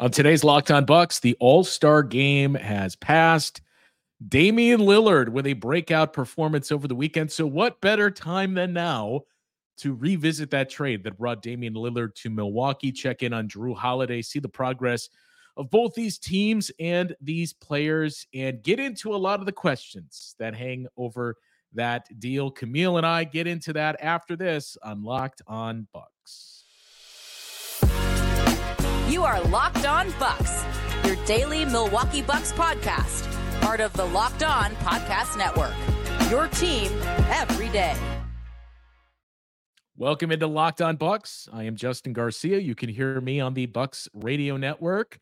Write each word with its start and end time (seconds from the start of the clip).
On 0.00 0.10
today's 0.10 0.42
Locked 0.42 0.70
On 0.70 0.86
Bucks, 0.86 1.20
the 1.20 1.36
All 1.40 1.62
Star 1.62 2.02
game 2.02 2.54
has 2.54 2.96
passed. 2.96 3.60
Damian 4.26 4.80
Lillard 4.80 5.28
with 5.28 5.46
a 5.46 5.52
breakout 5.52 6.14
performance 6.14 6.72
over 6.72 6.88
the 6.88 6.94
weekend. 6.94 7.30
So, 7.30 7.46
what 7.46 7.82
better 7.82 8.10
time 8.10 8.54
than 8.54 8.72
now 8.72 9.20
to 9.76 9.94
revisit 9.94 10.50
that 10.52 10.70
trade 10.70 11.04
that 11.04 11.18
brought 11.18 11.42
Damian 11.42 11.74
Lillard 11.74 12.14
to 12.14 12.30
Milwaukee? 12.30 12.92
Check 12.92 13.22
in 13.22 13.34
on 13.34 13.46
Jrue 13.46 13.76
Holiday, 13.76 14.22
see 14.22 14.38
the 14.38 14.48
progress 14.48 15.10
of 15.58 15.68
both 15.68 15.92
these 15.92 16.18
teams 16.18 16.70
and 16.80 17.14
these 17.20 17.52
players, 17.52 18.26
and 18.32 18.62
get 18.62 18.80
into 18.80 19.14
a 19.14 19.18
lot 19.18 19.40
of 19.40 19.44
the 19.44 19.52
questions 19.52 20.34
that 20.38 20.54
hang 20.54 20.86
over 20.96 21.36
that 21.74 22.06
deal. 22.18 22.50
Camille 22.50 22.96
and 22.96 23.04
I 23.04 23.24
get 23.24 23.46
into 23.46 23.74
that 23.74 24.00
after 24.00 24.34
this 24.34 24.78
on 24.82 25.04
Locked 25.04 25.42
On 25.46 25.86
Bucks. 25.92 26.59
You 29.10 29.24
are 29.24 29.42
Locked 29.48 29.86
On 29.86 30.08
Bucks, 30.20 30.64
your 31.04 31.16
daily 31.26 31.64
Milwaukee 31.64 32.22
Bucks 32.22 32.52
podcast, 32.52 33.28
part 33.60 33.80
of 33.80 33.92
the 33.94 34.04
Locked 34.04 34.44
On 34.44 34.70
Podcast 34.76 35.36
Network. 35.36 35.74
Your 36.30 36.46
team 36.46 36.92
every 37.28 37.68
day. 37.70 37.96
Welcome 39.96 40.30
into 40.30 40.46
Locked 40.46 40.80
On 40.80 40.94
Bucks. 40.94 41.48
I 41.52 41.64
am 41.64 41.74
Justin 41.74 42.12
Garcia. 42.12 42.60
You 42.60 42.76
can 42.76 42.88
hear 42.88 43.20
me 43.20 43.40
on 43.40 43.54
the 43.54 43.66
Bucks 43.66 44.08
Radio 44.14 44.56
Network. 44.56 45.18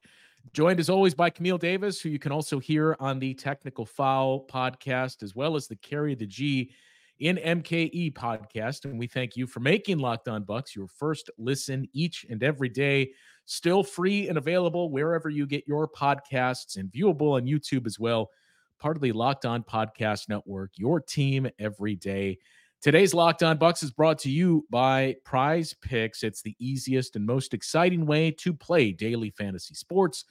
Joined 0.53 0.81
as 0.81 0.91
always 0.91 1.15
by 1.15 1.31
Camille 1.31 1.57
Davis, 1.57 1.99
who 1.99 2.11
you 2.11 2.19
can 2.19 2.31
also 2.31 2.59
hear 2.59 2.95
on 3.01 3.19
the 3.19 3.33
Technical 3.33 3.87
Foul 3.87 4.45
podcast, 4.53 5.23
as 5.23 5.35
well 5.35 5.57
as 5.57 5.67
the 5.67 5.77
Carry 5.77 6.15
the 6.15 6.27
G 6.27 6.73
in 7.21 7.37
MKE 7.37 8.13
podcast. 8.15 8.85
And 8.85 8.99
we 8.99 9.07
thank 9.07 9.37
you 9.37 9.47
for 9.47 9.61
making 9.61 9.99
Locked 9.99 10.29
On 10.29 10.43
Bucks 10.45 10.75
your 10.75 10.89
first 10.89 11.31
listen 11.39 11.87
each 11.93 12.27
and 12.29 12.43
every 12.43 12.69
day 12.69 13.13
still 13.49 13.83
free 13.83 14.29
and 14.29 14.37
available 14.37 14.91
wherever 14.91 15.31
you 15.31 15.47
get 15.47 15.67
your 15.67 15.89
podcasts 15.89 16.77
and 16.77 16.93
viewable 16.93 17.37
on 17.37 17.47
YouTube 17.47 17.87
as 17.87 17.99
well. 17.99 18.31
Part 18.79 18.97
of 18.97 19.03
the 19.03 19.13
Locked 19.13 19.47
On 19.47 19.63
Podcast 19.63 20.29
Network, 20.29 20.73
your 20.77 21.01
team 21.01 21.49
every 21.59 21.97
day. 21.97 22.39
Today's 22.81 23.15
Locked 23.15 23.43
On 23.43 23.57
Bucks 23.57 23.83
is 23.83 23.91
brought 23.91 24.19
to 24.21 24.31
you 24.31 24.65
by 24.71 25.17
Prize 25.25 25.75
Picks. 25.81 26.23
It's 26.23 26.43
the 26.43 26.55
easiest 26.61 27.17
and 27.17 27.27
most 27.27 27.55
exciting 27.55 28.07
way 28.07 28.31
to 28.33 28.53
play 28.53 28.93
daily 28.93 29.31
fantasy 29.31 29.75
sports. 29.75 30.27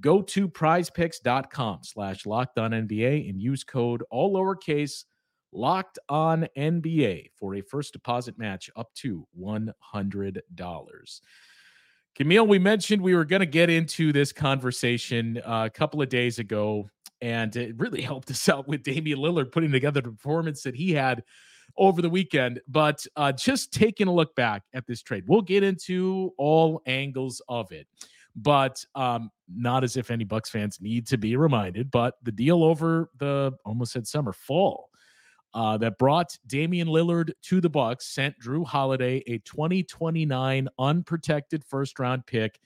Go 0.00 0.20
to 0.20 0.46
prizepicks.com 0.46 1.78
slash 1.84 2.26
locked 2.26 2.58
on 2.58 2.72
NBA 2.72 3.30
and 3.30 3.40
use 3.40 3.64
code 3.64 4.02
all 4.10 4.34
lowercase 4.34 5.04
locked 5.52 5.98
on 6.08 6.48
NBA 6.56 7.30
for 7.34 7.54
a 7.54 7.60
first 7.60 7.92
deposit 7.92 8.38
match 8.38 8.70
up 8.76 8.92
to 8.94 9.26
$100. 9.40 11.20
Camille, 12.14 12.46
we 12.46 12.58
mentioned 12.58 13.02
we 13.02 13.14
were 13.14 13.26
going 13.26 13.40
to 13.40 13.46
get 13.46 13.68
into 13.68 14.10
this 14.10 14.32
conversation 14.32 15.38
uh, 15.44 15.64
a 15.66 15.70
couple 15.70 16.00
of 16.00 16.08
days 16.08 16.38
ago, 16.38 16.88
and 17.20 17.54
it 17.56 17.78
really 17.78 18.00
helped 18.02 18.30
us 18.30 18.48
out 18.48 18.66
with 18.66 18.82
Damian 18.82 19.18
Lillard 19.18 19.52
putting 19.52 19.70
together 19.70 20.00
the 20.00 20.10
performance 20.10 20.62
that 20.62 20.74
he 20.74 20.92
had 20.92 21.22
over 21.76 22.00
the 22.00 22.08
weekend. 22.08 22.60
But 22.68 23.06
uh, 23.16 23.32
just 23.32 23.72
taking 23.72 24.08
a 24.08 24.12
look 24.14 24.34
back 24.34 24.62
at 24.72 24.86
this 24.86 25.02
trade, 25.02 25.24
we'll 25.26 25.42
get 25.42 25.62
into 25.62 26.32
all 26.38 26.80
angles 26.86 27.42
of 27.48 27.70
it. 27.70 27.86
But 28.34 28.82
um, 28.94 29.30
not 29.54 29.84
as 29.84 29.96
if 29.96 30.10
any 30.10 30.24
Bucks 30.24 30.50
fans 30.50 30.78
need 30.80 31.06
to 31.08 31.18
be 31.18 31.36
reminded, 31.36 31.90
but 31.90 32.14
the 32.22 32.32
deal 32.32 32.64
over 32.64 33.10
the 33.18 33.52
almost 33.64 33.92
said 33.92 34.06
summer 34.06 34.32
fall 34.32 34.90
uh, 35.56 35.78
that 35.78 35.96
brought 35.96 36.36
Damian 36.46 36.86
Lillard 36.86 37.32
to 37.44 37.62
the 37.62 37.70
Bucks 37.70 38.06
sent 38.08 38.38
Jrue 38.38 38.66
Holiday 38.66 39.22
a 39.26 39.38
2029 39.38 40.68
unprotected 40.78 41.64
first 41.64 41.98
round 41.98 42.26
pick 42.26 42.60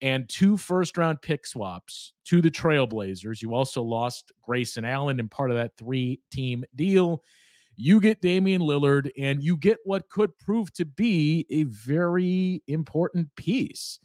and 0.00 0.26
two 0.30 0.56
first 0.56 0.96
round 0.96 1.20
pick 1.20 1.44
swaps 1.44 2.14
to 2.24 2.40
the 2.40 2.50
Trailblazers. 2.50 3.42
You 3.42 3.54
also 3.54 3.82
lost 3.82 4.32
Grayson 4.40 4.86
Allen 4.86 5.20
in 5.20 5.28
part 5.28 5.50
of 5.50 5.58
that 5.58 5.76
three 5.76 6.20
team 6.32 6.64
deal. 6.74 7.22
You 7.76 8.00
get 8.00 8.22
Damian 8.22 8.62
Lillard 8.62 9.10
and 9.18 9.42
you 9.42 9.58
get 9.58 9.76
what 9.84 10.08
could 10.08 10.36
prove 10.38 10.72
to 10.72 10.86
be 10.86 11.44
a 11.50 11.64
very 11.64 12.62
important 12.66 13.28
piece 13.36 13.98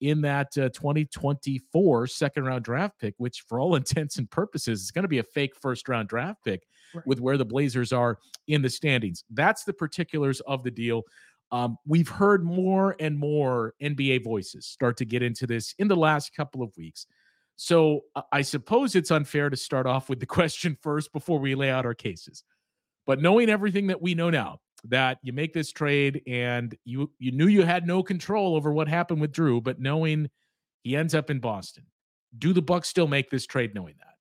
in 0.00 0.22
that 0.22 0.56
uh, 0.56 0.70
2024 0.70 2.06
second 2.06 2.44
round 2.44 2.64
draft 2.64 2.98
pick, 2.98 3.14
which 3.18 3.44
for 3.46 3.60
all 3.60 3.74
intents 3.76 4.16
and 4.16 4.30
purposes 4.30 4.80
is 4.80 4.90
going 4.90 5.02
to 5.02 5.08
be 5.08 5.18
a 5.18 5.22
fake 5.22 5.54
first 5.60 5.90
round 5.90 6.08
draft 6.08 6.42
pick 6.42 6.62
right. 6.94 7.06
with 7.06 7.20
where 7.20 7.36
the 7.36 7.44
Blazers 7.44 7.92
are 7.92 8.18
in 8.48 8.62
the 8.62 8.70
standings. 8.70 9.24
That's 9.30 9.64
the 9.64 9.72
particulars 9.72 10.40
of 10.40 10.62
the 10.62 10.70
deal. 10.70 11.02
Um, 11.52 11.78
we've 11.86 12.08
heard 12.08 12.44
more 12.44 12.96
and 12.98 13.18
more 13.18 13.74
NBA 13.80 14.24
voices 14.24 14.66
start 14.66 14.96
to 14.98 15.04
get 15.04 15.22
into 15.22 15.46
this 15.46 15.74
in 15.78 15.88
the 15.88 15.96
last 15.96 16.34
couple 16.34 16.62
of 16.62 16.72
weeks. 16.76 17.06
So 17.56 18.02
I 18.32 18.42
suppose 18.42 18.94
it's 18.94 19.10
unfair 19.10 19.48
to 19.48 19.56
start 19.56 19.86
off 19.86 20.08
with 20.08 20.20
the 20.20 20.26
question 20.38 20.76
first 20.82 21.12
before 21.12 21.38
we 21.38 21.54
lay 21.54 21.70
out 21.70 21.86
our 21.86 21.94
cases. 21.94 22.42
But 23.06 23.20
knowing 23.20 23.48
everything 23.48 23.86
that 23.88 24.02
we 24.02 24.14
know 24.14 24.30
now, 24.30 24.60
that 24.84 25.18
you 25.22 25.32
make 25.32 25.52
this 25.52 25.72
trade 25.72 26.22
and 26.26 26.76
you 26.84 27.10
you 27.18 27.32
knew 27.32 27.46
you 27.46 27.62
had 27.62 27.86
no 27.86 28.02
control 28.02 28.56
over 28.56 28.72
what 28.72 28.88
happened 28.88 29.20
with 29.20 29.32
Jrue, 29.32 29.62
but 29.62 29.80
knowing 29.80 30.28
he 30.82 30.96
ends 30.96 31.14
up 31.14 31.30
in 31.30 31.40
Boston, 31.40 31.84
do 32.38 32.52
the 32.52 32.62
Bucks 32.62 32.88
still 32.88 33.08
make 33.08 33.30
this 33.30 33.46
trade 33.46 33.74
knowing 33.74 33.94
that? 33.98 34.14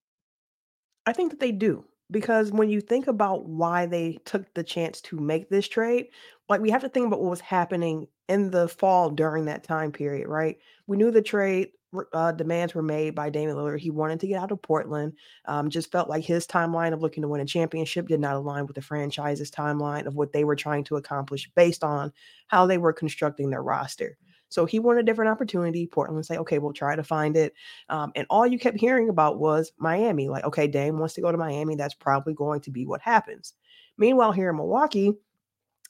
I 1.05 1.13
think 1.13 1.31
that 1.31 1.39
they 1.39 1.51
do 1.51 1.85
because 2.11 2.51
when 2.51 2.69
you 2.69 2.81
think 2.81 3.07
about 3.07 3.45
why 3.45 3.85
they 3.85 4.19
took 4.25 4.53
the 4.53 4.63
chance 4.63 5.01
to 5.01 5.19
make 5.19 5.49
this 5.49 5.67
trade, 5.67 6.07
like 6.49 6.61
we 6.61 6.69
have 6.69 6.81
to 6.81 6.89
think 6.89 7.07
about 7.07 7.21
what 7.21 7.29
was 7.29 7.41
happening 7.41 8.07
in 8.27 8.51
the 8.51 8.67
fall 8.67 9.09
during 9.09 9.45
that 9.45 9.63
time 9.63 9.91
period, 9.91 10.27
right? 10.27 10.57
We 10.87 10.97
knew 10.97 11.11
the 11.11 11.21
trade 11.21 11.69
uh, 12.13 12.31
demands 12.31 12.75
were 12.75 12.81
made 12.81 13.15
by 13.15 13.29
Damian 13.29 13.55
Lillard. 13.57 13.79
He 13.79 13.89
wanted 13.89 14.19
to 14.19 14.27
get 14.27 14.41
out 14.41 14.51
of 14.51 14.61
Portland. 14.61 15.13
Um, 15.45 15.69
just 15.69 15.91
felt 15.91 16.09
like 16.09 16.23
his 16.23 16.45
timeline 16.45 16.93
of 16.93 17.01
looking 17.01 17.21
to 17.21 17.27
win 17.27 17.41
a 17.41 17.45
championship 17.45 18.07
did 18.07 18.19
not 18.19 18.35
align 18.35 18.65
with 18.65 18.75
the 18.75 18.81
franchise's 18.81 19.51
timeline 19.51 20.05
of 20.05 20.15
what 20.15 20.33
they 20.33 20.43
were 20.43 20.55
trying 20.55 20.83
to 20.85 20.97
accomplish 20.97 21.49
based 21.55 21.83
on 21.83 22.11
how 22.47 22.65
they 22.65 22.77
were 22.77 22.93
constructing 22.93 23.49
their 23.49 23.63
roster. 23.63 24.17
So 24.49 24.65
he 24.65 24.79
wanted 24.79 25.01
a 25.01 25.03
different 25.03 25.31
opportunity. 25.31 25.87
Portland 25.87 26.25
say, 26.25 26.37
okay, 26.37 26.59
we'll 26.59 26.73
try 26.73 26.95
to 26.95 27.03
find 27.03 27.35
it. 27.35 27.53
Um, 27.89 28.11
and 28.15 28.25
all 28.29 28.47
you 28.47 28.59
kept 28.59 28.79
hearing 28.79 29.09
about 29.09 29.39
was 29.39 29.71
Miami. 29.77 30.29
Like, 30.29 30.43
okay, 30.45 30.67
Dame 30.67 30.99
wants 30.99 31.13
to 31.15 31.21
go 31.21 31.31
to 31.31 31.37
Miami. 31.37 31.75
That's 31.75 31.95
probably 31.95 32.33
going 32.33 32.61
to 32.61 32.71
be 32.71 32.85
what 32.85 33.01
happens. 33.01 33.53
Meanwhile, 33.97 34.33
here 34.33 34.49
in 34.49 34.57
Milwaukee, 34.57 35.13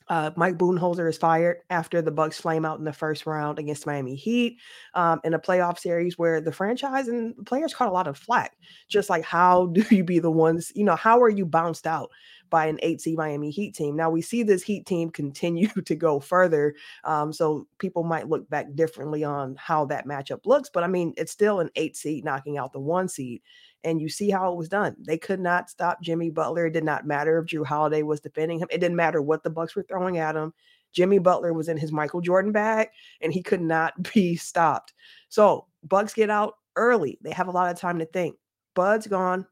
uh, 0.07 0.31
Mike 0.35 0.57
Budenholzer 0.57 1.09
is 1.09 1.17
fired 1.17 1.57
after 1.69 2.01
the 2.01 2.11
Bucks 2.11 2.39
flame 2.39 2.65
out 2.65 2.77
in 2.77 2.85
the 2.85 2.93
first 2.93 3.25
round 3.25 3.57
against 3.57 3.87
Miami 3.87 4.15
Heat 4.15 4.59
um, 4.93 5.19
in 5.23 5.33
a 5.33 5.39
playoff 5.39 5.79
series 5.79 6.17
where 6.17 6.39
the 6.39 6.51
franchise 6.51 7.07
and 7.07 7.33
players 7.45 7.73
caught 7.73 7.87
a 7.87 7.91
lot 7.91 8.07
of 8.07 8.17
flack. 8.17 8.57
Just 8.87 9.09
like, 9.09 9.23
how 9.23 9.65
do 9.73 9.83
you 9.89 10.03
be 10.03 10.19
the 10.19 10.31
ones, 10.31 10.71
you 10.75 10.83
know, 10.83 10.95
how 10.95 11.21
are 11.21 11.29
you 11.29 11.45
bounced 11.45 11.87
out 11.87 12.11
by 12.51 12.67
an 12.67 12.77
8C 12.83 13.15
Miami 13.15 13.49
Heat 13.49 13.73
team? 13.73 13.95
Now 13.95 14.11
we 14.11 14.21
see 14.21 14.43
this 14.43 14.61
Heat 14.61 14.85
team 14.85 15.09
continue 15.09 15.69
to 15.85 15.95
go 15.95 16.19
further. 16.19 16.75
Um, 17.03 17.33
so 17.33 17.67
people 17.79 18.03
might 18.03 18.29
look 18.29 18.47
back 18.49 18.75
differently 18.75 19.23
on 19.23 19.55
how 19.57 19.85
that 19.85 20.07
matchup 20.07 20.45
looks. 20.45 20.69
But 20.69 20.83
I 20.83 20.87
mean, 20.87 21.13
it's 21.17 21.31
still 21.31 21.59
an 21.59 21.71
8 21.75 21.95
seed 21.95 22.23
knocking 22.23 22.57
out 22.57 22.73
the 22.73 22.79
one 22.79 23.07
seed 23.07 23.41
and 23.85 24.01
you 24.01 24.09
see 24.09 24.29
how 24.29 24.51
it 24.51 24.57
was 24.57 24.67
done. 24.67 24.95
They 24.99 25.17
could 25.17 25.39
not 25.39 25.69
stop 25.69 26.01
Jimmy 26.01 26.31
Butler. 26.31 26.65
It 26.65 26.73
did 26.73 26.83
not 26.83 27.05
matter 27.05 27.37
if 27.37 27.45
Jrue 27.45 27.65
Holiday 27.65 28.01
was 28.01 28.19
defending 28.19 28.59
him. 28.59 28.67
It 28.71 28.79
didn't 28.79 28.97
matter 28.97 29.21
what 29.21 29.43
the 29.43 29.49
Bucks 29.49 29.75
were 29.75 29.85
throwing 29.87 30.17
at 30.17 30.35
him. 30.35 30.53
Jimmy 30.91 31.19
Butler 31.19 31.53
was 31.53 31.69
in 31.69 31.77
his 31.77 31.91
Michael 31.91 32.21
Jordan 32.21 32.51
bag 32.51 32.89
and 33.21 33.31
he 33.31 33.43
could 33.43 33.61
not 33.61 33.93
be 34.13 34.35
stopped. 34.35 34.93
So 35.29 35.67
Bucks 35.83 36.13
get 36.13 36.29
out 36.29 36.55
early. 36.75 37.19
They 37.21 37.31
have 37.31 37.47
a 37.47 37.51
lot 37.51 37.71
of 37.71 37.79
time 37.79 37.99
to 37.99 38.05
think. 38.05 38.35
Bud's 38.73 39.07
gone. 39.07 39.45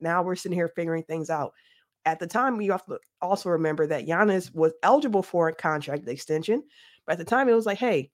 Now 0.00 0.22
we're 0.22 0.36
sitting 0.36 0.56
here 0.56 0.68
figuring 0.68 1.02
things 1.02 1.28
out. 1.28 1.52
At 2.06 2.18
the 2.18 2.26
time, 2.26 2.60
you 2.62 2.72
have 2.72 2.86
to 2.86 2.98
also 3.20 3.50
remember 3.50 3.86
that 3.86 4.06
Giannis 4.06 4.54
was 4.54 4.72
eligible 4.82 5.22
for 5.22 5.48
a 5.48 5.54
contract 5.54 6.08
extension. 6.08 6.62
But 7.04 7.12
at 7.12 7.18
the 7.18 7.24
time, 7.24 7.48
it 7.48 7.54
was 7.54 7.66
like, 7.66 7.76
hey, 7.76 8.10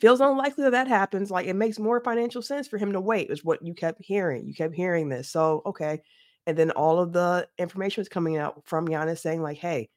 feels 0.00 0.20
unlikely 0.20 0.64
that 0.64 0.70
that 0.70 0.88
happens. 0.88 1.30
Like 1.30 1.46
it 1.46 1.54
makes 1.54 1.78
more 1.78 2.00
financial 2.00 2.42
sense 2.42 2.66
for 2.68 2.78
him 2.78 2.92
to 2.92 3.00
wait, 3.00 3.30
is 3.30 3.44
what 3.44 3.64
you 3.64 3.74
kept 3.74 4.02
hearing. 4.04 4.46
You 4.46 4.54
kept 4.54 4.74
hearing 4.74 5.08
this. 5.08 5.28
So, 5.28 5.62
okay. 5.66 6.02
And 6.46 6.56
then 6.56 6.70
all 6.72 6.98
of 6.98 7.12
the 7.12 7.48
information 7.58 8.00
was 8.00 8.08
coming 8.08 8.36
out 8.36 8.62
from 8.64 8.88
Giannis 8.88 9.20
saying, 9.20 9.42
like, 9.42 9.58
hey, 9.58 9.88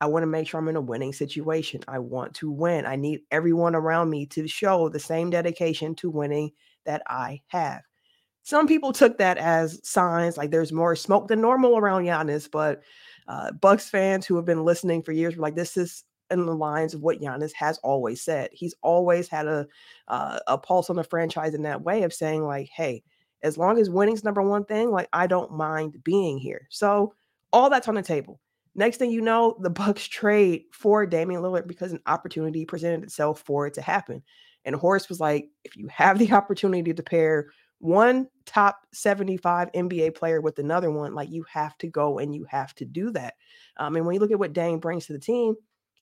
I 0.00 0.06
want 0.06 0.22
to 0.22 0.26
make 0.26 0.46
sure 0.46 0.60
I'm 0.60 0.68
in 0.68 0.76
a 0.76 0.80
winning 0.80 1.12
situation. 1.12 1.80
I 1.88 1.98
want 1.98 2.34
to 2.34 2.50
win. 2.50 2.84
I 2.84 2.96
need 2.96 3.20
everyone 3.30 3.74
around 3.74 4.10
me 4.10 4.26
to 4.26 4.46
show 4.46 4.88
the 4.88 4.98
same 4.98 5.30
dedication 5.30 5.94
to 5.96 6.10
winning 6.10 6.50
that 6.84 7.02
I 7.06 7.40
have. 7.46 7.80
Some 8.42 8.66
people 8.66 8.92
took 8.92 9.16
that 9.18 9.38
as 9.38 9.80
signs 9.82 10.36
like 10.36 10.50
there's 10.50 10.72
more 10.72 10.94
smoke 10.94 11.28
than 11.28 11.40
normal 11.40 11.78
around 11.78 12.04
Giannis, 12.04 12.50
but 12.50 12.82
uh, 13.26 13.52
Bucks 13.52 13.88
fans 13.88 14.26
who 14.26 14.36
have 14.36 14.44
been 14.44 14.64
listening 14.64 15.02
for 15.02 15.12
years 15.12 15.36
were 15.36 15.42
like, 15.42 15.56
this 15.56 15.78
is 15.78 16.04
in 16.40 16.46
the 16.46 16.54
lines 16.54 16.94
of 16.94 17.02
what 17.02 17.20
Giannis 17.20 17.52
has 17.54 17.78
always 17.78 18.22
said. 18.22 18.50
He's 18.52 18.74
always 18.82 19.28
had 19.28 19.46
a 19.46 19.66
uh, 20.08 20.38
a 20.46 20.58
pulse 20.58 20.90
on 20.90 20.96
the 20.96 21.04
franchise 21.04 21.54
in 21.54 21.62
that 21.62 21.82
way 21.82 22.02
of 22.02 22.12
saying 22.12 22.44
like, 22.44 22.68
"Hey, 22.68 23.02
as 23.42 23.58
long 23.58 23.78
as 23.78 23.90
winning's 23.90 24.24
number 24.24 24.42
one 24.42 24.64
thing, 24.64 24.90
like 24.90 25.08
I 25.12 25.26
don't 25.26 25.52
mind 25.52 26.02
being 26.04 26.38
here." 26.38 26.66
So 26.70 27.14
all 27.52 27.70
that's 27.70 27.88
on 27.88 27.94
the 27.94 28.02
table. 28.02 28.40
Next 28.74 28.96
thing 28.96 29.10
you 29.10 29.20
know, 29.20 29.56
the 29.60 29.70
Bucks 29.70 30.06
trade 30.06 30.64
for 30.72 31.06
Damian 31.06 31.42
Lillard 31.42 31.66
because 31.66 31.92
an 31.92 32.00
opportunity 32.06 32.64
presented 32.64 33.04
itself 33.04 33.40
for 33.40 33.66
it 33.66 33.74
to 33.74 33.82
happen. 33.82 34.22
And 34.64 34.74
Horst 34.74 35.08
was 35.08 35.20
like, 35.20 35.48
if 35.64 35.76
you 35.76 35.88
have 35.88 36.18
the 36.18 36.32
opportunity 36.34 36.92
to 36.92 37.02
pair 37.02 37.48
one 37.78 38.28
top 38.46 38.78
75 38.92 39.70
NBA 39.72 40.14
player 40.14 40.40
with 40.40 40.58
another 40.58 40.90
one, 40.90 41.14
like 41.14 41.30
you 41.30 41.44
have 41.52 41.76
to 41.78 41.86
go 41.86 42.18
and 42.18 42.34
you 42.34 42.44
have 42.44 42.74
to 42.76 42.84
do 42.84 43.10
that. 43.10 43.34
Um, 43.76 43.96
and 43.96 44.06
when 44.06 44.14
you 44.14 44.20
look 44.20 44.30
at 44.30 44.38
what 44.38 44.52
Dame 44.52 44.78
brings 44.78 45.06
to 45.06 45.12
the 45.12 45.18
team, 45.18 45.54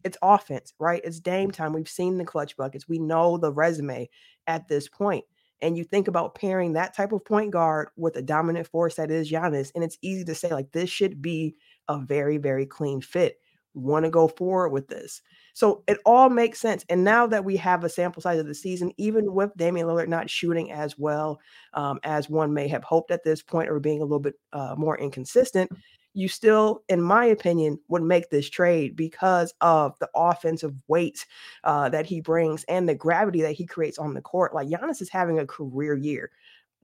it's 0.04 0.18
offense, 0.22 0.74
right? 0.78 1.00
It's 1.04 1.20
Dame 1.20 1.50
time. 1.50 1.72
We've 1.72 1.88
seen 1.88 2.18
the 2.18 2.24
clutch 2.24 2.56
buckets. 2.56 2.88
We 2.88 2.98
know 2.98 3.36
the 3.36 3.52
resume 3.52 4.08
at 4.46 4.68
this 4.68 4.88
point. 4.88 5.24
And 5.60 5.76
you 5.76 5.84
think 5.84 6.08
about 6.08 6.34
pairing 6.34 6.72
that 6.72 6.94
type 6.94 7.12
of 7.12 7.24
point 7.24 7.52
guard 7.52 7.90
with 7.96 8.16
a 8.16 8.22
dominant 8.22 8.66
force 8.66 8.96
that 8.96 9.12
is 9.12 9.30
Giannis, 9.30 9.70
and 9.74 9.84
it's 9.84 9.98
easy 10.02 10.24
to 10.24 10.34
say, 10.34 10.50
like, 10.50 10.72
this 10.72 10.90
should 10.90 11.22
be 11.22 11.54
a 11.88 11.98
very, 12.00 12.36
very 12.36 12.66
clean 12.66 13.00
fit. 13.00 13.38
Want 13.74 14.04
to 14.04 14.10
go 14.10 14.28
forward 14.28 14.70
with 14.70 14.88
this. 14.88 15.22
So 15.54 15.82
it 15.86 15.98
all 16.04 16.28
makes 16.28 16.58
sense. 16.58 16.84
And 16.88 17.04
now 17.04 17.26
that 17.28 17.44
we 17.44 17.56
have 17.56 17.84
a 17.84 17.88
sample 17.88 18.20
size 18.20 18.38
of 18.38 18.46
the 18.46 18.54
season, 18.54 18.92
even 18.98 19.32
with 19.32 19.56
Damian 19.56 19.86
Lillard 19.86 20.08
not 20.08 20.28
shooting 20.28 20.72
as 20.72 20.98
well 20.98 21.40
um, 21.74 21.98
as 22.02 22.28
one 22.28 22.52
may 22.52 22.68
have 22.68 22.84
hoped 22.84 23.10
at 23.10 23.24
this 23.24 23.40
point 23.40 23.70
or 23.70 23.80
being 23.80 24.00
a 24.00 24.04
little 24.04 24.20
bit 24.20 24.34
uh, 24.52 24.74
more 24.76 24.98
inconsistent, 24.98 25.70
you 26.14 26.28
still, 26.28 26.82
in 26.88 27.00
my 27.00 27.24
opinion, 27.24 27.78
would 27.88 28.02
make 28.02 28.30
this 28.30 28.48
trade 28.48 28.96
because 28.96 29.54
of 29.60 29.98
the 29.98 30.08
offensive 30.14 30.74
weight 30.88 31.26
uh, 31.64 31.88
that 31.88 32.06
he 32.06 32.20
brings 32.20 32.64
and 32.64 32.88
the 32.88 32.94
gravity 32.94 33.40
that 33.42 33.52
he 33.52 33.64
creates 33.64 33.98
on 33.98 34.14
the 34.14 34.20
court. 34.20 34.54
Like 34.54 34.68
Giannis 34.68 35.00
is 35.00 35.08
having 35.08 35.38
a 35.38 35.46
career 35.46 35.96
year. 35.96 36.30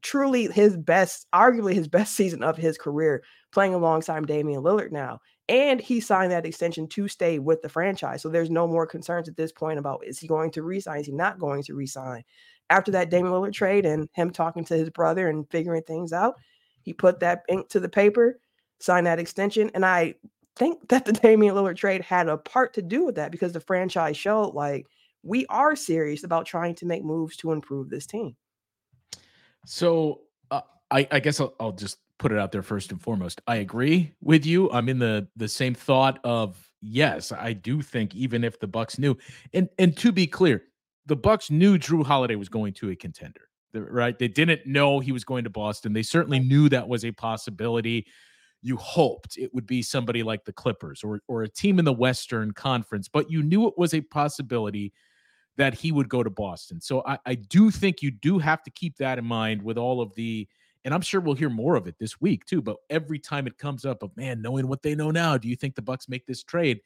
Truly 0.01 0.47
his 0.47 0.77
best, 0.77 1.27
arguably 1.35 1.75
his 1.75 1.89
best 1.99 2.15
season 2.15 2.43
of 2.43 2.57
his 2.57 2.79
career, 2.79 3.23
playing 3.53 3.75
alongside 3.75 4.27
Damian 4.27 4.63
Lillard 4.63 4.93
now. 4.93 5.21
And 5.49 5.81
he 5.81 6.01
signed 6.01 6.31
that 6.33 6.47
extension 6.47 6.87
to 6.89 7.09
stay 7.09 7.39
with 7.39 7.63
the 7.63 7.71
franchise. 7.71 8.23
So 8.23 8.29
there's 8.29 8.51
no 8.51 8.67
more 8.67 8.87
concerns 8.87 9.29
at 9.29 9.37
this 9.37 9.53
point 9.53 9.79
about 9.79 10.05
is 10.07 10.19
he 10.19 10.27
going 10.27 10.51
to 10.53 10.63
resign? 10.63 11.01
Is 11.01 11.07
he 11.07 11.13
not 11.13 11.39
going 11.39 11.63
to 11.65 11.75
resign? 11.75 12.23
After 12.71 12.91
that 12.93 13.11
Damian 13.11 13.33
Lillard 13.33 13.55
trade 13.55 13.87
and 13.87 14.09
him 14.13 14.31
talking 14.31 14.65
to 14.67 14.77
his 14.77 14.91
brother 14.91 15.29
and 15.29 15.49
figuring 15.51 15.83
things 15.83 16.13
out, 16.13 16.37
he 16.83 16.93
put 16.93 17.21
that 17.21 17.45
ink 17.49 17.69
to 17.71 17.81
the 17.81 17.89
paper 17.89 18.39
sign 18.81 19.05
that 19.05 19.19
extension. 19.19 19.71
And 19.75 19.85
I 19.85 20.15
think 20.57 20.89
that 20.89 21.05
the 21.05 21.13
Damian 21.23 21.55
Lillard 21.55 21.77
trade 21.77 22.03
had 22.03 22.29
a 22.29 22.37
part 22.37 22.75
to 22.75 22.83
do 22.83 23.07
with 23.07 23.15
that 23.17 23.33
because 23.33 23.53
the 23.53 23.61
franchise 23.61 24.17
showed 24.17 24.55
like 24.55 24.87
we 25.23 25.47
are 25.47 25.77
serious 25.77 26.25
about 26.25 26.47
trying 26.47 26.75
to 26.77 26.87
make 26.87 27.05
moves 27.05 27.37
to 27.39 27.53
improve 27.53 27.91
this 27.91 28.07
team. 28.07 28.37
So 29.67 30.23
uh, 30.51 30.63
I, 30.91 31.07
I, 31.11 31.21
guess 31.21 31.41
I'll, 31.41 31.55
I'll, 31.61 31.73
just 31.73 31.99
put 32.19 32.33
it 32.33 32.39
out 32.39 32.53
there 32.53 32.63
first 32.63 32.91
and 32.91 33.01
foremost. 33.01 33.41
I 33.47 33.57
agree 33.57 34.13
with 34.21 34.47
you. 34.47 34.71
I'm 34.73 34.89
in 34.89 34.99
the 34.99 35.29
the 35.37 35.49
same 35.49 35.75
thought 35.75 36.19
of 36.25 36.57
yes, 36.81 37.33
I 37.33 37.53
do 37.53 37.83
think 37.83 38.15
even 38.15 38.45
if 38.45 38.59
the 38.59 38.67
Bucks 38.67 38.99
knew, 38.99 39.17
and 39.53 39.69
and 39.79 39.97
to 39.99 40.11
be 40.13 40.27
clear, 40.27 40.65
the 41.07 41.17
Bucks 41.17 41.51
knew 41.51 41.79
Jrue 41.79 42.05
Holiday 42.05 42.37
was 42.37 42.49
going 42.49 42.73
to 42.75 42.91
a 42.91 42.97
contender. 42.97 43.43
Right? 43.75 44.19
They 44.19 44.29
didn't 44.29 44.67
know 44.67 44.99
he 44.99 45.13
was 45.13 45.25
going 45.25 45.45
to 45.45 45.51
Boston. 45.51 45.93
They 45.93 46.03
certainly 46.03 46.41
knew 46.41 46.71
that 46.71 46.89
was 46.89 47.05
a 47.05 47.13
possibility 47.13 48.07
you 48.63 48.77
hoped 48.77 49.37
it 49.37 49.53
would 49.55 49.67
be 49.67 49.83
somebody 49.83 50.23
like 50.23 50.45
the 50.45 50.53
Clippers 50.53 51.03
or 51.05 51.21
or 51.29 51.43
a 51.43 51.49
team 51.49 51.79
in 51.79 51.85
the 51.85 51.93
Western 51.93 52.53
Conference, 52.53 53.09
but 53.09 53.31
you 53.31 53.43
knew 53.43 53.67
it 53.69 53.75
was 53.77 53.95
a 53.95 54.01
possibility 54.01 54.93
that 55.57 55.75
he 55.75 55.91
would 55.93 56.09
go 56.09 56.23
to 56.23 56.31
Boston. 56.31 56.81
So 56.81 57.03
I, 57.05 57.19
I 57.27 57.35
do 57.35 57.71
think 57.71 58.01
you 58.01 58.11
do 58.11 58.39
have 58.39 58.63
to 58.63 58.71
keep 58.71 58.97
that 58.99 59.19
in 59.19 59.25
mind 59.25 59.61
with 59.63 59.77
all 59.77 60.01
of 60.01 60.15
the 60.15 60.49
and 60.85 60.95
I'm 60.95 61.01
sure 61.01 61.21
we'll 61.21 61.35
hear 61.35 61.51
more 61.51 61.75
of 61.75 61.87
it 61.87 61.97
this 61.99 62.21
week 62.21 62.45
too. 62.47 62.63
But 62.63 62.77
every 62.89 63.19
time 63.19 63.47
it 63.47 63.59
comes 63.59 63.85
up 63.85 64.03
of 64.03 64.17
man, 64.17 64.41
knowing 64.41 64.69
what 64.69 64.83
they 64.83 64.95
know 64.95 65.11
now, 65.11 65.37
do 65.37 65.49
you 65.49 65.57
think 65.57 65.75
the 65.75 65.83
Bucks 65.83 66.09
make 66.09 66.27
this 66.27 66.43
trade? 66.43 66.81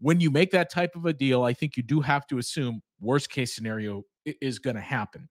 When 0.00 0.20
you 0.20 0.30
make 0.30 0.50
that 0.50 0.70
type 0.70 0.94
of 0.96 1.06
a 1.06 1.12
deal, 1.12 1.44
I 1.44 1.52
think 1.52 1.76
you 1.76 1.82
do 1.82 2.00
have 2.00 2.26
to 2.28 2.38
assume 2.38 2.82
worst 3.00 3.30
case 3.30 3.54
scenario 3.54 4.04
is 4.24 4.58
going 4.58 4.76
to 4.76 4.82
happen. 4.82 5.28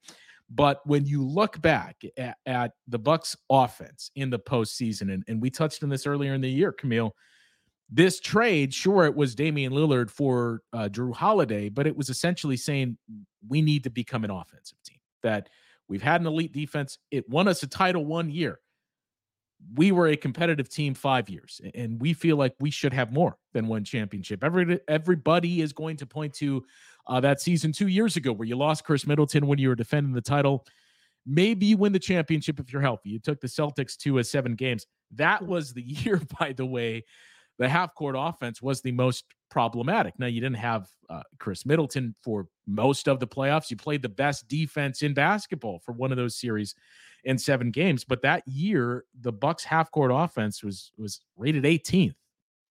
But 0.49 0.85
when 0.85 1.05
you 1.05 1.23
look 1.23 1.61
back 1.61 2.01
at, 2.17 2.37
at 2.45 2.71
the 2.87 2.99
Bucks 2.99 3.35
offense 3.49 4.11
in 4.15 4.29
the 4.29 4.39
postseason, 4.39 5.13
and, 5.13 5.23
and 5.27 5.41
we 5.41 5.49
touched 5.49 5.83
on 5.83 5.89
this 5.89 6.07
earlier 6.07 6.33
in 6.33 6.41
the 6.41 6.49
year, 6.49 6.71
Camille, 6.71 7.13
this 7.89 8.19
trade, 8.19 8.73
sure, 8.73 9.05
it 9.05 9.15
was 9.15 9.35
Damian 9.35 9.71
Lillard 9.73 10.09
for 10.09 10.61
uh, 10.73 10.89
Jrue 10.91 11.13
Holiday, 11.13 11.69
but 11.69 11.87
it 11.87 11.95
was 11.95 12.09
essentially 12.09 12.57
saying 12.57 12.97
we 13.47 13.61
need 13.61 13.83
to 13.83 13.89
become 13.89 14.23
an 14.23 14.31
offensive 14.31 14.77
team. 14.83 14.99
That 15.23 15.49
we've 15.87 16.01
had 16.01 16.21
an 16.21 16.27
elite 16.27 16.53
defense. 16.53 16.97
It 17.11 17.27
won 17.29 17.47
us 17.47 17.63
a 17.63 17.67
title 17.67 18.05
one 18.05 18.29
year. 18.29 18.59
We 19.73 19.91
were 19.91 20.07
a 20.07 20.15
competitive 20.15 20.69
team 20.69 20.93
five 20.93 21.29
years, 21.29 21.59
and 21.73 21.99
we 21.99 22.13
feel 22.13 22.37
like 22.37 22.53
we 22.59 22.69
should 22.69 22.93
have 22.93 23.11
more 23.11 23.37
than 23.53 23.67
one 23.67 23.83
championship. 23.83 24.43
Every 24.43 24.79
everybody 24.87 25.61
is 25.61 25.73
going 25.73 25.97
to 25.97 26.05
point 26.05 26.33
to 26.35 26.63
uh, 27.07 27.19
that 27.21 27.41
season 27.41 27.71
two 27.71 27.87
years 27.87 28.15
ago 28.15 28.31
where 28.31 28.47
you 28.47 28.55
lost 28.55 28.83
Khris 28.83 29.07
Middleton 29.07 29.47
when 29.47 29.59
you 29.59 29.69
were 29.69 29.75
defending 29.75 30.13
the 30.13 30.21
title. 30.21 30.65
Maybe 31.25 31.65
you 31.65 31.77
win 31.77 31.91
the 31.91 31.99
championship 31.99 32.59
if 32.59 32.71
you're 32.71 32.81
healthy. 32.81 33.09
You 33.09 33.19
took 33.19 33.41
the 33.41 33.47
Celtics 33.47 33.97
to 33.97 34.19
a 34.19 34.23
seven 34.23 34.55
games. 34.55 34.85
That 35.15 35.45
was 35.45 35.73
the 35.73 35.81
year, 35.85 36.21
by 36.39 36.53
the 36.53 36.65
way, 36.65 37.03
the 37.57 37.67
half 37.67 37.95
court 37.95 38.15
offense 38.17 38.61
was 38.61 38.81
the 38.81 38.91
most 38.91 39.25
problematic. 39.49 40.13
Now, 40.19 40.27
you 40.27 40.39
didn't 40.39 40.57
have 40.57 40.87
uh, 41.09 41.23
Khris 41.39 41.65
Middleton 41.65 42.13
for 42.23 42.47
most 42.67 43.07
of 43.07 43.19
the 43.19 43.27
playoffs. 43.27 43.71
You 43.71 43.77
played 43.77 44.01
the 44.01 44.09
best 44.09 44.47
defense 44.47 45.01
in 45.01 45.13
basketball 45.13 45.79
for 45.79 45.93
one 45.93 46.11
of 46.11 46.17
those 46.17 46.35
series 46.35 46.75
in 47.23 47.37
seven 47.37 47.71
games. 47.71 48.03
But 48.03 48.21
that 48.21 48.47
year, 48.47 49.05
the 49.21 49.31
Bucks 49.31 49.63
half 49.63 49.91
court 49.91 50.11
offense 50.13 50.63
was 50.63 50.91
was 50.97 51.19
rated 51.35 51.63
18th 51.63 52.15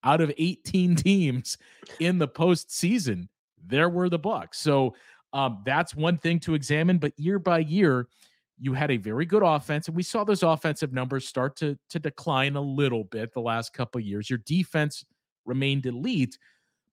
out 0.04 0.20
of 0.20 0.32
18 0.38 0.96
teams 0.96 1.58
in 1.98 2.18
the 2.18 2.28
postseason 2.28 3.28
there 3.64 3.88
were 3.88 4.08
the 4.08 4.18
Bucks. 4.18 4.58
So 4.58 4.94
um, 5.32 5.62
that's 5.64 5.94
one 5.94 6.18
thing 6.18 6.40
to 6.40 6.54
examine. 6.54 6.98
But 6.98 7.12
year 7.18 7.38
by 7.38 7.58
year, 7.58 8.08
you 8.58 8.72
had 8.72 8.90
a 8.90 8.96
very 8.96 9.26
good 9.26 9.42
offense, 9.42 9.88
and 9.88 9.96
we 9.96 10.02
saw 10.02 10.24
those 10.24 10.42
offensive 10.42 10.92
numbers 10.92 11.28
start 11.28 11.56
to 11.56 11.78
to 11.90 11.98
decline 11.98 12.56
a 12.56 12.60
little 12.60 13.04
bit 13.04 13.32
the 13.32 13.40
last 13.40 13.72
couple 13.72 14.00
years. 14.00 14.30
Your 14.30 14.38
defense 14.46 15.04
remained 15.44 15.86
elite, 15.86 16.38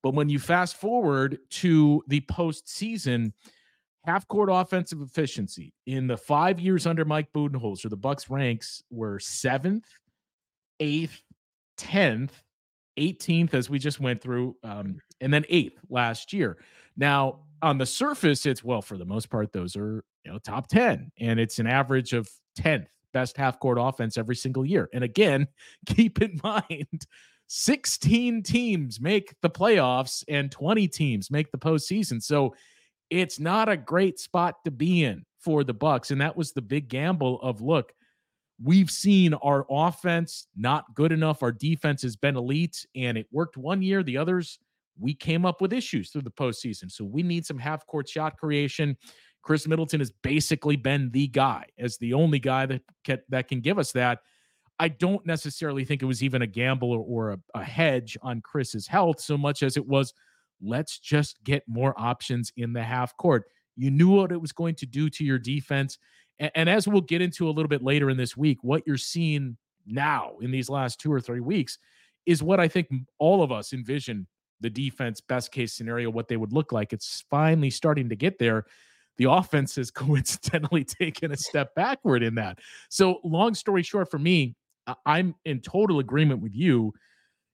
but 0.01 0.13
when 0.13 0.29
you 0.29 0.39
fast 0.39 0.75
forward 0.75 1.39
to 1.49 2.03
the 2.07 2.21
postseason, 2.21 3.31
half 4.03 4.27
court 4.27 4.49
offensive 4.51 5.01
efficiency 5.01 5.73
in 5.85 6.07
the 6.07 6.17
five 6.17 6.59
years 6.59 6.85
under 6.85 7.05
Mike 7.05 7.31
Budenholzer, 7.33 7.89
the 7.89 7.95
Bucks 7.95 8.29
ranks 8.29 8.83
were 8.89 9.19
seventh, 9.19 9.85
eighth, 10.81 11.21
tenth, 11.77 12.43
18th 12.97 13.53
as 13.53 13.69
we 13.69 13.79
just 13.79 13.99
went 13.99 14.21
through, 14.21 14.55
um, 14.63 14.99
and 15.21 15.33
then 15.33 15.45
eighth 15.49 15.79
last 15.89 16.33
year. 16.33 16.57
Now, 16.95 17.39
on 17.61 17.77
the 17.77 17.85
surface, 17.85 18.45
it's 18.45 18.63
well, 18.63 18.81
for 18.81 18.97
the 18.97 19.05
most 19.05 19.29
part, 19.29 19.51
those 19.53 19.75
are 19.75 20.03
you 20.25 20.31
know 20.31 20.39
top 20.39 20.67
10, 20.67 21.11
and 21.19 21.39
it's 21.39 21.59
an 21.59 21.67
average 21.67 22.13
of 22.13 22.29
10th 22.59 22.87
best 23.13 23.37
half 23.37 23.59
court 23.59 23.77
offense 23.79 24.17
every 24.17 24.35
single 24.35 24.65
year. 24.65 24.89
And 24.91 25.03
again, 25.03 25.47
keep 25.85 26.21
in 26.21 26.39
mind 26.43 27.05
16 27.47 28.43
teams 28.43 28.99
make 28.99 29.35
the 29.41 29.49
playoffs 29.49 30.23
and 30.27 30.51
20 30.51 30.87
teams 30.87 31.31
make 31.31 31.51
the 31.51 31.57
postseason. 31.57 32.21
So 32.21 32.55
it's 33.09 33.39
not 33.39 33.69
a 33.69 33.77
great 33.77 34.19
spot 34.19 34.55
to 34.65 34.71
be 34.71 35.03
in 35.03 35.23
for 35.39 35.63
the 35.63 35.73
Bucks. 35.73 36.11
And 36.11 36.19
that 36.21 36.35
was 36.35 36.51
the 36.51 36.61
big 36.61 36.89
gamble 36.89 37.39
of 37.41 37.61
look, 37.61 37.93
we've 38.61 38.91
seen 38.91 39.33
our 39.35 39.65
offense 39.69 40.47
not 40.55 40.93
good 40.95 41.11
enough. 41.11 41.43
Our 41.43 41.51
defense 41.51 42.01
has 42.03 42.15
been 42.15 42.35
elite, 42.35 42.85
and 42.95 43.17
it 43.17 43.27
worked 43.31 43.57
one 43.57 43.81
year. 43.81 44.03
The 44.03 44.17
others, 44.17 44.59
we 44.99 45.13
came 45.13 45.45
up 45.45 45.61
with 45.61 45.73
issues 45.73 46.09
through 46.09 46.21
the 46.23 46.31
postseason. 46.31 46.91
So 46.91 47.03
we 47.03 47.23
need 47.23 47.45
some 47.45 47.57
half 47.57 47.85
court 47.87 48.07
shot 48.07 48.37
creation. 48.37 48.97
Khris 49.41 49.67
Middleton 49.67 49.99
has 49.99 50.11
basically 50.11 50.75
been 50.75 51.09
the 51.11 51.27
guy 51.27 51.65
as 51.77 51.97
the 51.97 52.13
only 52.13 52.39
guy 52.39 52.65
that 52.65 52.81
can, 53.03 53.19
that 53.29 53.47
can 53.47 53.59
give 53.59 53.77
us 53.77 53.91
that. 53.93 54.19
I 54.79 54.87
don't 54.87 55.25
necessarily 55.25 55.85
think 55.85 56.01
it 56.01 56.05
was 56.05 56.23
even 56.23 56.41
a 56.41 56.47
gamble 56.47 56.91
or, 56.91 56.99
or 56.99 57.31
a, 57.33 57.39
a 57.59 57.63
hedge 57.63 58.17
on 58.21 58.41
Khris's 58.41 58.87
health 58.87 59.19
so 59.19 59.37
much 59.37 59.61
as 59.61 59.77
it 59.77 59.85
was 59.85 60.13
let's 60.63 60.97
just 60.97 61.43
get 61.43 61.63
more 61.67 61.93
options 61.97 62.51
in 62.55 62.73
the 62.73 62.83
half 62.83 63.15
court. 63.17 63.43
You 63.75 63.91
knew 63.91 64.09
what 64.09 64.31
it 64.31 64.41
was 64.41 64.51
going 64.51 64.75
to 64.75 64.85
do 64.85 65.09
to 65.09 65.23
your 65.23 65.39
defense. 65.39 65.97
And, 66.43 66.51
and 66.55 66.69
as 66.69 66.87
we'll 66.87 67.01
get 67.01 67.21
into 67.21 67.47
a 67.47 67.51
little 67.51 67.69
bit 67.69 67.83
later 67.83 68.09
in 68.09 68.17
this 68.17 68.35
week, 68.35 68.59
what 68.61 68.83
you're 68.85 68.97
seeing 68.97 69.57
now 69.87 70.33
in 70.41 70.51
these 70.51 70.69
last 70.69 70.99
two 70.99 71.11
or 71.11 71.21
three 71.21 71.39
weeks 71.39 71.79
is 72.25 72.43
what 72.43 72.59
I 72.59 72.67
think 72.67 72.89
all 73.17 73.41
of 73.41 73.51
us 73.51 73.73
envision 73.73 74.27
the 74.59 74.69
defense 74.69 75.19
best 75.21 75.51
case 75.51 75.73
scenario 75.73 76.09
what 76.09 76.27
they 76.27 76.37
would 76.37 76.53
look 76.53 76.71
like. 76.71 76.93
It's 76.93 77.23
finally 77.29 77.69
starting 77.69 78.09
to 78.09 78.15
get 78.15 78.39
there. 78.39 78.65
The 79.17 79.29
offense 79.29 79.75
has 79.77 79.89
coincidentally 79.91 80.83
taken 80.83 81.31
a 81.31 81.37
step 81.37 81.73
backward 81.75 82.23
in 82.23 82.35
that. 82.35 82.59
So, 82.89 83.19
long 83.23 83.55
story 83.55 83.83
short, 83.83 84.11
for 84.11 84.19
me, 84.19 84.55
I'm 85.05 85.35
in 85.45 85.61
total 85.61 85.99
agreement 85.99 86.41
with 86.41 86.55
you. 86.55 86.93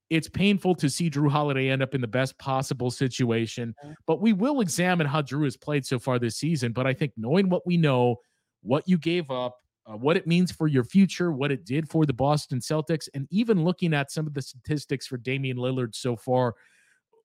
It's 0.09 0.27
painful 0.27 0.73
to 0.75 0.89
see 0.89 1.11
Jrue 1.11 1.29
Holiday 1.29 1.69
end 1.69 1.83
up 1.83 1.93
in 1.93 2.01
the 2.01 2.07
best 2.07 2.37
possible 2.39 2.89
situation, 2.89 3.75
but 4.07 4.19
we 4.19 4.33
will 4.33 4.61
examine 4.61 5.05
how 5.05 5.21
Jrue 5.21 5.43
has 5.43 5.55
played 5.55 5.85
so 5.85 5.99
far 5.99 6.17
this 6.17 6.37
season. 6.37 6.71
But 6.71 6.87
I 6.87 6.95
think 6.95 7.11
knowing 7.15 7.49
what 7.49 7.67
we 7.67 7.77
know, 7.77 8.17
what 8.61 8.87
you 8.87 8.97
gave 8.97 9.31
up, 9.31 9.57
uh, 9.85 9.93
what 9.97 10.17
it 10.17 10.27
means 10.27 10.51
for 10.51 10.67
your 10.67 10.83
future, 10.83 11.31
what 11.31 11.51
it 11.51 11.65
did 11.65 11.89
for 11.89 12.05
the 12.05 12.13
Boston 12.13 12.59
Celtics, 12.59 13.07
and 13.13 13.27
even 13.31 13.63
looking 13.63 13.93
at 13.93 14.11
some 14.11 14.27
of 14.27 14.33
the 14.33 14.41
statistics 14.41 15.07
for 15.07 15.17
Damian 15.17 15.57
Lillard 15.57 15.95
so 15.95 16.15
far. 16.15 16.55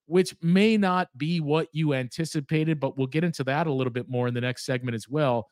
which 0.07 0.35
may 0.41 0.77
not 0.77 1.09
be 1.17 1.39
what 1.39 1.67
you 1.71 1.93
anticipated, 1.93 2.79
but 2.79 2.97
we'll 2.97 3.07
get 3.07 3.23
into 3.23 3.43
that 3.43 3.67
a 3.67 3.73
little 3.73 3.91
bit 3.91 4.07
more 4.07 4.27
in 4.27 4.33
the 4.33 4.41
next 4.41 4.65
segment 4.65 4.95
as 4.95 5.09
well. 5.09 5.47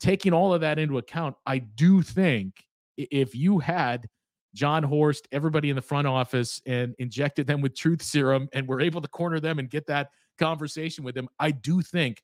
Taking 0.00 0.32
all 0.32 0.52
of 0.52 0.60
that 0.62 0.78
into 0.78 0.98
account, 0.98 1.36
I 1.46 1.58
do 1.58 2.02
think 2.02 2.64
if 2.96 3.34
you 3.34 3.60
had 3.60 4.08
Jon 4.54 4.82
Horst, 4.82 5.28
everybody 5.30 5.70
in 5.70 5.76
the 5.76 5.82
front 5.82 6.08
office, 6.08 6.60
and 6.66 6.94
injected 6.98 7.46
them 7.46 7.60
with 7.60 7.76
truth 7.76 8.02
serum 8.02 8.48
and 8.52 8.66
were 8.66 8.80
able 8.80 9.00
to 9.00 9.08
corner 9.08 9.38
them 9.38 9.58
and 9.60 9.70
get 9.70 9.86
that 9.86 10.08
conversation 10.36 11.04
with 11.04 11.14
them, 11.14 11.28
I 11.38 11.52
do 11.52 11.80
think 11.80 12.22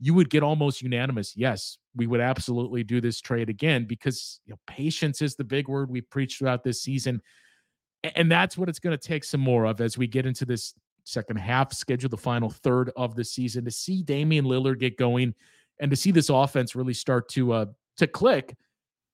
you 0.00 0.14
would 0.14 0.30
get 0.30 0.42
almost 0.42 0.82
unanimous. 0.82 1.36
Yes, 1.36 1.78
we 1.94 2.06
would 2.06 2.20
absolutely 2.20 2.82
do 2.82 3.00
this 3.00 3.20
trade 3.20 3.48
again 3.48 3.84
because 3.84 4.40
you 4.44 4.52
know, 4.52 4.58
patience 4.66 5.22
is 5.22 5.36
the 5.36 5.44
big 5.44 5.68
word 5.68 5.90
we 5.90 6.00
preached 6.00 6.38
throughout 6.38 6.64
this 6.64 6.82
season. 6.82 7.22
And 8.16 8.30
that's 8.30 8.58
what 8.58 8.68
it's 8.68 8.80
going 8.80 8.96
to 8.96 9.08
take 9.08 9.24
some 9.24 9.40
more 9.40 9.64
of 9.64 9.80
as 9.80 9.96
we 9.96 10.06
get 10.06 10.26
into 10.26 10.44
this 10.44 10.74
second 11.04 11.36
half, 11.36 11.72
schedule 11.72 12.10
the 12.10 12.16
final 12.16 12.50
third 12.50 12.90
of 12.96 13.14
the 13.14 13.24
season 13.24 13.64
to 13.64 13.70
see 13.70 14.02
Damian 14.02 14.44
Lillard 14.44 14.78
get 14.78 14.98
going 14.98 15.34
and 15.80 15.90
to 15.90 15.96
see 15.96 16.10
this 16.10 16.28
offense 16.28 16.74
really 16.74 16.94
start 16.94 17.28
to 17.30 17.52
uh 17.52 17.66
to 17.96 18.06
click. 18.06 18.56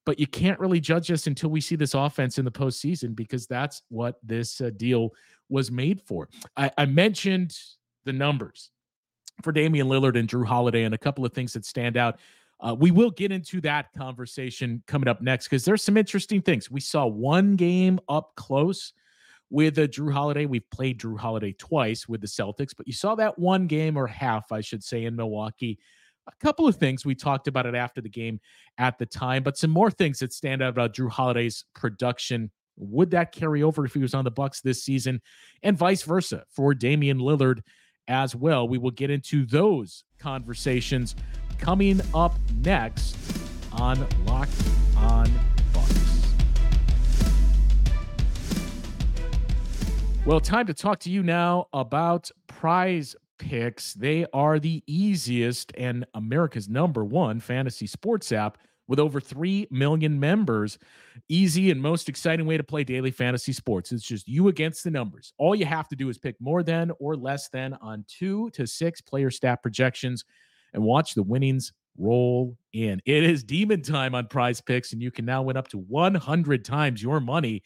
But 0.07 0.19
you 0.19 0.27
can't 0.27 0.59
really 0.59 0.81
judge 0.81 1.11
us 1.11 1.27
until 1.27 1.51
we 1.51 1.61
see 1.61 1.77
this 1.77 1.95
offense 1.95 2.39
in 2.39 2.45
the 2.45 2.51
postseason 2.51 3.15
because 3.15 3.47
that's 3.47 3.83
what 3.91 4.17
this 4.23 4.61
uh, 4.61 4.71
deal 4.77 5.11
was 5.51 5.71
made 5.71 6.01
for. 6.01 6.29
I, 6.57 6.71
I 6.79 6.87
mentioned 6.87 7.57
the 8.07 8.13
numbers 8.13 8.71
for 9.41 9.53
Damian 9.53 9.89
Lillard 9.89 10.19
and 10.19 10.29
Jrue 10.29 10.47
Holiday 10.47 10.85
and 10.85 10.95
a 10.95 10.99
couple 10.99 11.25
of 11.25 11.33
things 11.33 11.53
that 11.55 11.65
stand 11.65 11.97
out. 11.97 12.19
Uh, 12.61 12.77
we 12.79 12.91
will 12.91 13.11
get 13.11 13.33
into 13.33 13.61
that 13.63 13.87
conversation 13.97 14.83
coming 14.87 15.09
up 15.09 15.23
next 15.23 15.47
because 15.47 15.65
there's 15.65 15.83
some 15.83 15.97
interesting 15.97 16.43
things. 16.43 16.71
We 16.71 16.81
saw 16.81 17.07
one 17.07 17.57
game 17.57 17.99
up 18.09 18.33
close 18.37 18.93
with 19.49 19.79
uh, 19.79 19.87
Jrue 19.87 20.13
Holiday. 20.13 20.47
We've 20.47 20.69
played 20.71 21.01
Jrue 21.01 21.19
Holiday 21.19 21.53
twice 21.53 22.09
with 22.09 22.21
the 22.21 22.27
Celtics, 22.27 22.73
but 22.77 22.87
you 22.87 22.93
saw 22.93 23.15
that 23.17 23.39
one 23.39 23.67
game 23.67 23.97
or 23.97 24.07
half, 24.07 24.53
I 24.53 24.61
should 24.61 24.85
say, 24.85 25.05
in 25.05 25.17
Milwaukee. 25.17 25.79
A 26.29 26.45
couple 26.45 26.69
of 26.69 26.77
things 26.77 27.05
we 27.05 27.15
talked 27.15 27.49
about 27.49 27.67
it 27.67 27.75
after 27.75 28.01
the 28.01 28.09
game 28.09 28.41
at 28.79 28.99
the 28.99 29.07
time, 29.07 29.43
but 29.43 29.57
some 29.57 29.71
more 29.71 29.91
things 29.91 30.19
that 30.21 30.33
stand 30.33 30.63
out 30.63 30.69
about 30.69 30.95
Jrue 30.95 31.11
Holiday's 31.11 31.65
production. 31.75 32.51
Would 32.77 33.11
that 33.11 33.33
carry 33.33 33.63
over 33.63 33.85
if 33.85 33.95
he 33.95 34.01
was 34.01 34.15
on 34.15 34.25
the 34.25 34.31
Bucks 34.31 34.61
this 34.61 34.85
season, 34.85 35.21
and 35.63 35.77
vice 35.77 36.03
versa 36.03 36.45
for 36.51 36.73
Damian 36.73 37.19
Lillard 37.19 37.61
as 38.11 38.35
well? 38.35 38.69
We 38.69 38.77
will 38.77 38.91
get 38.91 39.09
into 39.09 39.47
those 39.47 40.05
conversations 40.19 41.15
coming 41.59 42.01
up 42.13 42.35
next 42.57 43.17
on 43.73 44.05
Locked 44.27 44.51
On 44.97 45.31
Bucks. 45.73 46.35
Well, 50.27 50.41
time 50.41 50.67
to 50.67 50.75
talk 50.75 50.99
to 51.01 51.11
you 51.11 51.23
now 51.23 51.69
about 51.73 52.31
prize 52.49 53.15
picks. 53.39 53.95
They 53.95 54.27
are 54.33 54.59
the 54.59 54.83
easiest 54.87 55.73
and 55.79 56.05
America's 56.13 56.69
number 56.69 57.05
one 57.05 57.41
fantasy 57.41 57.87
sports 57.87 58.33
app 58.33 58.59
with 58.91 58.99
over 58.99 59.21
3 59.21 59.69
million 59.71 60.19
members. 60.19 60.77
Easy 61.29 61.71
and 61.71 61.81
most 61.81 62.09
exciting 62.09 62.45
way 62.45 62.57
to 62.57 62.65
play 62.65 62.83
daily 62.83 63.13
fantasy 63.13 63.53
sports. 63.53 63.93
It's 63.93 64.03
just 64.03 64.27
you 64.27 64.49
against 64.49 64.83
the 64.83 64.91
numbers. 64.91 65.33
All 65.39 65.55
you 65.55 65.65
have 65.65 65.89
to 65.91 65.97
do 65.97 66.09
is 66.09 66.19
pick 66.19 66.35
more 66.41 66.65
than 66.65 66.91
or 66.99 67.15
less 67.15 67.49
than 67.49 67.75
on 67.75 68.05
two 68.09 68.51
to 68.51 68.67
six 68.67 69.01
player 69.01 69.31
stat 69.31 69.63
projections 69.63 70.25
and 70.75 70.83
watch 70.83 71.15
the 71.15 71.23
winnings 71.23 71.73
roll 71.97 72.59
in. 72.73 73.01
It 73.07 73.23
is 73.23 73.45
demon 73.45 73.83
time 73.83 74.13
on 74.17 74.27
prize 74.27 74.61
picks, 74.61 74.93
and 74.93 75.01
you 75.01 75.13
can 75.13 75.25
now 75.25 75.43
win 75.43 75.57
up 75.57 75.69
to 75.69 75.79
100 75.79 76.65
times 76.65 77.01
your 77.01 77.21
money 77.21 77.63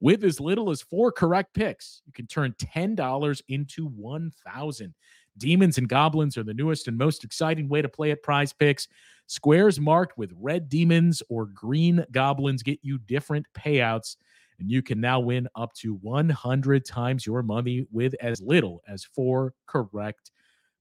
with 0.00 0.24
as 0.24 0.40
little 0.40 0.68
as 0.68 0.82
four 0.82 1.10
correct 1.10 1.54
picks. 1.54 2.02
You 2.04 2.12
can 2.12 2.26
turn 2.26 2.52
$10 2.58 3.42
into 3.48 3.86
1000 3.86 4.94
Demons 5.38 5.78
and 5.78 5.88
goblins 5.88 6.36
are 6.36 6.44
the 6.44 6.54
newest 6.54 6.88
and 6.88 6.96
most 6.96 7.24
exciting 7.24 7.68
way 7.68 7.82
to 7.82 7.88
play 7.88 8.10
at 8.10 8.22
prize 8.22 8.52
picks. 8.52 8.88
Squares 9.26 9.80
marked 9.80 10.16
with 10.16 10.32
red 10.38 10.68
demons 10.68 11.22
or 11.28 11.46
green 11.46 12.04
goblins 12.12 12.62
get 12.62 12.78
you 12.82 12.98
different 12.98 13.46
payouts, 13.54 14.16
and 14.58 14.70
you 14.70 14.82
can 14.82 15.00
now 15.00 15.20
win 15.20 15.48
up 15.56 15.72
to 15.74 15.94
100 15.94 16.84
times 16.84 17.26
your 17.26 17.42
money 17.42 17.86
with 17.92 18.14
as 18.20 18.40
little 18.40 18.82
as 18.88 19.04
four 19.04 19.52
correct 19.66 20.30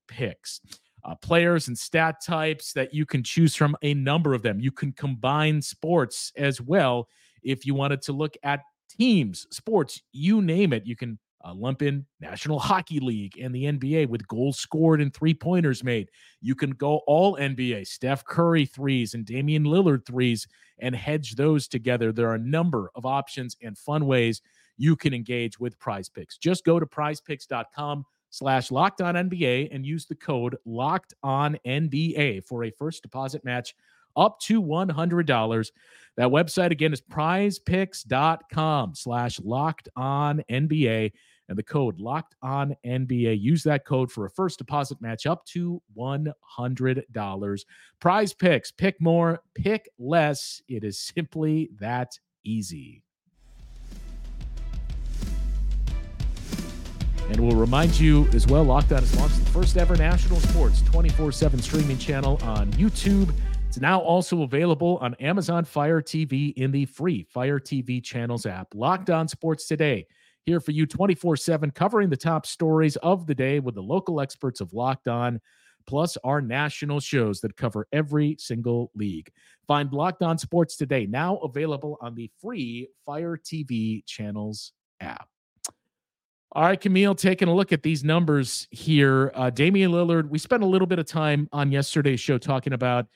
picks 0.07 0.61
uh, 1.05 1.15
players 1.15 1.67
and 1.67 1.77
stat 1.77 2.15
types 2.21 2.73
that 2.73 2.93
you 2.93 3.05
can 3.05 3.23
choose 3.23 3.55
from 3.55 3.77
a 3.83 3.93
number 3.93 4.33
of 4.33 4.41
them. 4.41 4.59
You 4.59 4.71
can 4.71 4.91
combine 4.91 5.61
sports 5.61 6.31
as 6.35 6.59
well. 6.59 7.07
If 7.43 7.65
you 7.65 7.75
wanted 7.75 8.01
to 8.03 8.13
look 8.13 8.35
at 8.43 8.61
teams, 8.89 9.45
sports, 9.51 10.01
you 10.11 10.41
name 10.41 10.73
it, 10.73 10.85
you 10.85 10.95
can 10.95 11.19
uh, 11.45 11.53
lump 11.53 11.81
in 11.81 12.05
National 12.19 12.59
Hockey 12.59 12.99
League 12.99 13.37
and 13.39 13.53
the 13.53 13.65
NBA 13.65 14.09
with 14.09 14.27
goals 14.27 14.57
scored 14.57 15.01
and 15.01 15.13
three 15.13 15.33
pointers 15.33 15.83
made. 15.83 16.09
You 16.41 16.55
can 16.55 16.71
go 16.71 17.01
all 17.07 17.37
NBA, 17.37 17.87
Steph 17.87 18.25
Curry 18.25 18.65
threes 18.65 19.13
and 19.13 19.25
Damian 19.25 19.63
Lillard 19.63 20.05
threes, 20.05 20.47
and 20.79 20.95
hedge 20.95 21.35
those 21.35 21.67
together. 21.67 22.11
There 22.11 22.29
are 22.29 22.35
a 22.35 22.39
number 22.39 22.89
of 22.95 23.05
options 23.05 23.55
and 23.61 23.77
fun 23.77 24.05
ways 24.05 24.41
you 24.77 24.95
can 24.95 25.13
engage 25.13 25.59
with 25.59 25.79
prize 25.79 26.09
picks. 26.09 26.37
Just 26.37 26.65
go 26.65 26.79
to 26.79 26.85
prizepicks.com 26.85 28.05
slash 28.29 28.71
locked 28.71 29.01
on 29.01 29.15
NBA 29.15 29.69
and 29.71 29.85
use 29.85 30.05
the 30.05 30.15
code 30.15 30.57
locked 30.65 31.13
on 31.23 31.57
NBA 31.65 32.43
for 32.45 32.65
a 32.65 32.71
first 32.71 33.03
deposit 33.03 33.45
match 33.45 33.73
up 34.17 34.39
to 34.41 34.61
$100. 34.61 35.71
That 36.17 36.29
website 36.29 36.71
again 36.71 36.93
is 36.93 37.01
prizepicks.com 37.01 38.95
slash 38.95 39.39
locked 39.41 39.89
on 39.95 40.43
NBA 40.49 41.11
and 41.49 41.57
the 41.57 41.63
code 41.63 41.99
locked 41.99 42.35
on 42.41 42.75
NBA. 42.85 43.39
Use 43.39 43.63
that 43.63 43.85
code 43.85 44.11
for 44.11 44.25
a 44.25 44.29
first 44.29 44.57
deposit 44.57 45.01
match 45.01 45.25
up 45.25 45.45
to 45.47 45.81
$100. 45.97 47.65
Prize 47.99 48.33
picks, 48.33 48.71
pick 48.71 48.99
more, 49.01 49.41
pick 49.53 49.89
less. 49.99 50.61
It 50.67 50.83
is 50.83 50.99
simply 50.99 51.69
that 51.79 52.17
easy. 52.43 53.03
And 57.29 57.39
we'll 57.39 57.57
remind 57.57 57.99
you 57.99 58.27
as 58.33 58.45
well, 58.45 58.63
Locked 58.63 58.91
On 58.91 58.99
has 58.99 59.15
launched 59.17 59.43
the 59.43 59.49
first 59.49 59.77
ever 59.77 59.95
national 59.95 60.39
sports 60.39 60.83
24 60.83 61.31
7 61.31 61.59
streaming 61.59 61.97
channel 61.97 62.39
on 62.43 62.71
YouTube. 62.73 63.33
It's 63.67 63.79
now 63.81 63.99
also 63.99 64.43
available 64.43 64.99
on 65.01 65.15
Amazon 65.15 65.65
Fire 65.65 66.01
TV 66.01 66.53
in 66.53 66.71
the 66.71 66.85
free 66.85 67.23
Fire 67.23 67.59
TV 67.59 68.01
channels 68.01 68.45
app. 68.45 68.67
Locked 68.75 69.09
On 69.09 69.27
Sports 69.27 69.67
Today, 69.67 70.05
here 70.45 70.59
for 70.59 70.71
you 70.71 70.85
24 70.85 71.37
7, 71.37 71.71
covering 71.71 72.09
the 72.09 72.17
top 72.17 72.45
stories 72.45 72.95
of 72.97 73.25
the 73.25 73.35
day 73.35 73.59
with 73.59 73.75
the 73.75 73.81
local 73.81 74.21
experts 74.21 74.61
of 74.61 74.73
Locked 74.73 75.07
On, 75.07 75.41
plus 75.87 76.17
our 76.23 76.41
national 76.41 76.99
shows 76.99 77.41
that 77.41 77.57
cover 77.57 77.87
every 77.91 78.35
single 78.39 78.91
league. 78.95 79.31
Find 79.67 79.91
Locked 79.91 80.21
On 80.21 80.37
Sports 80.37 80.77
Today, 80.77 81.05
now 81.05 81.37
available 81.37 81.97
on 82.01 82.15
the 82.15 82.29
free 82.41 82.89
Fire 83.05 83.37
TV 83.37 84.05
channels 84.05 84.71
app. 84.99 85.27
All 86.51 86.63
right, 86.63 86.79
Camille, 86.79 87.15
taking 87.15 87.49
a 87.49 87.53
look 87.53 87.73
at 87.73 87.83
these 87.83 88.03
numbers 88.03 88.67
here. 88.71 89.31
Uh, 89.35 89.49
Damian 89.49 89.91
Lillard, 89.91 90.29
we 90.29 90.39
spent 90.39 90.63
a 90.63 90.65
little 90.65 90.87
bit 90.87 90.99
of 90.99 91.05
time 91.05 91.49
on 91.51 91.71
yesterday's 91.71 92.21
show 92.21 92.37
talking 92.37 92.71
about 92.71 93.07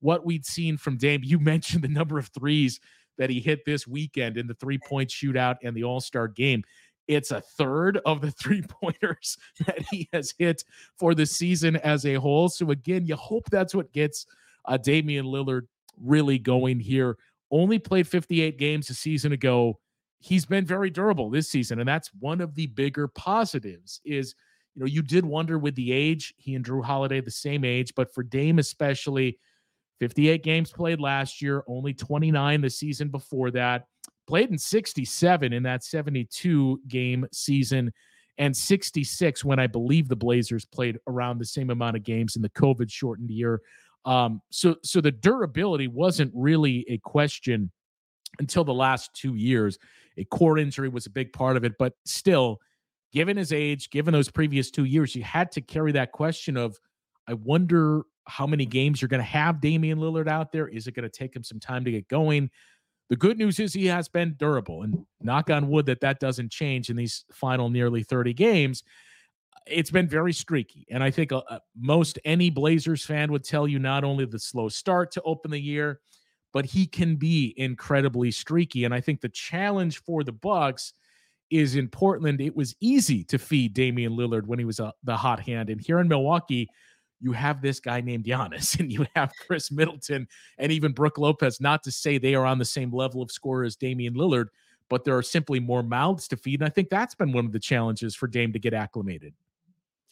what 0.00 0.26
we'd 0.26 0.44
seen 0.44 0.76
from 0.76 0.96
Dame. 0.96 1.20
You 1.22 1.38
mentioned 1.38 1.84
the 1.84 1.88
number 1.88 2.18
of 2.18 2.28
threes 2.28 2.80
that 3.18 3.30
he 3.30 3.40
hit 3.40 3.64
this 3.64 3.86
weekend 3.86 4.36
in 4.36 4.46
the 4.46 4.54
three 4.54 4.78
point 4.78 5.10
shootout 5.10 5.56
and 5.62 5.76
the 5.76 5.84
All 5.84 6.00
Star 6.00 6.28
game. 6.28 6.62
It's 7.06 7.30
a 7.30 7.40
third 7.40 8.00
of 8.04 8.20
the 8.20 8.30
three 8.42 8.62
pointers 8.62 9.36
that 9.66 9.82
he 9.90 10.08
has 10.12 10.34
hit 10.38 10.64
for 10.98 11.14
the 11.14 11.26
season 11.26 11.76
as 11.76 12.06
a 12.06 12.14
whole. 12.14 12.48
So, 12.48 12.70
again, 12.70 13.06
you 13.06 13.16
hope 13.16 13.48
that's 13.50 13.74
what 13.74 13.92
gets 13.92 14.26
uh, 14.64 14.76
Damian 14.76 15.26
Lillard 15.26 15.62
really 16.00 16.38
going 16.38 16.80
here. 16.80 17.16
Only 17.50 17.78
played 17.78 18.06
58 18.06 18.58
games 18.58 18.90
a 18.90 18.94
season 18.94 19.32
ago 19.32 19.78
he's 20.20 20.44
been 20.44 20.64
very 20.64 20.90
durable 20.90 21.30
this 21.30 21.48
season 21.48 21.78
and 21.80 21.88
that's 21.88 22.10
one 22.18 22.40
of 22.40 22.54
the 22.54 22.66
bigger 22.66 23.08
positives 23.08 24.00
is 24.04 24.34
you 24.74 24.80
know 24.80 24.86
you 24.86 25.02
did 25.02 25.24
wonder 25.24 25.58
with 25.58 25.74
the 25.76 25.92
age 25.92 26.34
he 26.36 26.54
and 26.54 26.64
Jrue 26.64 26.84
Holiday 26.84 27.20
the 27.20 27.30
same 27.30 27.64
age 27.64 27.92
but 27.94 28.12
for 28.12 28.22
Dame 28.22 28.58
especially 28.58 29.38
58 30.00 30.42
games 30.42 30.70
played 30.70 31.00
last 31.00 31.42
year 31.42 31.64
only 31.66 31.92
29 31.92 32.60
the 32.60 32.70
season 32.70 33.08
before 33.08 33.50
that. 33.52 33.86
Played 34.26 34.50
in 34.50 34.58
67 34.58 35.52
in 35.52 35.62
that 35.62 35.84
72 35.84 36.80
game 36.88 37.26
season 37.32 37.92
and 38.36 38.56
66 38.56 39.44
when 39.44 39.58
I 39.58 39.66
believe 39.66 40.08
the 40.08 40.16
Blazers 40.16 40.64
played 40.64 40.98
around 41.08 41.38
the 41.38 41.46
same 41.46 41.70
amount 41.70 41.96
of 41.96 42.04
games 42.04 42.36
in 42.36 42.42
the 42.42 42.50
COVID 42.50 42.90
shortened 42.90 43.30
year. 43.30 43.60
Um 44.04 44.40
so 44.50 44.76
so 44.82 45.00
the 45.00 45.10
durability 45.10 45.88
wasn't 45.88 46.32
really 46.34 46.84
a 46.88 46.98
question 46.98 47.70
until 48.38 48.64
the 48.64 48.74
last 48.74 49.10
2 49.14 49.34
years. 49.34 49.78
A 50.18 50.24
core 50.24 50.58
injury 50.58 50.88
was 50.88 51.06
a 51.06 51.10
big 51.10 51.32
part 51.32 51.56
of 51.56 51.64
it, 51.64 51.72
but 51.78 51.94
still, 52.04 52.58
given 53.12 53.36
his 53.36 53.52
age, 53.52 53.90
given 53.90 54.12
those 54.12 54.30
previous 54.30 54.70
two 54.70 54.84
years, 54.84 55.14
you 55.14 55.22
had 55.22 55.50
to 55.52 55.60
carry 55.60 55.92
that 55.92 56.12
question 56.12 56.56
of, 56.56 56.76
I 57.26 57.34
wonder 57.34 58.02
how 58.28 58.46
many 58.46 58.66
games 58.66 59.00
you're 59.00 59.08
going 59.08 59.22
to 59.22 59.24
have 59.24 59.60
Damian 59.60 59.98
Lillard 59.98 60.28
out 60.28 60.52
there. 60.52 60.68
Is 60.68 60.86
it 60.86 60.94
going 60.94 61.08
to 61.08 61.18
take 61.18 61.34
him 61.34 61.42
some 61.42 61.58
time 61.58 61.84
to 61.84 61.90
get 61.90 62.08
going? 62.08 62.50
The 63.08 63.16
good 63.16 63.38
news 63.38 63.58
is 63.58 63.72
he 63.72 63.86
has 63.86 64.06
been 64.08 64.34
durable, 64.38 64.82
and 64.82 65.06
knock 65.20 65.50
on 65.50 65.68
wood 65.68 65.86
that 65.86 66.02
that 66.02 66.20
doesn't 66.20 66.52
change 66.52 66.90
in 66.90 66.96
these 66.96 67.24
final 67.32 67.70
nearly 67.70 68.02
30 68.02 68.34
games. 68.34 68.82
it's 69.66 69.90
been 69.90 70.08
very 70.08 70.32
streaky. 70.32 70.86
And 70.90 71.02
I 71.02 71.10
think 71.10 71.32
uh, 71.32 71.42
uh, 71.48 71.58
most 71.76 72.18
any 72.24 72.48
Blazers 72.50 73.04
fan 73.04 73.30
would 73.32 73.44
tell 73.44 73.68
you 73.68 73.78
not 73.78 74.04
only 74.04 74.24
the 74.24 74.38
slow 74.38 74.68
start 74.68 75.10
to 75.12 75.22
open 75.22 75.50
the 75.50 75.60
year, 75.60 76.00
but 76.52 76.64
he 76.64 76.86
can 76.86 77.16
be 77.16 77.54
incredibly 77.56 78.30
streaky. 78.30 78.84
And 78.84 78.94
I 78.94 79.00
think 79.00 79.20
the 79.20 79.28
challenge 79.28 80.02
for 80.04 80.24
the 80.24 80.32
Bucks 80.32 80.94
is 81.50 81.76
in 81.76 81.88
Portland. 81.88 82.40
It 82.40 82.56
was 82.56 82.74
easy 82.80 83.24
to 83.24 83.38
feed 83.38 83.74
Damian 83.74 84.12
Lillard 84.12 84.46
when 84.46 84.58
he 84.58 84.64
was 84.64 84.80
uh, 84.80 84.92
the 85.04 85.16
hot 85.16 85.40
hand, 85.40 85.70
and 85.70 85.80
here 85.80 85.98
in 86.00 86.08
Milwaukee, 86.08 86.68
you 87.20 87.32
have 87.32 87.60
this 87.60 87.80
guy 87.80 88.00
named 88.00 88.24
Giannis, 88.24 88.78
and 88.80 88.92
you 88.92 89.06
have 89.14 89.32
Khris 89.46 89.70
Middleton, 89.70 90.28
and 90.58 90.72
even 90.72 90.92
Brook 90.92 91.18
Lopez. 91.18 91.60
Not 91.60 91.82
to 91.84 91.90
say 91.90 92.18
they 92.18 92.34
are 92.34 92.46
on 92.46 92.58
the 92.58 92.64
same 92.64 92.92
level 92.92 93.22
of 93.22 93.30
scorer 93.30 93.64
as 93.64 93.76
Damian 93.76 94.14
Lillard, 94.14 94.46
but 94.88 95.04
there 95.04 95.16
are 95.16 95.22
simply 95.22 95.60
more 95.60 95.82
mouths 95.82 96.28
to 96.28 96.36
feed. 96.36 96.60
And 96.60 96.66
I 96.66 96.70
think 96.70 96.88
that's 96.88 97.14
been 97.14 97.32
one 97.32 97.46
of 97.46 97.52
the 97.52 97.60
challenges 97.60 98.14
for 98.14 98.26
Dame 98.26 98.52
to 98.52 98.58
get 98.58 98.74
acclimated. 98.74 99.34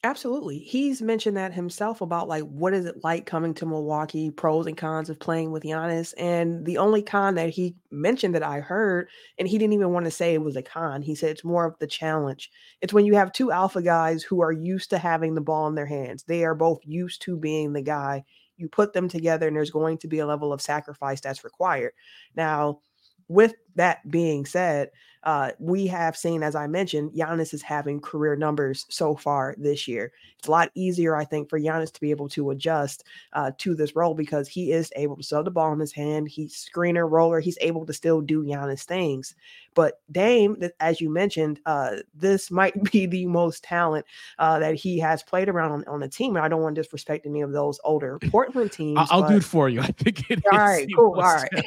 Absolutely. 0.04 0.58
He's 0.58 1.02
mentioned 1.02 1.36
that 1.36 1.52
himself 1.52 2.00
about 2.00 2.28
like 2.28 2.44
what 2.44 2.72
is 2.72 2.84
it 2.84 3.02
like 3.02 3.26
coming 3.26 3.54
to 3.54 3.66
Milwaukee, 3.66 4.30
pros 4.30 4.66
and 4.66 4.76
cons 4.76 5.10
of 5.10 5.18
playing 5.18 5.50
with 5.50 5.64
Giannis. 5.64 6.14
And 6.16 6.64
the 6.64 6.78
only 6.78 7.02
con 7.02 7.34
that 7.34 7.48
he 7.50 7.74
mentioned 7.90 8.34
that 8.36 8.42
I 8.44 8.60
heard, 8.60 9.08
and 9.38 9.48
he 9.48 9.58
didn't 9.58 9.72
even 9.72 9.90
want 9.90 10.04
to 10.04 10.10
say 10.12 10.32
it 10.34 10.42
was 10.42 10.54
a 10.54 10.62
con. 10.62 11.02
He 11.02 11.16
said 11.16 11.30
it's 11.30 11.42
more 11.44 11.64
of 11.64 11.78
the 11.80 11.88
challenge. 11.88 12.50
It's 12.80 12.92
when 12.92 13.04
you 13.04 13.14
have 13.16 13.32
two 13.32 13.50
alpha 13.50 13.82
guys 13.82 14.22
who 14.22 14.40
are 14.42 14.52
used 14.52 14.90
to 14.90 14.98
having 14.98 15.34
the 15.34 15.40
ball 15.40 15.66
in 15.66 15.74
their 15.74 15.86
hands. 15.86 16.22
They 16.22 16.44
are 16.44 16.54
both 16.54 16.78
used 16.84 17.22
to 17.22 17.36
being 17.36 17.72
the 17.72 17.82
guy. 17.82 18.24
You 18.58 18.68
put 18.68 18.92
them 18.92 19.08
together, 19.08 19.48
and 19.48 19.56
there's 19.56 19.70
going 19.70 19.98
to 19.98 20.08
be 20.08 20.20
a 20.20 20.26
level 20.26 20.52
of 20.52 20.62
sacrifice 20.62 21.20
that's 21.20 21.42
required. 21.44 21.92
Now, 22.36 22.80
with 23.28 23.54
that 23.74 24.08
being 24.08 24.46
said, 24.46 24.90
uh, 25.26 25.50
we 25.58 25.88
have 25.88 26.16
seen, 26.16 26.44
as 26.44 26.54
I 26.54 26.68
mentioned, 26.68 27.10
Giannis 27.10 27.52
is 27.52 27.60
having 27.60 28.00
career 28.00 28.36
numbers 28.36 28.86
so 28.88 29.16
far 29.16 29.56
this 29.58 29.88
year. 29.88 30.12
It's 30.38 30.46
a 30.46 30.52
lot 30.52 30.70
easier, 30.76 31.16
I 31.16 31.24
think, 31.24 31.50
for 31.50 31.58
Giannis 31.58 31.92
to 31.92 32.00
be 32.00 32.12
able 32.12 32.28
to 32.30 32.50
adjust 32.50 33.02
uh, 33.32 33.50
to 33.58 33.74
this 33.74 33.96
role 33.96 34.14
because 34.14 34.46
he 34.46 34.70
is 34.70 34.92
able 34.94 35.16
to 35.16 35.24
sell 35.24 35.42
the 35.42 35.50
ball 35.50 35.72
in 35.72 35.80
his 35.80 35.92
hand. 35.92 36.28
He's 36.28 36.54
screener, 36.54 37.10
roller. 37.10 37.40
He's 37.40 37.58
able 37.60 37.84
to 37.86 37.92
still 37.92 38.20
do 38.20 38.44
Giannis 38.44 38.84
things. 38.84 39.34
But 39.76 40.00
Dame, 40.10 40.56
as 40.80 41.02
you 41.02 41.10
mentioned, 41.10 41.60
uh, 41.66 41.96
this 42.14 42.50
might 42.50 42.82
be 42.90 43.04
the 43.04 43.26
most 43.26 43.62
talent 43.62 44.06
uh, 44.38 44.58
that 44.58 44.74
he 44.74 44.98
has 44.98 45.22
played 45.22 45.50
around 45.50 45.70
on, 45.70 45.84
on 45.86 46.00
the 46.00 46.08
team. 46.08 46.34
And 46.34 46.44
I 46.44 46.48
don't 46.48 46.62
want 46.62 46.74
to 46.74 46.82
disrespect 46.82 47.26
any 47.26 47.42
of 47.42 47.52
those 47.52 47.78
older 47.84 48.18
Portland 48.30 48.72
teams. 48.72 48.98
I'll, 49.10 49.20
but... 49.20 49.28
do 49.28 49.36
it 49.36 49.44
for 49.44 49.68
you. 49.68 49.80
I 49.82 49.88
think 49.88 50.28
it 50.30 50.42
all 50.50 50.58
right, 50.58 50.88
cool. 50.96 51.14
All 51.14 51.20
right. 51.20 51.66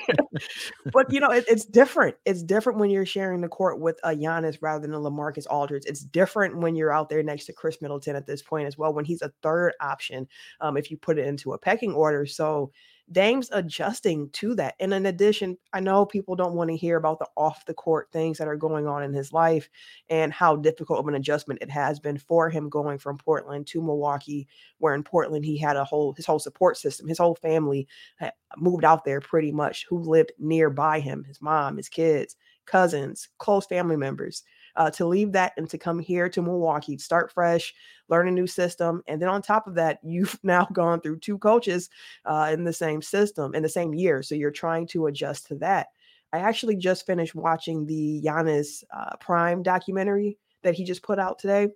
but, 0.92 1.14
you 1.14 1.20
know, 1.20 1.30
it, 1.30 1.46
it's 1.48 1.66
different. 1.66 2.18
It's 2.26 2.42
different 2.42 2.80
when 2.80 2.90
you're 2.90 3.06
sharing 3.06 3.42
the 3.42 3.48
court 3.48 3.80
with 3.80 4.00
a 4.04 4.10
Giannis 4.10 4.58
rather 4.60 4.82
than 4.82 4.96
a 4.96 5.00
LaMarcus 5.00 5.46
Aldridge. 5.48 5.84
It's 5.86 6.02
different 6.02 6.58
when 6.58 6.76
you're 6.76 6.92
out 6.92 7.10
there 7.10 7.22
next 7.22 7.46
to 7.46 7.54
Khris 7.54 7.80
Middleton 7.80 8.16
at 8.16 8.26
this 8.26 8.42
point 8.42 8.68
as 8.68 8.76
well, 8.76 8.92
when 8.92 9.06
he's 9.06 9.22
a 9.22 9.32
third 9.44 9.74
option, 9.80 10.28
um, 10.62 10.78
if 10.78 10.90
you 10.90 10.98
put 10.98 11.20
it 11.20 11.28
into 11.28 11.54
a 11.54 11.60
pecking 11.60 11.94
order. 11.94 12.26
So, 12.26 12.72
Dame's 13.12 13.50
adjusting 13.52 14.30
to 14.34 14.54
that. 14.56 14.76
And 14.80 14.94
in 14.94 15.08
addition, 15.08 15.58
I 15.74 15.80
know 15.80 16.06
people 16.06 16.36
don't 16.36 16.54
want 16.54 16.70
to 16.70 16.78
hear 16.78 16.96
about 16.98 17.18
the 17.18 17.28
off 17.36 17.66
the 17.66 17.74
court 17.74 18.10
things 18.12 18.38
that 18.38 18.48
are 18.48 18.56
going 18.56 18.86
on 18.88 19.02
in 19.02 19.14
his 19.14 19.34
life 19.34 19.68
and 20.10 20.32
how 20.32 20.56
difficult 20.56 21.00
of 21.00 21.08
an 21.08 21.16
adjustment 21.16 21.62
it 21.64 21.72
has 21.72 22.00
been 22.00 22.18
for 22.20 22.50
him 22.50 22.70
going 22.70 23.00
from 23.00 23.18
Portland 23.18 23.66
to 23.68 23.82
Milwaukee, 23.82 24.48
where 24.78 24.94
in 24.94 25.04
Portland 25.04 25.44
he 25.44 25.58
had 25.58 25.76
a 25.76 25.84
whole 25.84 26.14
his 26.14 26.26
whole 26.26 26.40
support 26.40 26.78
system, 26.78 27.08
his 27.08 27.18
whole 27.18 27.36
family 27.36 27.88
uh, 28.22 28.30
moved 28.58 28.86
out 28.86 29.06
there 29.06 29.22
pretty 29.22 29.52
much 29.52 29.86
who 29.90 30.00
lived 30.00 30.32
nearby 30.38 31.00
him, 31.00 31.24
his 31.24 31.42
mom, 31.42 31.78
his 31.78 31.90
kids, 31.90 32.36
cousins, 32.66 33.30
close 33.40 33.66
family 33.66 33.98
members 33.98 34.44
uh, 34.76 34.90
to 34.92 35.06
leave 35.06 35.32
that 35.34 35.54
and 35.58 35.70
to 35.70 35.78
come 35.78 36.00
here 36.00 36.30
to 36.30 36.42
Milwaukee, 36.42 36.98
start 36.98 37.32
fresh, 37.32 37.74
learn 38.08 38.28
a 38.28 38.32
new 38.32 38.48
system. 38.48 39.02
And 39.08 39.22
then 39.22 39.30
on 39.30 39.42
top 39.42 39.68
of 39.68 39.76
that, 39.76 40.00
you've 40.04 40.40
now 40.44 40.68
gone 40.74 41.02
through 41.02 41.20
two 41.20 41.38
coaches 41.38 41.90
uh, 42.26 42.50
in 42.54 42.64
the 42.64 42.74
same 42.74 43.02
system 43.02 43.56
in 43.56 43.64
the 43.64 43.70
same 43.70 43.94
year. 43.94 44.24
So 44.24 44.36
you're 44.36 44.52
trying 44.52 44.88
to 44.88 45.08
adjust 45.08 45.48
to 45.48 45.56
that. 45.56 45.88
I 46.32 46.40
actually 46.40 46.76
just 46.76 47.06
finished 47.06 47.34
watching 47.34 47.86
the 47.86 48.22
Giannis 48.24 48.84
uh, 48.96 49.16
Prime 49.20 49.64
documentary 49.64 50.38
that 50.62 50.76
he 50.76 50.84
just 50.84 51.02
put 51.02 51.20
out 51.20 51.40
today. 51.40 51.70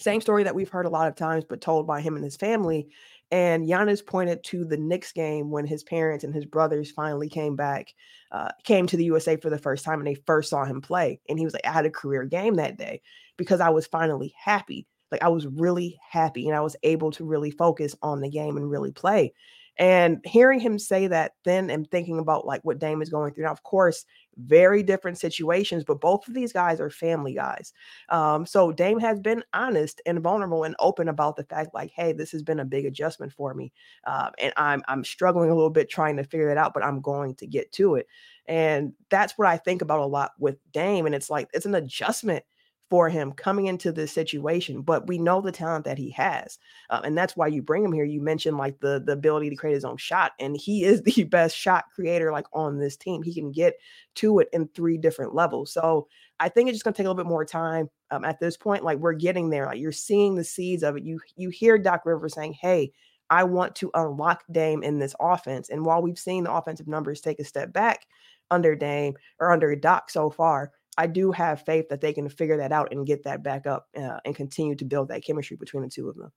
Same 0.00 0.20
story 0.20 0.44
that 0.44 0.54
we've 0.54 0.68
heard 0.68 0.86
a 0.86 0.90
lot 0.90 1.08
of 1.08 1.14
times, 1.14 1.44
but 1.48 1.60
told 1.60 1.86
by 1.86 2.00
him 2.00 2.16
and 2.16 2.24
his 2.24 2.36
family. 2.36 2.88
And 3.30 3.68
Giannis 3.68 4.04
pointed 4.04 4.42
to 4.44 4.64
the 4.64 4.76
Knicks 4.76 5.12
game 5.12 5.50
when 5.50 5.66
his 5.66 5.84
parents 5.84 6.24
and 6.24 6.34
his 6.34 6.46
brothers 6.46 6.90
finally 6.90 7.28
came 7.28 7.54
back, 7.54 7.94
uh, 8.32 8.48
came 8.64 8.86
to 8.88 8.96
the 8.96 9.04
USA 9.04 9.36
for 9.36 9.50
the 9.50 9.58
first 9.58 9.84
time, 9.84 10.00
and 10.00 10.06
they 10.06 10.16
first 10.26 10.50
saw 10.50 10.64
him 10.64 10.80
play. 10.80 11.20
And 11.28 11.38
he 11.38 11.44
was 11.44 11.54
like, 11.54 11.66
I 11.66 11.70
had 11.72 11.86
a 11.86 11.90
career 11.90 12.24
game 12.24 12.56
that 12.56 12.78
day 12.78 13.02
because 13.36 13.60
I 13.60 13.68
was 13.68 13.86
finally 13.86 14.34
happy. 14.36 14.86
Like 15.12 15.22
I 15.22 15.28
was 15.28 15.46
really 15.46 15.98
happy 16.08 16.46
and 16.48 16.56
I 16.56 16.60
was 16.60 16.76
able 16.82 17.10
to 17.12 17.24
really 17.24 17.50
focus 17.50 17.94
on 18.02 18.20
the 18.20 18.30
game 18.30 18.56
and 18.56 18.70
really 18.70 18.92
play. 18.92 19.32
And 19.78 20.20
hearing 20.24 20.60
him 20.60 20.78
say 20.78 21.06
that 21.06 21.32
then 21.44 21.70
and 21.70 21.90
thinking 21.90 22.18
about 22.18 22.46
like 22.46 22.62
what 22.64 22.78
Dame 22.78 23.00
is 23.00 23.08
going 23.08 23.32
through 23.32 23.44
now, 23.44 23.50
of 23.52 23.62
course, 23.62 24.04
very 24.36 24.82
different 24.82 25.18
situations, 25.18 25.84
but 25.84 26.00
both 26.00 26.26
of 26.28 26.34
these 26.34 26.52
guys 26.52 26.80
are 26.80 26.90
family 26.90 27.34
guys. 27.34 27.72
Um, 28.08 28.46
so 28.46 28.72
Dame 28.72 28.98
has 29.00 29.20
been 29.20 29.42
honest 29.52 30.00
and 30.06 30.20
vulnerable 30.20 30.64
and 30.64 30.74
open 30.78 31.08
about 31.08 31.36
the 31.36 31.44
fact, 31.44 31.74
like, 31.74 31.90
hey, 31.94 32.12
this 32.12 32.30
has 32.32 32.42
been 32.42 32.60
a 32.60 32.64
big 32.64 32.86
adjustment 32.86 33.32
for 33.32 33.54
me. 33.54 33.72
Uh, 34.06 34.30
and 34.38 34.52
I'm 34.56 34.82
I'm 34.88 35.04
struggling 35.04 35.50
a 35.50 35.54
little 35.54 35.70
bit 35.70 35.90
trying 35.90 36.16
to 36.16 36.24
figure 36.24 36.50
it 36.50 36.58
out, 36.58 36.74
but 36.74 36.84
I'm 36.84 37.00
going 37.00 37.34
to 37.36 37.46
get 37.46 37.72
to 37.72 37.96
it. 37.96 38.06
And 38.46 38.92
that's 39.10 39.36
what 39.36 39.48
I 39.48 39.56
think 39.56 39.82
about 39.82 40.00
a 40.00 40.06
lot 40.06 40.32
with 40.38 40.56
Dame. 40.72 41.06
And 41.06 41.14
it's 41.14 41.30
like 41.30 41.48
it's 41.52 41.66
an 41.66 41.74
adjustment 41.74 42.44
for 42.90 43.08
him 43.08 43.30
coming 43.32 43.66
into 43.66 43.92
this 43.92 44.10
situation, 44.10 44.82
but 44.82 45.06
we 45.06 45.16
know 45.16 45.40
the 45.40 45.52
talent 45.52 45.84
that 45.84 45.96
he 45.96 46.10
has, 46.10 46.58
uh, 46.90 47.00
and 47.04 47.16
that's 47.16 47.36
why 47.36 47.46
you 47.46 47.62
bring 47.62 47.84
him 47.84 47.92
here. 47.92 48.04
You 48.04 48.20
mentioned 48.20 48.58
like 48.58 48.80
the 48.80 49.00
the 49.06 49.12
ability 49.12 49.48
to 49.48 49.56
create 49.56 49.74
his 49.74 49.84
own 49.84 49.96
shot, 49.96 50.32
and 50.40 50.56
he 50.56 50.82
is 50.84 51.00
the 51.04 51.22
best 51.24 51.56
shot 51.56 51.84
creator 51.94 52.32
like 52.32 52.46
on 52.52 52.78
this 52.78 52.96
team. 52.96 53.22
He 53.22 53.32
can 53.32 53.52
get 53.52 53.74
to 54.16 54.40
it 54.40 54.48
in 54.52 54.68
three 54.68 54.98
different 54.98 55.34
levels. 55.34 55.72
So 55.72 56.08
I 56.40 56.48
think 56.48 56.68
it's 56.68 56.76
just 56.76 56.84
gonna 56.84 56.94
take 56.94 57.06
a 57.06 57.08
little 57.08 57.22
bit 57.22 57.28
more 57.28 57.44
time 57.44 57.88
um, 58.10 58.24
at 58.24 58.40
this 58.40 58.56
point. 58.56 58.84
Like 58.84 58.98
we're 58.98 59.12
getting 59.12 59.50
there. 59.50 59.66
Like 59.66 59.78
you're 59.78 59.92
seeing 59.92 60.34
the 60.34 60.44
seeds 60.44 60.82
of 60.82 60.96
it. 60.96 61.04
You 61.04 61.20
you 61.36 61.50
hear 61.50 61.78
Doc 61.78 62.02
Rivers 62.04 62.34
saying, 62.34 62.54
"Hey." 62.54 62.92
I 63.32 63.44
want 63.44 63.76
to 63.76 63.92
unlock 63.94 64.42
Dame 64.50 64.82
in 64.82 64.98
this 64.98 65.14
offense. 65.20 65.68
And 65.68 65.86
while 65.86 66.02
we've 66.02 66.18
seen 66.18 66.42
the 66.42 66.52
offensive 66.52 66.88
numbers 66.88 67.20
take 67.20 67.38
a 67.38 67.44
step 67.44 67.72
back 67.72 68.04
under 68.50 68.74
Dame 68.74 69.14
or 69.38 69.52
under 69.52 69.76
Doc 69.76 70.10
so 70.10 70.30
far, 70.30 70.72
I 70.96 71.06
do 71.06 71.32
have 71.32 71.64
faith 71.64 71.88
that 71.88 72.00
they 72.00 72.12
can 72.12 72.28
figure 72.28 72.56
that 72.58 72.72
out 72.72 72.92
and 72.92 73.06
get 73.06 73.24
that 73.24 73.42
back 73.42 73.66
up 73.66 73.88
uh, 73.96 74.18
and 74.24 74.34
continue 74.34 74.74
to 74.76 74.84
build 74.84 75.08
that 75.08 75.24
chemistry 75.24 75.56
between 75.56 75.82
the 75.82 75.88
two 75.88 76.08
of 76.08 76.16
them. 76.16 76.32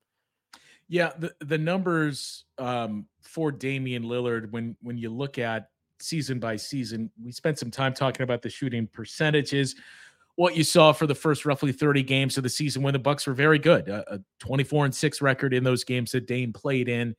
Yeah, 0.88 1.12
the 1.18 1.34
the 1.40 1.58
numbers 1.58 2.46
um, 2.58 3.08
for 3.22 3.52
Damian 3.52 4.04
Lillard 4.04 4.52
when 4.52 4.76
when 4.82 4.98
you 4.98 5.10
look 5.10 5.40
at 5.40 5.70
season 6.00 6.40
by 6.40 6.56
season, 6.58 7.10
we 7.24 7.32
spent 7.32 7.58
some 7.58 7.72
time 7.72 7.94
talking 7.94 8.24
about 8.24 8.42
the 8.42 8.50
shooting 8.50 8.88
percentages. 8.88 9.76
What 10.36 10.58
you 10.58 10.64
saw 10.64 10.92
for 10.92 11.06
the 11.06 11.16
first 11.16 11.46
roughly 11.46 11.72
30 11.72 12.02
games 12.04 12.38
of 12.38 12.44
the 12.44 12.50
season 12.50 12.82
when 12.82 12.94
the 12.94 13.00
Bucks 13.00 13.28
were 13.28 13.34
very 13.34 13.60
good, 13.60 13.88
a, 13.88 14.16
a 14.16 14.20
24 14.40 14.86
and 14.86 14.96
6 14.96 15.22
record 15.22 15.54
in 15.54 15.64
those 15.64 15.84
games 15.84 16.12
that 16.12 16.26
Dame 16.26 16.52
played 16.52 16.90
in 16.90 17.16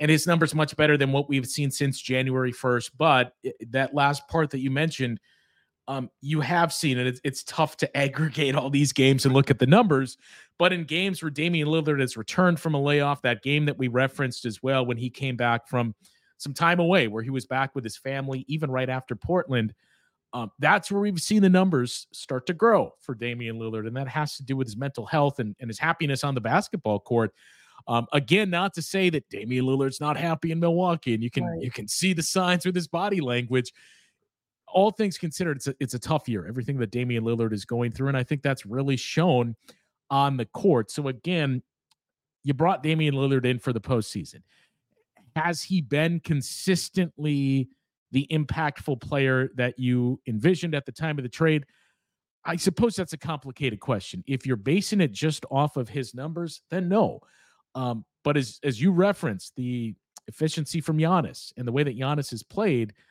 and 0.00 0.10
his 0.10 0.26
numbers 0.26 0.54
much 0.54 0.76
better 0.76 0.96
than 0.96 1.12
what 1.12 1.28
we've 1.28 1.46
seen 1.46 1.70
since 1.70 2.00
January 2.00 2.52
1st. 2.52 2.90
But 2.98 3.34
that 3.68 3.94
last 3.94 4.26
part 4.28 4.50
that 4.50 4.58
you 4.58 4.70
mentioned, 4.70 5.20
um, 5.88 6.10
you 6.20 6.40
have 6.40 6.72
seen 6.72 6.98
it. 6.98 7.06
It's, 7.06 7.20
it's, 7.24 7.42
tough 7.44 7.76
to 7.78 7.96
aggregate 7.96 8.54
all 8.54 8.70
these 8.70 8.92
games 8.92 9.24
and 9.24 9.34
look 9.34 9.50
at 9.50 9.58
the 9.58 9.66
numbers. 9.66 10.16
But 10.58 10.72
in 10.72 10.84
games 10.84 11.22
where 11.22 11.30
Damian 11.30 11.68
Lillard 11.68 12.00
has 12.00 12.16
returned 12.16 12.60
from 12.60 12.74
a 12.74 12.80
layoff, 12.80 13.22
that 13.22 13.42
game 13.42 13.66
that 13.66 13.78
we 13.78 13.88
referenced 13.88 14.44
as 14.44 14.62
well 14.62 14.86
when 14.86 14.96
he 14.96 15.10
came 15.10 15.36
back 15.36 15.68
from 15.68 15.94
some 16.38 16.54
time 16.54 16.80
away, 16.80 17.08
where 17.08 17.22
he 17.22 17.30
was 17.30 17.46
back 17.46 17.74
with 17.74 17.84
his 17.84 17.96
family, 17.96 18.44
even 18.48 18.70
right 18.70 18.88
after 18.88 19.16
Portland, 19.16 19.74
um, 20.32 20.50
that's 20.58 20.90
where 20.90 21.00
we've 21.00 21.20
seen 21.20 21.42
the 21.42 21.48
numbers 21.48 22.06
start 22.12 22.46
to 22.46 22.54
grow 22.54 22.92
for 23.00 23.14
Damian 23.14 23.58
Lillard. 23.58 23.86
And 23.86 23.96
that 23.96 24.08
has 24.08 24.36
to 24.36 24.44
do 24.44 24.56
with 24.56 24.66
his 24.66 24.76
mental 24.76 25.06
health 25.06 25.38
and, 25.38 25.54
and 25.60 25.68
his 25.68 25.78
happiness 25.78 26.24
on 26.24 26.34
the 26.34 26.40
basketball 26.40 26.98
court. 26.98 27.32
Um, 27.86 28.06
again, 28.12 28.50
not 28.50 28.74
to 28.74 28.82
say 28.82 29.10
that 29.10 29.28
Damian 29.28 29.64
Lillard's 29.64 30.00
not 30.00 30.16
happy 30.16 30.50
in 30.50 30.58
Milwaukee, 30.58 31.14
and 31.14 31.22
you 31.22 31.30
can 31.30 31.44
right. 31.44 31.60
you 31.60 31.70
can 31.70 31.86
see 31.86 32.14
the 32.14 32.22
signs 32.22 32.64
with 32.64 32.74
his 32.74 32.88
body 32.88 33.20
language 33.20 33.72
all 34.74 34.90
things 34.90 35.16
considered, 35.16 35.56
it's 35.56 35.68
a, 35.68 35.74
it's 35.80 35.94
a 35.94 35.98
tough 35.98 36.28
year. 36.28 36.46
Everything 36.46 36.76
that 36.78 36.90
Damian 36.90 37.24
Lillard 37.24 37.52
is 37.52 37.64
going 37.64 37.92
through, 37.92 38.08
and 38.08 38.16
I 38.16 38.24
think 38.24 38.42
that's 38.42 38.66
really 38.66 38.96
shown 38.96 39.56
on 40.10 40.36
the 40.36 40.44
court. 40.46 40.90
So 40.90 41.08
again, 41.08 41.62
you 42.42 42.52
brought 42.52 42.82
Damian 42.82 43.14
Lillard 43.14 43.46
in 43.46 43.58
for 43.58 43.72
the 43.72 43.80
postseason. 43.80 44.42
Has 45.36 45.62
he 45.62 45.80
been 45.80 46.20
consistently 46.20 47.68
the 48.12 48.26
impactful 48.30 49.00
player 49.00 49.50
that 49.56 49.78
you 49.78 50.20
envisioned 50.26 50.74
at 50.74 50.84
the 50.84 50.92
time 50.92 51.18
of 51.18 51.22
the 51.22 51.30
trade? 51.30 51.64
I 52.44 52.56
suppose 52.56 52.94
that's 52.94 53.14
a 53.14 53.18
complicated 53.18 53.80
question. 53.80 54.22
If 54.26 54.46
you're 54.46 54.56
basing 54.56 55.00
it 55.00 55.12
just 55.12 55.46
off 55.50 55.76
of 55.76 55.88
his 55.88 56.14
numbers, 56.14 56.60
then 56.70 56.88
no. 56.88 57.20
Um, 57.74 58.04
but 58.22 58.36
as 58.36 58.58
as 58.62 58.80
you 58.80 58.92
referenced, 58.92 59.54
the 59.56 59.94
efficiency 60.26 60.80
from 60.80 60.98
Giannis 60.98 61.52
and 61.56 61.66
the 61.66 61.72
way 61.72 61.82
that 61.84 61.98
Giannis 61.98 62.30
has 62.30 62.42
played– 62.42 62.92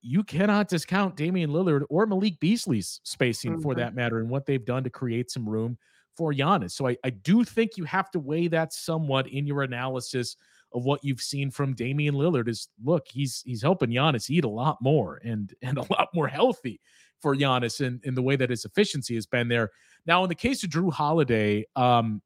you 0.00 0.22
cannot 0.22 0.68
discount 0.68 1.16
Damian 1.16 1.50
Lillard 1.50 1.84
or 1.88 2.06
Malik 2.06 2.40
Beasley's 2.40 3.00
spacing 3.04 3.52
mm-hmm. 3.52 3.62
for 3.62 3.74
that 3.74 3.94
matter 3.94 4.18
and 4.18 4.28
what 4.28 4.46
they've 4.46 4.64
done 4.64 4.84
to 4.84 4.90
create 4.90 5.30
some 5.30 5.48
room 5.48 5.78
for 6.16 6.32
Giannis. 6.32 6.72
So 6.72 6.88
I, 6.88 6.96
I 7.04 7.10
do 7.10 7.44
think 7.44 7.76
you 7.76 7.84
have 7.84 8.10
to 8.10 8.18
weigh 8.18 8.48
that 8.48 8.72
somewhat 8.72 9.28
in 9.28 9.46
your 9.46 9.62
analysis 9.62 10.36
of 10.72 10.84
what 10.84 11.02
you've 11.02 11.20
seen 11.20 11.50
from 11.50 11.74
Damian 11.74 12.14
Lillard. 12.14 12.48
Is 12.48 12.68
look, 12.84 13.06
he's 13.08 13.42
he's 13.46 13.62
helping 13.62 13.90
Giannis 13.90 14.28
eat 14.28 14.44
a 14.44 14.48
lot 14.48 14.78
more 14.80 15.20
and 15.24 15.54
and 15.62 15.78
a 15.78 15.92
lot 15.92 16.08
more 16.14 16.28
healthy 16.28 16.80
for 17.20 17.34
Giannis 17.34 17.80
in, 17.80 18.00
in 18.04 18.14
the 18.14 18.22
way 18.22 18.36
that 18.36 18.50
his 18.50 18.64
efficiency 18.64 19.14
has 19.14 19.26
been 19.26 19.48
there. 19.48 19.70
Now, 20.06 20.22
in 20.22 20.28
the 20.28 20.34
case 20.34 20.62
of 20.62 20.70
Jrue 20.70 20.92
Holiday, 20.92 21.64
um, 21.74 22.22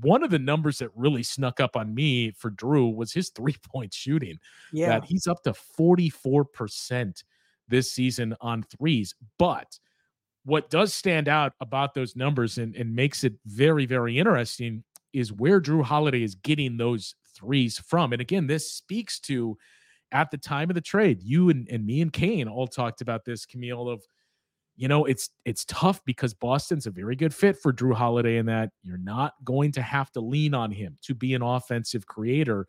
one 0.00 0.24
of 0.24 0.30
the 0.30 0.38
numbers 0.38 0.78
that 0.78 0.90
really 0.94 1.22
snuck 1.22 1.60
up 1.60 1.76
on 1.76 1.94
me 1.94 2.32
for 2.32 2.50
Jrue 2.50 2.94
was 2.94 3.12
his 3.12 3.30
three 3.30 3.56
point 3.64 3.92
shooting. 3.92 4.38
Yeah. 4.72 4.88
That 4.88 5.04
he's 5.04 5.26
up 5.26 5.42
to 5.44 5.54
44% 5.78 7.22
this 7.68 7.92
season 7.92 8.34
on 8.40 8.62
threes. 8.64 9.14
But 9.38 9.78
what 10.44 10.70
does 10.70 10.94
stand 10.94 11.28
out 11.28 11.52
about 11.60 11.94
those 11.94 12.16
numbers 12.16 12.58
and, 12.58 12.74
and 12.74 12.94
makes 12.94 13.22
it 13.24 13.34
very, 13.46 13.86
very 13.86 14.18
interesting 14.18 14.82
is 15.12 15.32
where 15.32 15.60
Jrue 15.60 15.82
Holiday 15.82 16.22
is 16.22 16.34
getting 16.34 16.76
those 16.76 17.14
threes 17.34 17.78
from. 17.78 18.12
And 18.12 18.20
again, 18.20 18.46
this 18.46 18.72
speaks 18.72 19.20
to 19.20 19.56
at 20.12 20.30
the 20.30 20.38
time 20.38 20.70
of 20.70 20.74
the 20.74 20.80
trade, 20.80 21.22
you 21.22 21.50
and, 21.50 21.68
and 21.70 21.84
me 21.84 22.00
and 22.00 22.12
Kane 22.12 22.48
all 22.48 22.66
talked 22.66 23.00
about 23.00 23.24
this, 23.24 23.44
Camille, 23.44 23.88
of 23.88 24.02
you 24.78 24.86
know, 24.86 25.06
it's 25.06 25.30
it's 25.44 25.64
tough 25.64 26.00
because 26.04 26.32
Boston's 26.32 26.86
a 26.86 26.92
very 26.92 27.16
good 27.16 27.34
fit 27.34 27.56
for 27.58 27.72
Jrue 27.72 27.94
Holiday 27.94 28.36
in 28.36 28.46
that 28.46 28.70
you're 28.84 28.96
not 28.96 29.34
going 29.44 29.72
to 29.72 29.82
have 29.82 30.12
to 30.12 30.20
lean 30.20 30.54
on 30.54 30.70
him 30.70 30.96
to 31.02 31.16
be 31.16 31.34
an 31.34 31.42
offensive 31.42 32.06
creator. 32.06 32.68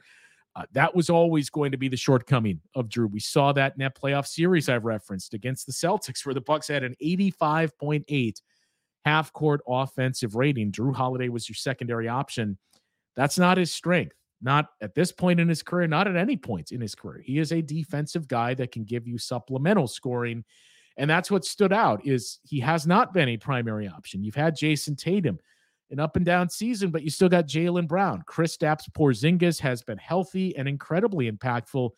Uh, 0.55 0.63
that 0.71 0.95
was 0.95 1.11
always 1.11 1.51
going 1.51 1.71
to 1.71 1.77
be 1.77 1.87
the 1.87 1.95
shortcoming 1.95 2.59
of 2.73 2.89
Jrue. 2.89 3.11
We 3.11 3.19
saw 3.19 3.53
that 3.53 3.73
in 3.73 3.79
that 3.81 3.95
playoff 3.95 4.25
series 4.25 4.67
I've 4.69 4.85
referenced 4.85 5.35
against 5.35 5.67
the 5.67 5.71
Celtics, 5.71 6.25
where 6.25 6.33
the 6.33 6.41
Bucks 6.41 6.67
had 6.67 6.83
an 6.83 6.95
85.8 6.99 8.41
half 9.05 9.31
court 9.31 9.61
offensive 9.67 10.33
rating. 10.33 10.71
Jrue 10.71 10.95
Holiday 10.95 11.29
was 11.29 11.47
your 11.47 11.55
secondary 11.55 12.07
option. 12.07 12.57
That's 13.15 13.37
not 13.37 13.59
his 13.59 13.71
strength. 13.71 14.15
Not 14.41 14.69
at 14.81 14.95
this 14.95 15.11
point 15.11 15.39
in 15.39 15.47
his 15.47 15.61
career, 15.61 15.85
not 15.85 16.07
at 16.07 16.15
any 16.15 16.37
point 16.37 16.71
in 16.71 16.81
his 16.81 16.95
career. 16.95 17.21
He 17.23 17.37
is 17.37 17.51
a 17.51 17.61
defensive 17.61 18.27
guy 18.27 18.55
that 18.55 18.71
can 18.71 18.83
give 18.83 19.07
you 19.07 19.19
supplemental 19.19 19.87
scoring 19.87 20.43
and 20.99 21.09
that's 21.09 21.31
what 21.31 21.45
stood 21.45 21.71
out 21.71 22.05
is 22.05 22.39
he 22.43 22.59
has 22.59 22.85
not 22.85 23.13
been 23.13 23.29
a 23.29 23.37
primary 23.37 23.87
option. 23.87 24.21
You've 24.21 24.35
had 24.35 24.57
Jayson 24.57 24.97
Tatum, 24.97 25.39
an 25.91 25.99
up 25.99 26.17
and 26.17 26.25
down 26.25 26.49
season, 26.49 26.91
but 26.91 27.03
you 27.03 27.09
still 27.09 27.29
got 27.29 27.47
Jaylen 27.47 27.87
Brown. 27.87 28.21
Kristaps 28.27 28.89
Porzingis 28.91 29.61
has 29.61 29.81
been 29.81 29.97
healthy 29.97 30.55
and 30.57 30.67
incredibly 30.67 31.31
impactful. 31.31 31.91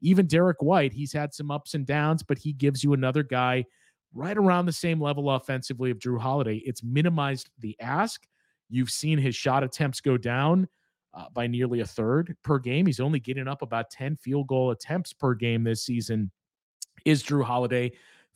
Even 0.00 0.26
Derrick 0.26 0.60
White, 0.60 0.92
he's 0.92 1.12
had 1.12 1.32
some 1.32 1.52
ups 1.52 1.74
and 1.74 1.86
downs, 1.86 2.24
but 2.24 2.36
he 2.36 2.52
gives 2.52 2.82
you 2.82 2.94
another 2.94 3.22
guy 3.22 3.64
right 4.12 4.36
around 4.36 4.66
the 4.66 4.72
same 4.72 5.00
level 5.00 5.30
offensively 5.30 5.92
of 5.92 6.00
Jrue 6.00 6.20
Holiday. 6.20 6.56
It's 6.56 6.82
minimized 6.82 7.50
the 7.60 7.76
ask. 7.78 8.26
You've 8.68 8.90
seen 8.90 9.18
his 9.18 9.36
shot 9.36 9.62
attempts 9.62 10.00
go 10.00 10.16
down 10.16 10.66
uh, 11.14 11.26
by 11.32 11.46
nearly 11.46 11.78
a 11.78 11.86
third 11.86 12.36
per 12.42 12.58
game. 12.58 12.86
He's 12.86 12.98
only 12.98 13.20
getting 13.20 13.46
up 13.46 13.62
about 13.62 13.90
10 13.90 14.16
field 14.16 14.48
goal 14.48 14.72
attempts 14.72 15.12
per 15.12 15.34
game 15.34 15.62
this 15.62 15.84
season. 15.84 16.32
Is 17.04 17.22
Jrue 17.22 17.44
Holiday 17.44 17.92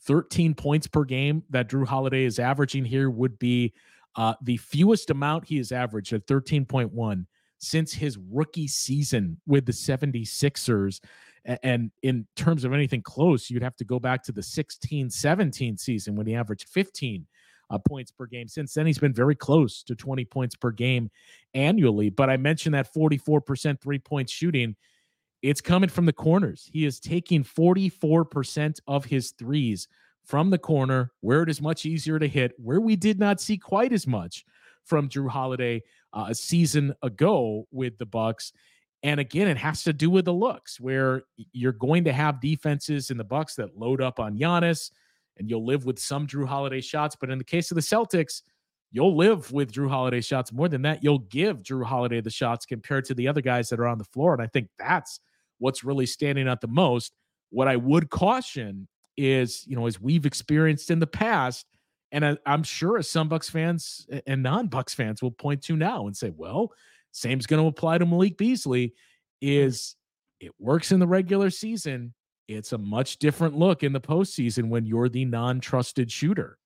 13 0.07 0.55
points 0.55 0.87
per 0.87 1.05
game 1.05 1.43
that 1.51 1.69
Jrue 1.69 1.87
Holiday 1.87 2.25
is 2.25 2.39
averaging 2.39 2.85
here 2.85 3.11
would 3.11 3.39
be 3.39 3.73
uh, 4.17 4.35
the 4.43 4.57
fewest 4.59 5.11
amount 5.11 5.47
he 5.47 5.57
has 5.57 5.73
averaged 5.73 6.13
at 6.13 6.27
13.1 6.27 7.27
since 7.59 7.93
his 7.93 8.19
rookie 8.31 8.67
season 8.67 9.41
with 9.47 9.65
the 9.65 9.73
76ers. 9.73 11.01
And 11.45 11.91
in 12.03 12.27
terms 12.37 12.65
of 12.65 12.73
anything 12.73 13.03
close, 13.03 13.51
you'd 13.51 13.63
have 13.63 13.77
to 13.77 13.85
go 13.85 13.99
back 13.99 14.23
to 14.25 14.33
the 14.33 14.43
16 14.43 15.11
17 15.11 15.77
season 15.77 16.15
when 16.15 16.27
he 16.27 16.35
averaged 16.35 16.69
15 16.69 17.27
uh, 17.71 17.79
points 17.79 18.11
per 18.11 18.27
game. 18.27 18.47
Since 18.47 18.75
then, 18.75 18.87
he's 18.87 18.99
been 18.99 19.15
very 19.15 19.35
close 19.35 19.83
to 19.85 19.97
20 19.97 20.25
points 20.27 20.55
per 20.55 20.71
game 20.71 21.11
annually. 21.55 22.11
But 22.11 22.31
I 22.31 22.37
mentioned 22.37 22.75
that 22.75 22.93
44% 22.95 23.81
three 23.81 23.99
point 23.99 24.29
shooting 24.29 24.77
it's 25.43 25.61
coming 25.61 25.91
from 25.91 26.07
the 26.07 26.13
corners. 26.13 26.71
He 26.73 26.87
is 26.87 27.01
taking 27.01 27.43
44% 27.43 28.81
of 28.87 29.05
his 29.05 29.33
threes 29.33 29.89
from 30.25 30.51
the 30.51 30.59
corner, 30.59 31.11
where 31.21 31.43
it 31.43 31.51
is 31.51 31.61
much 31.61 31.85
easier 31.85 32.19
to 32.19 32.29
hit, 32.29 32.53
where 32.59 32.81
we 32.81 32.95
did 32.95 33.19
not 33.19 33.41
see 33.41 33.59
quite 33.59 33.93
as 33.93 34.07
much 34.07 34.45
from 34.85 35.09
Jrue 35.09 35.29
Holiday 35.29 35.83
uh, 36.13 36.27
a 36.29 36.35
season 36.35 36.95
ago 37.03 37.67
with 37.73 37.99
the 37.99 38.07
Bucks. 38.07 38.53
And 39.03 39.19
again, 39.19 39.49
it 39.49 39.57
has 39.57 39.83
to 39.83 39.93
do 39.93 40.11
with 40.11 40.27
the 40.27 40.33
looks, 40.33 40.79
where 40.79 41.25
you're 41.53 41.73
going 41.73 42.05
to 42.05 42.13
have 42.13 42.41
defenses 42.41 43.11
in 43.11 43.17
the 43.17 43.25
Bucks 43.25 43.57
that 43.57 43.77
load 43.77 44.01
up 44.01 44.21
on 44.21 44.39
Giannis, 44.39 44.93
and 45.39 45.51
you'll 45.51 45.67
live 45.67 45.85
with 45.85 45.99
some 45.99 46.29
Jrue 46.29 46.47
Holiday 46.47 46.81
shots. 46.81 47.17
But 47.19 47.31
in 47.31 47.39
the 47.39 47.45
case 47.45 47.73
of 47.73 47.75
the 47.75 47.81
Celtics, 47.81 48.43
you'll 48.93 49.17
live 49.17 49.51
with 49.51 49.73
Jrue 49.73 49.89
Holiday 49.89 50.21
shots. 50.21 50.53
More 50.53 50.69
than 50.69 50.83
that, 50.83 51.03
you'll 51.03 51.19
give 51.19 51.65
Jrue 51.65 51.85
Holiday 51.85 52.21
the 52.21 52.31
shots 52.31 52.65
compared 52.65 53.07
to 53.07 53.15
the 53.15 53.27
other 53.27 53.41
guys 53.41 53.71
that 53.71 53.81
are 53.81 53.89
on 53.89 53.99
the 53.99 54.05
floor. 54.05 54.35
And 54.35 54.43
I 54.43 54.47
think 54.47 54.69
that's 54.79 55.19
what's 55.63 55.85
really 55.85 56.07
standing 56.07 56.49
out 56.49 56.61
the 56.61 56.67
most. 56.67 57.15
What 57.51 57.69
I 57.69 57.77
would 57.77 58.11
caution 58.11 58.89
is, 59.17 59.65
you 59.67 59.77
know, 59.77 59.87
as 59.87 60.01
we've 60.01 60.27
experienced 60.27 60.91
in 60.91 60.99
the 60.99 61.07
past, 61.07 61.67
and 62.11 62.25
I, 62.27 62.37
am 62.47 62.63
sure 62.63 62.99
as 62.99 63.09
some 63.09 63.29
Bucks 63.29 63.49
fans 63.49 64.07
and 64.27 64.43
non-Bucks 64.43 64.93
fans 64.93 65.23
will 65.23 65.31
point 65.31 65.63
to 65.65 65.77
now 65.77 66.07
and 66.07 66.17
say, 66.17 66.31
well, 66.35 66.73
same's 67.13 67.47
going 67.47 67.63
to 67.63 67.69
apply 67.69 67.99
to 67.99 68.07
Malik 68.07 68.37
Beasley, 68.37 68.95
is 69.41 69.95
it 70.41 70.53
works 70.59 70.93
in 70.93 70.99
the 70.99 71.07
regular 71.07 71.51
season. 71.51 72.13
It's 72.49 72.73
a 72.73 72.79
much 72.79 73.19
different 73.19 73.57
look 73.57 73.83
in 73.83 73.93
the 73.93 74.01
postseason 74.01 74.69
when 74.69 74.85
you're 74.85 75.09
the 75.09 75.25
non-trusted 75.25 76.11
shooter. 76.11 76.59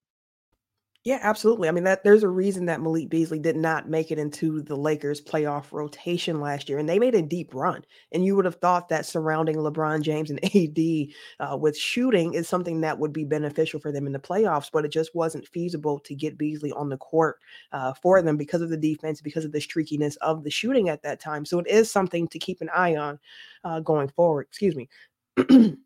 Yeah, 1.07 1.21
absolutely. 1.23 1.69
I 1.69 1.71
mean, 1.71 1.85
that 1.85 2.03
there's 2.03 2.25
a 2.25 2.29
reason 2.29 2.67
that 2.67 2.81
Malik 2.81 3.09
Beasley 3.09 3.39
did 3.39 3.55
not 3.57 3.89
make 3.89 4.11
it 4.11 4.19
into 4.19 4.61
the 4.61 4.75
Lakers 4.75 5.21
playoff 5.21 5.71
rotation 5.71 6.41
last 6.41 6.69
year, 6.69 6.79
and 6.79 6.89
they 6.89 6.99
made 6.99 7.15
a 7.15 7.23
deep 7.23 7.55
run. 7.55 7.85
And 8.11 8.25
you 8.25 8.35
would 8.35 8.45
have 8.45 8.57
thought 8.57 8.89
that 8.89 9.07
surrounding 9.07 9.55
LeBron 9.55 10.03
James 10.03 10.31
and 10.33 10.41
AD 10.57 11.13
uh, 11.39 11.57
with 11.57 11.79
shooting 11.79 12.35
is 12.35 12.49
something 12.49 12.81
that 12.81 12.99
would 12.99 13.13
be 13.13 13.23
beneficial 13.25 13.79
for 13.79 13.93
them 13.93 14.09
in 14.09 14.13
the 14.15 14.19
playoffs, 14.19 14.69
but 14.73 14.85
it 14.85 14.91
just 14.91 15.15
wasn't 15.15 15.47
feasible 15.47 16.01
to 16.01 16.15
get 16.17 16.37
Beasley 16.37 16.73
on 16.73 16.89
the 16.89 16.97
court 16.99 17.39
uh, 17.71 17.95
for 17.95 18.21
them 18.21 18.37
because 18.37 18.61
of 18.61 18.71
the 18.71 18.77
defense, 18.77 19.21
because 19.21 19.45
of 19.45 19.53
the 19.53 19.61
streakiness 19.61 20.17
of 20.23 20.43
the 20.43 20.51
shooting 20.51 20.89
at 20.89 21.03
that 21.05 21.21
time. 21.21 21.45
So 21.45 21.61
it 21.61 21.69
is 21.69 21.89
something 21.89 22.27
to 22.29 22.39
keep 22.41 22.61
an 22.63 22.71
eye 22.75 22.97
on 22.97 23.21
uh, 23.63 23.79
going 23.79 24.09
forward. 24.09 24.49
Excuse 24.51 24.75
me. 24.75 24.89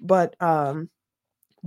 but 0.00 0.40
um, 0.42 0.88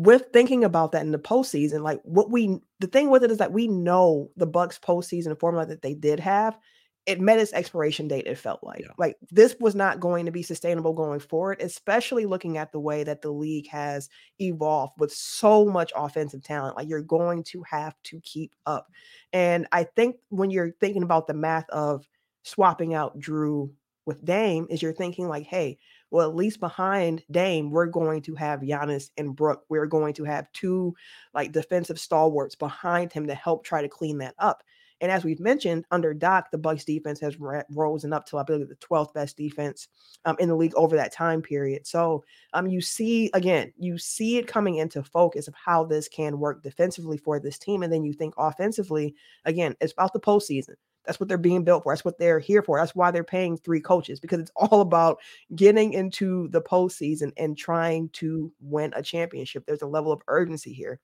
with 0.01 0.29
thinking 0.33 0.63
about 0.63 0.91
that 0.91 1.03
in 1.03 1.11
the 1.11 1.19
postseason, 1.19 1.83
like 1.83 2.01
what 2.03 2.31
we 2.31 2.59
the 2.79 2.87
thing 2.87 3.09
with 3.09 3.23
it 3.23 3.31
is 3.31 3.37
that 3.37 3.53
we 3.53 3.67
know 3.67 4.31
the 4.35 4.47
Bucks 4.47 4.79
postseason 4.79 5.39
formula 5.39 5.65
that 5.67 5.83
they 5.83 5.93
did 5.93 6.19
have, 6.19 6.57
it 7.05 7.19
met 7.19 7.37
its 7.37 7.53
expiration 7.53 8.07
date, 8.07 8.25
it 8.25 8.37
felt 8.37 8.63
like. 8.63 8.81
Yeah. 8.81 8.93
Like 8.97 9.17
this 9.29 9.55
was 9.59 9.75
not 9.75 9.99
going 9.99 10.25
to 10.25 10.31
be 10.31 10.41
sustainable 10.41 10.93
going 10.93 11.19
forward, 11.19 11.61
especially 11.61 12.25
looking 12.25 12.57
at 12.57 12.71
the 12.71 12.79
way 12.79 13.03
that 13.03 13.21
the 13.21 13.31
league 13.31 13.67
has 13.67 14.09
evolved 14.39 14.93
with 14.97 15.11
so 15.11 15.65
much 15.65 15.91
offensive 15.95 16.43
talent. 16.43 16.77
Like 16.77 16.89
you're 16.89 17.03
going 17.03 17.43
to 17.45 17.63
have 17.69 17.95
to 18.05 18.19
keep 18.21 18.55
up. 18.65 18.87
And 19.33 19.67
I 19.71 19.83
think 19.83 20.15
when 20.29 20.49
you're 20.49 20.71
thinking 20.79 21.03
about 21.03 21.27
the 21.27 21.35
math 21.35 21.69
of 21.69 22.07
swapping 22.43 22.95
out 22.95 23.19
Jrue 23.19 23.71
with 24.07 24.25
Dame, 24.25 24.65
is 24.71 24.81
you're 24.81 24.93
thinking 24.93 25.27
like, 25.27 25.45
hey, 25.45 25.77
well, 26.11 26.29
at 26.29 26.35
least 26.35 26.59
behind 26.59 27.23
Dame, 27.31 27.71
we're 27.71 27.87
going 27.87 28.21
to 28.23 28.35
have 28.35 28.59
Giannis 28.59 29.09
and 29.17 29.35
Brook. 29.35 29.63
We're 29.69 29.87
going 29.87 30.13
to 30.15 30.25
have 30.25 30.51
two 30.51 30.93
like 31.33 31.53
defensive 31.53 31.99
stalwarts 31.99 32.55
behind 32.55 33.13
him 33.13 33.27
to 33.27 33.33
help 33.33 33.63
try 33.63 33.81
to 33.81 33.89
clean 33.89 34.17
that 34.19 34.35
up. 34.37 34.61
And 34.99 35.11
as 35.11 35.23
we've 35.23 35.39
mentioned, 35.39 35.85
under 35.89 36.13
Doc, 36.13 36.51
the 36.51 36.59
Bucks 36.59 36.85
defense 36.85 37.19
has 37.21 37.35
risen 37.39 38.13
up 38.13 38.25
to 38.27 38.37
I 38.37 38.43
believe 38.43 38.69
the 38.69 38.75
12th 38.75 39.13
best 39.13 39.35
defense 39.35 39.87
um, 40.25 40.35
in 40.37 40.47
the 40.47 40.55
league 40.55 40.75
over 40.75 40.95
that 40.95 41.11
time 41.11 41.41
period. 41.41 41.87
So 41.87 42.23
um, 42.53 42.67
you 42.67 42.81
see 42.81 43.31
again, 43.33 43.73
you 43.77 43.97
see 43.97 44.37
it 44.37 44.47
coming 44.47 44.75
into 44.75 45.01
focus 45.01 45.47
of 45.47 45.55
how 45.55 45.85
this 45.85 46.07
can 46.07 46.39
work 46.39 46.61
defensively 46.61 47.17
for 47.17 47.39
this 47.39 47.57
team, 47.57 47.81
and 47.81 47.91
then 47.91 48.03
you 48.03 48.13
think 48.13 48.35
offensively. 48.37 49.15
Again, 49.45 49.75
it's 49.81 49.93
about 49.93 50.13
the 50.13 50.19
postseason. 50.19 50.75
That's 51.05 51.19
what 51.19 51.29
they're 51.29 51.37
being 51.37 51.63
built 51.63 51.83
for. 51.83 51.93
That's 51.93 52.05
what 52.05 52.19
they're 52.19 52.39
here 52.39 52.61
for. 52.61 52.77
That's 52.77 52.95
why 52.95 53.11
they're 53.11 53.23
paying 53.23 53.57
three 53.57 53.81
coaches 53.81 54.19
because 54.19 54.39
it's 54.39 54.51
all 54.55 54.81
about 54.81 55.19
getting 55.55 55.93
into 55.93 56.47
the 56.49 56.61
postseason 56.61 57.31
and 57.37 57.57
trying 57.57 58.09
to 58.09 58.51
win 58.59 58.93
a 58.95 59.01
championship. 59.01 59.65
There's 59.65 59.81
a 59.81 59.87
level 59.87 60.11
of 60.11 60.21
urgency 60.27 60.73
here. 60.73 60.99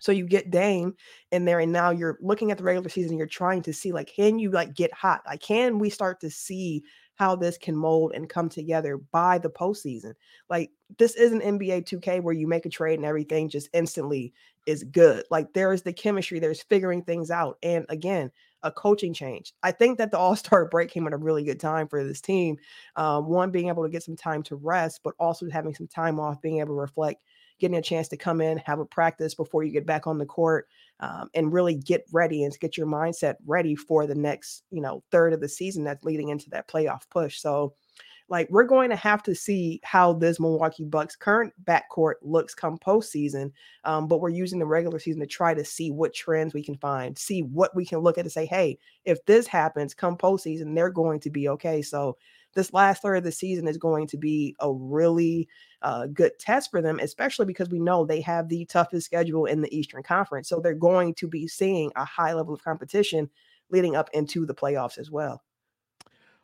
So 0.00 0.12
you 0.12 0.26
get 0.26 0.50
Dame 0.50 0.94
in 1.32 1.44
there, 1.44 1.60
and 1.60 1.72
now 1.72 1.90
you're 1.90 2.18
looking 2.20 2.50
at 2.50 2.58
the 2.58 2.64
regular 2.64 2.88
season. 2.88 3.16
You're 3.16 3.26
trying 3.26 3.62
to 3.62 3.72
see 3.72 3.92
like, 3.92 4.12
can 4.14 4.38
you 4.38 4.50
like 4.50 4.74
get 4.74 4.92
hot? 4.92 5.22
Like, 5.26 5.40
can 5.40 5.78
we 5.78 5.88
start 5.88 6.20
to 6.20 6.30
see 6.30 6.82
how 7.14 7.36
this 7.36 7.56
can 7.56 7.76
mold 7.76 8.12
and 8.14 8.28
come 8.28 8.48
together 8.48 8.98
by 9.12 9.38
the 9.38 9.48
postseason? 9.48 10.14
Like, 10.50 10.70
this 10.98 11.14
isn't 11.14 11.42
NBA 11.42 11.86
2K 11.86 12.22
where 12.22 12.34
you 12.34 12.46
make 12.46 12.66
a 12.66 12.70
trade 12.70 12.98
and 12.98 13.06
everything 13.06 13.48
just 13.48 13.68
instantly 13.72 14.34
is 14.66 14.82
good. 14.84 15.24
Like, 15.30 15.52
there 15.52 15.72
is 15.72 15.82
the 15.82 15.92
chemistry. 15.92 16.40
There's 16.40 16.62
figuring 16.62 17.02
things 17.02 17.30
out. 17.30 17.58
And 17.62 17.86
again, 17.88 18.30
a 18.64 18.72
coaching 18.72 19.14
change. 19.14 19.52
I 19.62 19.70
think 19.70 19.98
that 19.98 20.10
the 20.10 20.18
All 20.18 20.34
Star 20.34 20.64
break 20.70 20.90
came 20.90 21.06
at 21.06 21.12
a 21.12 21.18
really 21.18 21.44
good 21.44 21.60
time 21.60 21.86
for 21.86 22.02
this 22.02 22.20
team. 22.20 22.56
Um, 22.96 23.28
one, 23.28 23.50
being 23.50 23.68
able 23.68 23.84
to 23.84 23.90
get 23.90 24.02
some 24.02 24.16
time 24.16 24.42
to 24.44 24.56
rest, 24.56 25.00
but 25.04 25.14
also 25.20 25.48
having 25.50 25.74
some 25.74 25.86
time 25.86 26.18
off, 26.18 26.42
being 26.42 26.58
able 26.58 26.74
to 26.74 26.80
reflect, 26.80 27.22
getting 27.60 27.76
a 27.76 27.82
chance 27.82 28.08
to 28.08 28.16
come 28.16 28.40
in, 28.40 28.58
have 28.58 28.80
a 28.80 28.84
practice 28.86 29.34
before 29.34 29.62
you 29.62 29.70
get 29.70 29.86
back 29.86 30.06
on 30.06 30.18
the 30.18 30.26
court, 30.26 30.66
um, 31.00 31.28
and 31.34 31.52
really 31.52 31.74
get 31.74 32.04
ready 32.12 32.42
and 32.42 32.58
get 32.58 32.76
your 32.76 32.86
mindset 32.86 33.34
ready 33.46 33.76
for 33.76 34.06
the 34.06 34.14
next, 34.14 34.64
you 34.70 34.80
know, 34.80 35.02
third 35.12 35.32
of 35.32 35.40
the 35.40 35.48
season 35.48 35.84
that's 35.84 36.04
leading 36.04 36.30
into 36.30 36.50
that 36.50 36.66
playoff 36.66 37.02
push. 37.10 37.38
So, 37.38 37.74
like 38.28 38.48
we're 38.50 38.64
going 38.64 38.90
to 38.90 38.96
have 38.96 39.22
to 39.22 39.34
see 39.34 39.80
how 39.84 40.14
this 40.14 40.40
Milwaukee 40.40 40.84
Bucks 40.84 41.14
current 41.14 41.52
backcourt 41.64 42.14
looks 42.22 42.54
come 42.54 42.78
postseason. 42.78 43.52
Um, 43.84 44.08
but 44.08 44.20
we're 44.20 44.30
using 44.30 44.58
the 44.58 44.66
regular 44.66 44.98
season 44.98 45.20
to 45.20 45.26
try 45.26 45.52
to 45.52 45.64
see 45.64 45.90
what 45.90 46.14
trends 46.14 46.54
we 46.54 46.64
can 46.64 46.76
find, 46.76 47.18
see 47.18 47.42
what 47.42 47.74
we 47.76 47.84
can 47.84 47.98
look 47.98 48.16
at 48.16 48.24
and 48.24 48.32
say, 48.32 48.46
hey, 48.46 48.78
if 49.04 49.24
this 49.26 49.46
happens 49.46 49.94
come 49.94 50.16
postseason, 50.16 50.74
they're 50.74 50.90
going 50.90 51.20
to 51.20 51.30
be 51.30 51.48
okay. 51.48 51.82
So 51.82 52.16
this 52.54 52.72
last 52.72 53.02
third 53.02 53.16
of 53.16 53.24
the 53.24 53.32
season 53.32 53.68
is 53.68 53.76
going 53.76 54.06
to 54.06 54.16
be 54.16 54.56
a 54.60 54.72
really 54.72 55.48
uh, 55.82 56.06
good 56.06 56.32
test 56.38 56.70
for 56.70 56.80
them, 56.80 56.98
especially 57.00 57.46
because 57.46 57.68
we 57.68 57.80
know 57.80 58.06
they 58.06 58.20
have 58.22 58.48
the 58.48 58.64
toughest 58.66 59.06
schedule 59.06 59.44
in 59.44 59.60
the 59.60 59.76
Eastern 59.76 60.02
Conference. 60.02 60.48
So 60.48 60.60
they're 60.60 60.74
going 60.74 61.14
to 61.14 61.28
be 61.28 61.46
seeing 61.46 61.92
a 61.96 62.04
high 62.04 62.32
level 62.32 62.54
of 62.54 62.64
competition 62.64 63.28
leading 63.70 63.96
up 63.96 64.08
into 64.12 64.46
the 64.46 64.54
playoffs 64.54 64.98
as 64.98 65.10
well. 65.10 65.42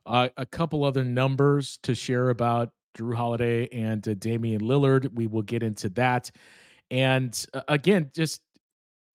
Uh, 0.07 0.29
a 0.37 0.47
couple 0.47 0.85
other 0.85 1.05
numbers 1.05 1.79
to 1.83 1.95
share 1.95 2.31
about 2.31 2.71
Jrue 2.97 3.15
Holiday 3.15 3.69
and 3.69 4.07
uh, 4.09 4.15
Damian 4.15 4.63
Lillard. 4.63 5.13
We 5.15 5.27
will 5.27 5.43
get 5.43 5.63
into 5.63 5.89
that. 5.91 6.31
And 6.91 7.47
uh, 7.55 7.63
again, 7.69 8.11
just 8.15 8.41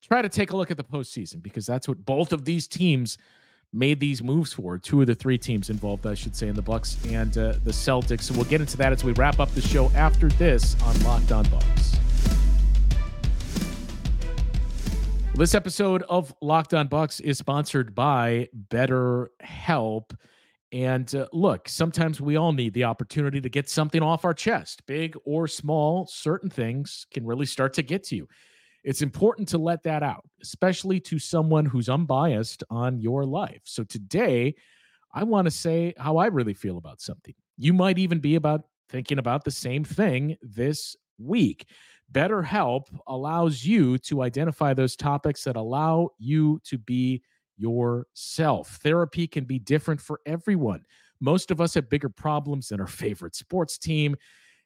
try 0.08 0.22
to 0.22 0.30
take 0.30 0.52
a 0.52 0.58
look 0.58 0.72
at 0.72 0.78
the 0.78 0.84
postseason 0.84 1.42
because 1.42 1.66
that's 1.66 1.88
what 1.88 2.06
both 2.06 2.32
of 2.32 2.46
these 2.46 2.68
teams 2.68 3.18
made 3.74 4.00
these 4.00 4.24
moves 4.24 4.54
for. 4.54 4.78
Two 4.78 5.02
of 5.02 5.08
the 5.08 5.16
three 5.16 5.38
teams 5.38 5.70
involved, 5.70 6.08
I 6.08 6.14
should 6.14 6.36
say, 6.36 6.48
in 6.48 6.56
the 6.56 6.62
Bucks 6.62 6.98
and 7.08 7.38
uh, 7.38 7.54
the 7.64 7.72
Celtics. 7.72 8.22
So 8.22 8.34
we'll 8.36 8.46
get 8.46 8.62
into 8.62 8.78
that 8.78 8.94
as 8.94 9.04
we 9.04 9.12
wrap 9.14 9.40
up 9.40 9.54
the 9.54 9.62
show 9.62 9.92
after 9.96 10.30
this 10.30 10.80
on 10.84 11.00
Locked 11.04 11.32
On 11.32 11.48
Bucks. 11.50 11.98
This 15.34 15.54
episode 15.54 16.04
of 16.04 16.34
Locked 16.42 16.74
On 16.74 16.88
Bucks 16.88 17.20
is 17.20 17.38
sponsored 17.38 17.94
by 17.94 18.48
Better 18.54 19.32
Help. 19.42 20.14
And 20.76 21.16
uh, 21.16 21.28
look, 21.32 21.70
sometimes 21.70 22.20
we 22.20 22.36
all 22.36 22.52
need 22.52 22.74
the 22.74 22.84
opportunity 22.84 23.40
to 23.40 23.48
get 23.48 23.70
something 23.70 24.04
off 24.04 24.26
our 24.26 24.34
chest, 24.34 24.86
big 24.86 25.16
or 25.24 25.48
small. 25.48 26.06
Certain 26.06 26.50
things 26.50 27.08
can 27.14 27.26
really 27.26 27.46
start 27.46 27.74
to 27.76 27.82
get 27.82 28.04
to 28.08 28.18
you. 28.18 28.28
It's 28.84 29.02
important 29.02 29.48
to 29.50 29.58
let 29.58 29.84
that 29.84 30.04
out, 30.04 30.26
especially 30.42 31.00
to 31.00 31.18
someone 31.18 31.66
who's 31.66 31.88
unbiased 31.88 32.62
on 32.70 33.00
your 33.00 33.24
life. 33.24 33.62
So 33.64 33.86
today, 33.86 34.54
I 35.14 35.24
want 35.24 35.46
to 35.46 35.52
say 35.52 35.94
how 35.98 36.18
I 36.18 36.26
really 36.26 36.54
feel 36.54 36.78
about 36.78 37.00
something. 37.00 37.36
You 37.58 37.72
might 37.72 37.98
even 37.98 38.20
be 38.20 38.36
about 38.36 38.64
thinking 38.90 39.18
about 39.18 39.46
the 39.46 39.52
same 39.52 39.86
thing 39.86 40.36
this 40.42 40.98
week. 41.18 41.68
BetterHelp 42.12 42.88
allows 43.08 43.64
you 43.64 43.98
to 44.00 44.24
identify 44.24 44.74
those 44.74 44.98
topics 44.98 45.46
that 45.46 45.56
allow 45.56 46.10
you 46.20 46.60
to 46.66 46.78
be 46.78 47.24
yourself. 47.58 48.80
Therapy 48.84 49.28
can 49.28 49.46
be 49.46 49.60
different 49.60 50.02
for 50.02 50.22
everyone. 50.26 50.84
Most 51.20 51.52
of 51.52 51.62
us 51.62 51.74
have 51.74 51.90
bigger 51.90 52.10
problems 52.10 52.70
than 52.70 52.82
our 52.82 52.88
favorite 53.04 53.36
sports 53.36 53.78
team, 53.78 54.16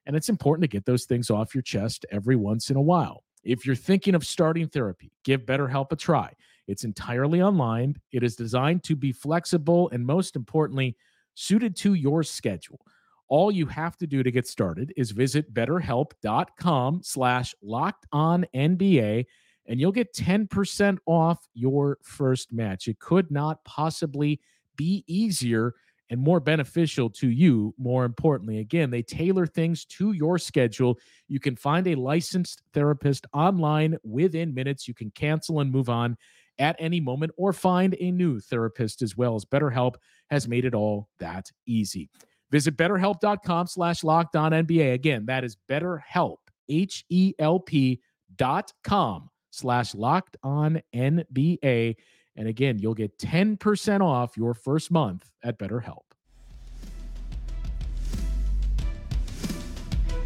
and 0.05 0.15
it's 0.15 0.29
important 0.29 0.63
to 0.63 0.67
get 0.67 0.85
those 0.85 1.05
things 1.05 1.29
off 1.29 1.53
your 1.53 1.61
chest 1.61 2.05
every 2.11 2.35
once 2.35 2.69
in 2.69 2.77
a 2.77 2.81
while. 2.81 3.23
If 3.43 3.65
you're 3.65 3.75
thinking 3.75 4.15
of 4.15 4.25
starting 4.25 4.67
therapy, 4.67 5.11
give 5.23 5.45
BetterHelp 5.45 5.91
a 5.91 5.95
try. 5.95 6.33
It's 6.67 6.83
entirely 6.83 7.41
online, 7.41 7.95
it 8.11 8.23
is 8.23 8.35
designed 8.35 8.83
to 8.83 8.95
be 8.95 9.11
flexible, 9.11 9.89
and 9.89 10.05
most 10.05 10.35
importantly, 10.35 10.95
suited 11.35 11.75
to 11.77 11.93
your 11.93 12.21
schedule. 12.23 12.79
All 13.27 13.51
you 13.51 13.67
have 13.67 13.95
to 13.97 14.07
do 14.07 14.23
to 14.23 14.31
get 14.31 14.47
started 14.47 14.91
is 14.97 15.11
visit 15.11 15.53
betterhelp.com 15.53 17.01
slash 17.03 17.55
locked 17.61 18.07
on 18.11 18.45
NBA 18.55 19.25
and 19.69 19.79
you'll 19.79 19.91
get 19.91 20.13
10% 20.13 20.97
off 21.05 21.47
your 21.53 21.99
first 22.03 22.51
match. 22.51 22.87
It 22.87 22.99
could 22.99 23.29
not 23.31 23.63
possibly 23.63 24.41
be 24.75 25.03
easier 25.07 25.75
and 26.09 26.19
more 26.19 26.39
beneficial 26.39 27.07
to 27.07 27.29
you. 27.29 27.75
More 27.77 28.03
importantly, 28.03 28.57
again, 28.57 28.89
they 28.89 29.03
tailor 29.03 29.45
things 29.45 29.85
to 29.85 30.11
your 30.13 30.39
schedule. 30.39 30.97
You 31.27 31.39
can 31.39 31.55
find 31.55 31.87
a 31.87 31.93
licensed 31.93 32.63
therapist 32.73 33.27
online 33.31 33.95
within 34.03 34.55
minutes. 34.55 34.87
You 34.87 34.95
can 34.95 35.11
cancel 35.11 35.59
and 35.59 35.71
move 35.71 35.87
on 35.87 36.17
at 36.57 36.75
any 36.79 36.99
moment 36.99 37.31
or 37.37 37.53
find 37.53 37.95
a 37.99 38.11
new 38.11 38.39
therapist 38.39 39.03
as 39.03 39.15
well 39.15 39.35
as 39.35 39.45
BetterHelp 39.45 39.95
has 40.31 40.47
made 40.47 40.65
it 40.65 40.73
all 40.73 41.09
that 41.19 41.51
easy. 41.67 42.09
Visit 42.49 42.75
betterhelp.com 42.75 43.67
slash 43.67 44.03
locked 44.03 44.35
on 44.35 44.51
NBA. 44.51 44.93
Again, 44.93 45.27
that 45.27 45.43
is 45.43 45.55
betterhelp, 45.69 46.37
H 46.67 47.05
E 47.09 47.33
L 47.37 47.59
P 47.59 48.01
dot 48.35 48.73
com 48.83 49.29
slash 49.59 49.93
locked 49.93 50.37
on 50.43 50.81
NBA. 50.95 51.95
And 52.35 52.47
again, 52.47 52.79
you'll 52.79 52.93
get 52.93 53.17
10% 53.17 54.01
off 54.01 54.37
your 54.37 54.53
first 54.53 54.91
month 54.91 55.29
at 55.43 55.59
BetterHelp. 55.59 56.03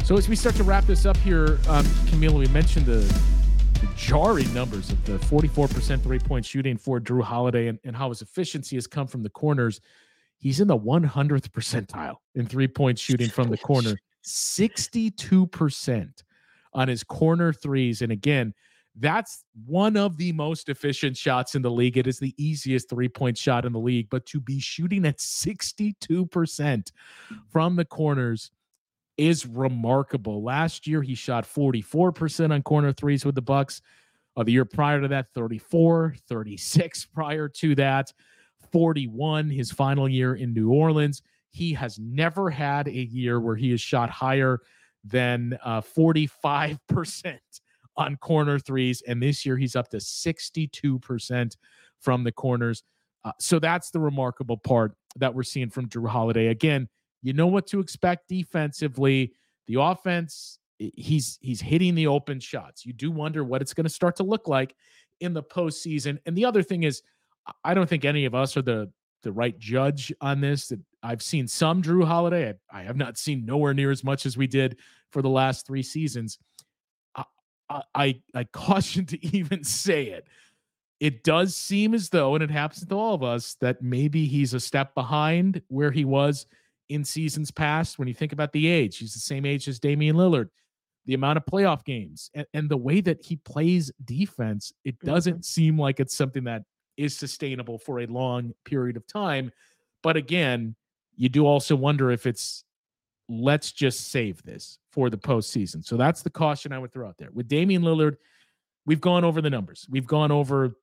So 0.04 0.16
as 0.16 0.28
we 0.28 0.36
start 0.36 0.54
to 0.56 0.64
wrap 0.64 0.84
this 0.84 1.06
up 1.06 1.16
here, 1.16 1.58
um, 1.68 1.84
Camila, 2.06 2.34
we 2.34 2.46
mentioned 2.48 2.86
the, 2.86 2.98
the, 3.80 3.88
jarring 3.96 4.52
numbers 4.52 4.90
of 4.90 5.02
the 5.06 5.18
44% 5.18 6.02
three-point 6.02 6.44
shooting 6.44 6.76
for 6.76 7.00
Jrue 7.00 7.22
Holiday 7.22 7.68
and, 7.68 7.78
and 7.84 7.96
how 7.96 8.10
his 8.10 8.20
efficiency 8.20 8.76
has 8.76 8.86
come 8.86 9.06
from 9.06 9.22
the 9.22 9.30
corners. 9.30 9.80
He's 10.38 10.60
in 10.60 10.68
the 10.68 10.78
100th 10.78 11.48
percentile 11.50 12.16
in 12.34 12.46
three-point 12.46 12.98
shooting 12.98 13.30
from 13.30 13.48
the 13.48 13.56
corner, 13.56 13.96
62% 14.26 16.22
on 16.74 16.88
his 16.88 17.02
corner 17.02 17.52
threes. 17.52 18.02
And 18.02 18.12
again, 18.12 18.52
that's 18.96 19.44
one 19.66 19.96
of 19.96 20.16
the 20.16 20.32
most 20.32 20.68
efficient 20.68 21.16
shots 21.16 21.54
in 21.54 21.62
the 21.62 21.70
league. 21.70 21.96
It 21.96 22.06
is 22.06 22.18
the 22.18 22.34
easiest 22.36 22.88
three 22.88 23.08
point 23.08 23.36
shot 23.36 23.64
in 23.64 23.72
the 23.72 23.78
league, 23.78 24.08
but 24.10 24.24
to 24.26 24.40
be 24.40 24.60
shooting 24.60 25.04
at 25.04 25.18
62% 25.18 26.92
from 27.50 27.76
the 27.76 27.84
corners 27.84 28.50
is 29.16 29.46
remarkable. 29.46 30.42
Last 30.42 30.86
year 30.86 31.02
he 31.02 31.14
shot 31.14 31.44
44% 31.44 32.52
on 32.52 32.62
corner 32.62 32.92
threes 32.92 33.24
with 33.24 33.34
the 33.34 33.42
Bucks. 33.42 33.80
Uh, 34.36 34.42
the 34.42 34.52
year 34.52 34.64
prior 34.64 35.00
to 35.00 35.08
that 35.08 35.26
34, 35.34 36.16
36 36.28 37.06
prior 37.14 37.48
to 37.48 37.74
that, 37.76 38.12
41 38.72 39.50
his 39.50 39.70
final 39.70 40.08
year 40.08 40.34
in 40.34 40.52
New 40.52 40.70
Orleans. 40.70 41.22
He 41.50 41.72
has 41.74 41.98
never 42.00 42.50
had 42.50 42.88
a 42.88 42.92
year 42.92 43.40
where 43.40 43.54
he 43.54 43.70
has 43.70 43.80
shot 43.80 44.10
higher 44.10 44.60
than 45.04 45.56
uh, 45.64 45.80
45% 45.80 47.38
on 47.96 48.16
corner 48.16 48.58
threes. 48.58 49.02
And 49.06 49.22
this 49.22 49.46
year 49.46 49.56
he's 49.56 49.76
up 49.76 49.88
to 49.90 49.98
62% 49.98 51.56
from 52.00 52.24
the 52.24 52.32
corners. 52.32 52.82
Uh, 53.24 53.32
so 53.38 53.58
that's 53.58 53.90
the 53.90 54.00
remarkable 54.00 54.56
part 54.56 54.94
that 55.16 55.34
we're 55.34 55.42
seeing 55.42 55.70
from 55.70 55.88
Jrue 55.88 56.08
Holiday. 56.08 56.48
Again, 56.48 56.88
you 57.22 57.32
know 57.32 57.46
what 57.46 57.66
to 57.68 57.80
expect 57.80 58.28
defensively. 58.28 59.32
The 59.66 59.80
offense, 59.80 60.58
he's 60.78 61.38
he's 61.40 61.60
hitting 61.60 61.94
the 61.94 62.06
open 62.06 62.38
shots. 62.38 62.84
You 62.84 62.92
do 62.92 63.10
wonder 63.10 63.42
what 63.42 63.62
it's 63.62 63.72
going 63.72 63.84
to 63.84 63.90
start 63.90 64.16
to 64.16 64.24
look 64.24 64.46
like 64.46 64.74
in 65.20 65.32
the 65.32 65.42
postseason. 65.42 66.18
And 66.26 66.36
the 66.36 66.44
other 66.44 66.62
thing 66.62 66.82
is, 66.82 67.02
I 67.62 67.72
don't 67.72 67.88
think 67.88 68.04
any 68.04 68.26
of 68.26 68.34
us 68.34 68.56
are 68.56 68.62
the 68.62 68.90
the 69.22 69.32
right 69.32 69.58
judge 69.58 70.12
on 70.20 70.40
this. 70.42 70.70
I've 71.02 71.22
seen 71.22 71.48
some 71.48 71.82
Jrue 71.82 72.04
Holiday. 72.04 72.54
I, 72.70 72.80
I 72.80 72.82
have 72.82 72.96
not 72.96 73.16
seen 73.16 73.46
nowhere 73.46 73.72
near 73.72 73.90
as 73.90 74.04
much 74.04 74.26
as 74.26 74.36
we 74.36 74.46
did 74.46 74.78
for 75.10 75.22
the 75.22 75.30
last 75.30 75.66
three 75.66 75.82
seasons. 75.82 76.38
I, 77.70 78.20
I 78.34 78.44
caution 78.44 79.06
to 79.06 79.26
even 79.36 79.64
say 79.64 80.04
it. 80.04 80.26
It 81.00 81.24
does 81.24 81.56
seem 81.56 81.92
as 81.94 82.08
though, 82.08 82.34
and 82.34 82.42
it 82.42 82.50
happens 82.50 82.86
to 82.86 82.94
all 82.94 83.14
of 83.14 83.22
us, 83.22 83.56
that 83.60 83.82
maybe 83.82 84.26
he's 84.26 84.54
a 84.54 84.60
step 84.60 84.94
behind 84.94 85.60
where 85.68 85.90
he 85.90 86.04
was 86.04 86.46
in 86.88 87.04
seasons 87.04 87.50
past. 87.50 87.98
When 87.98 88.08
you 88.08 88.14
think 88.14 88.32
about 88.32 88.52
the 88.52 88.68
age, 88.68 88.98
he's 88.98 89.12
the 89.12 89.20
same 89.20 89.44
age 89.44 89.68
as 89.68 89.78
Damian 89.78 90.16
Lillard, 90.16 90.48
the 91.06 91.14
amount 91.14 91.36
of 91.36 91.44
playoff 91.46 91.84
games, 91.84 92.30
and, 92.32 92.46
and 92.54 92.70
the 92.70 92.76
way 92.76 93.00
that 93.00 93.24
he 93.24 93.36
plays 93.36 93.90
defense, 94.04 94.72
it 94.84 94.98
mm-hmm. 94.98 95.08
doesn't 95.08 95.34
mm-hmm. 95.34 95.42
seem 95.42 95.78
like 95.78 96.00
it's 96.00 96.16
something 96.16 96.44
that 96.44 96.62
is 96.96 97.16
sustainable 97.16 97.78
for 97.78 98.00
a 98.00 98.06
long 98.06 98.54
period 98.64 98.96
of 98.96 99.06
time. 99.06 99.52
But 100.02 100.16
again, 100.16 100.76
you 101.16 101.28
do 101.28 101.46
also 101.46 101.76
wonder 101.76 102.10
if 102.10 102.26
it's 102.26 102.64
let's 103.28 103.72
just 103.72 104.10
save 104.10 104.42
this 104.42 104.78
for 104.94 105.10
the 105.10 105.18
postseason. 105.18 105.84
So 105.84 105.96
that's 105.96 106.22
the 106.22 106.30
caution 106.30 106.72
I 106.72 106.78
would 106.78 106.92
throw 106.92 107.08
out 107.08 107.18
there. 107.18 107.30
With 107.32 107.48
Damian 107.48 107.82
Lillard, 107.82 108.14
we've 108.86 109.00
gone 109.00 109.24
over 109.24 109.42
the 109.42 109.50
numbers. 109.50 109.86
We've 109.90 110.06
gone 110.06 110.30
over 110.30 110.76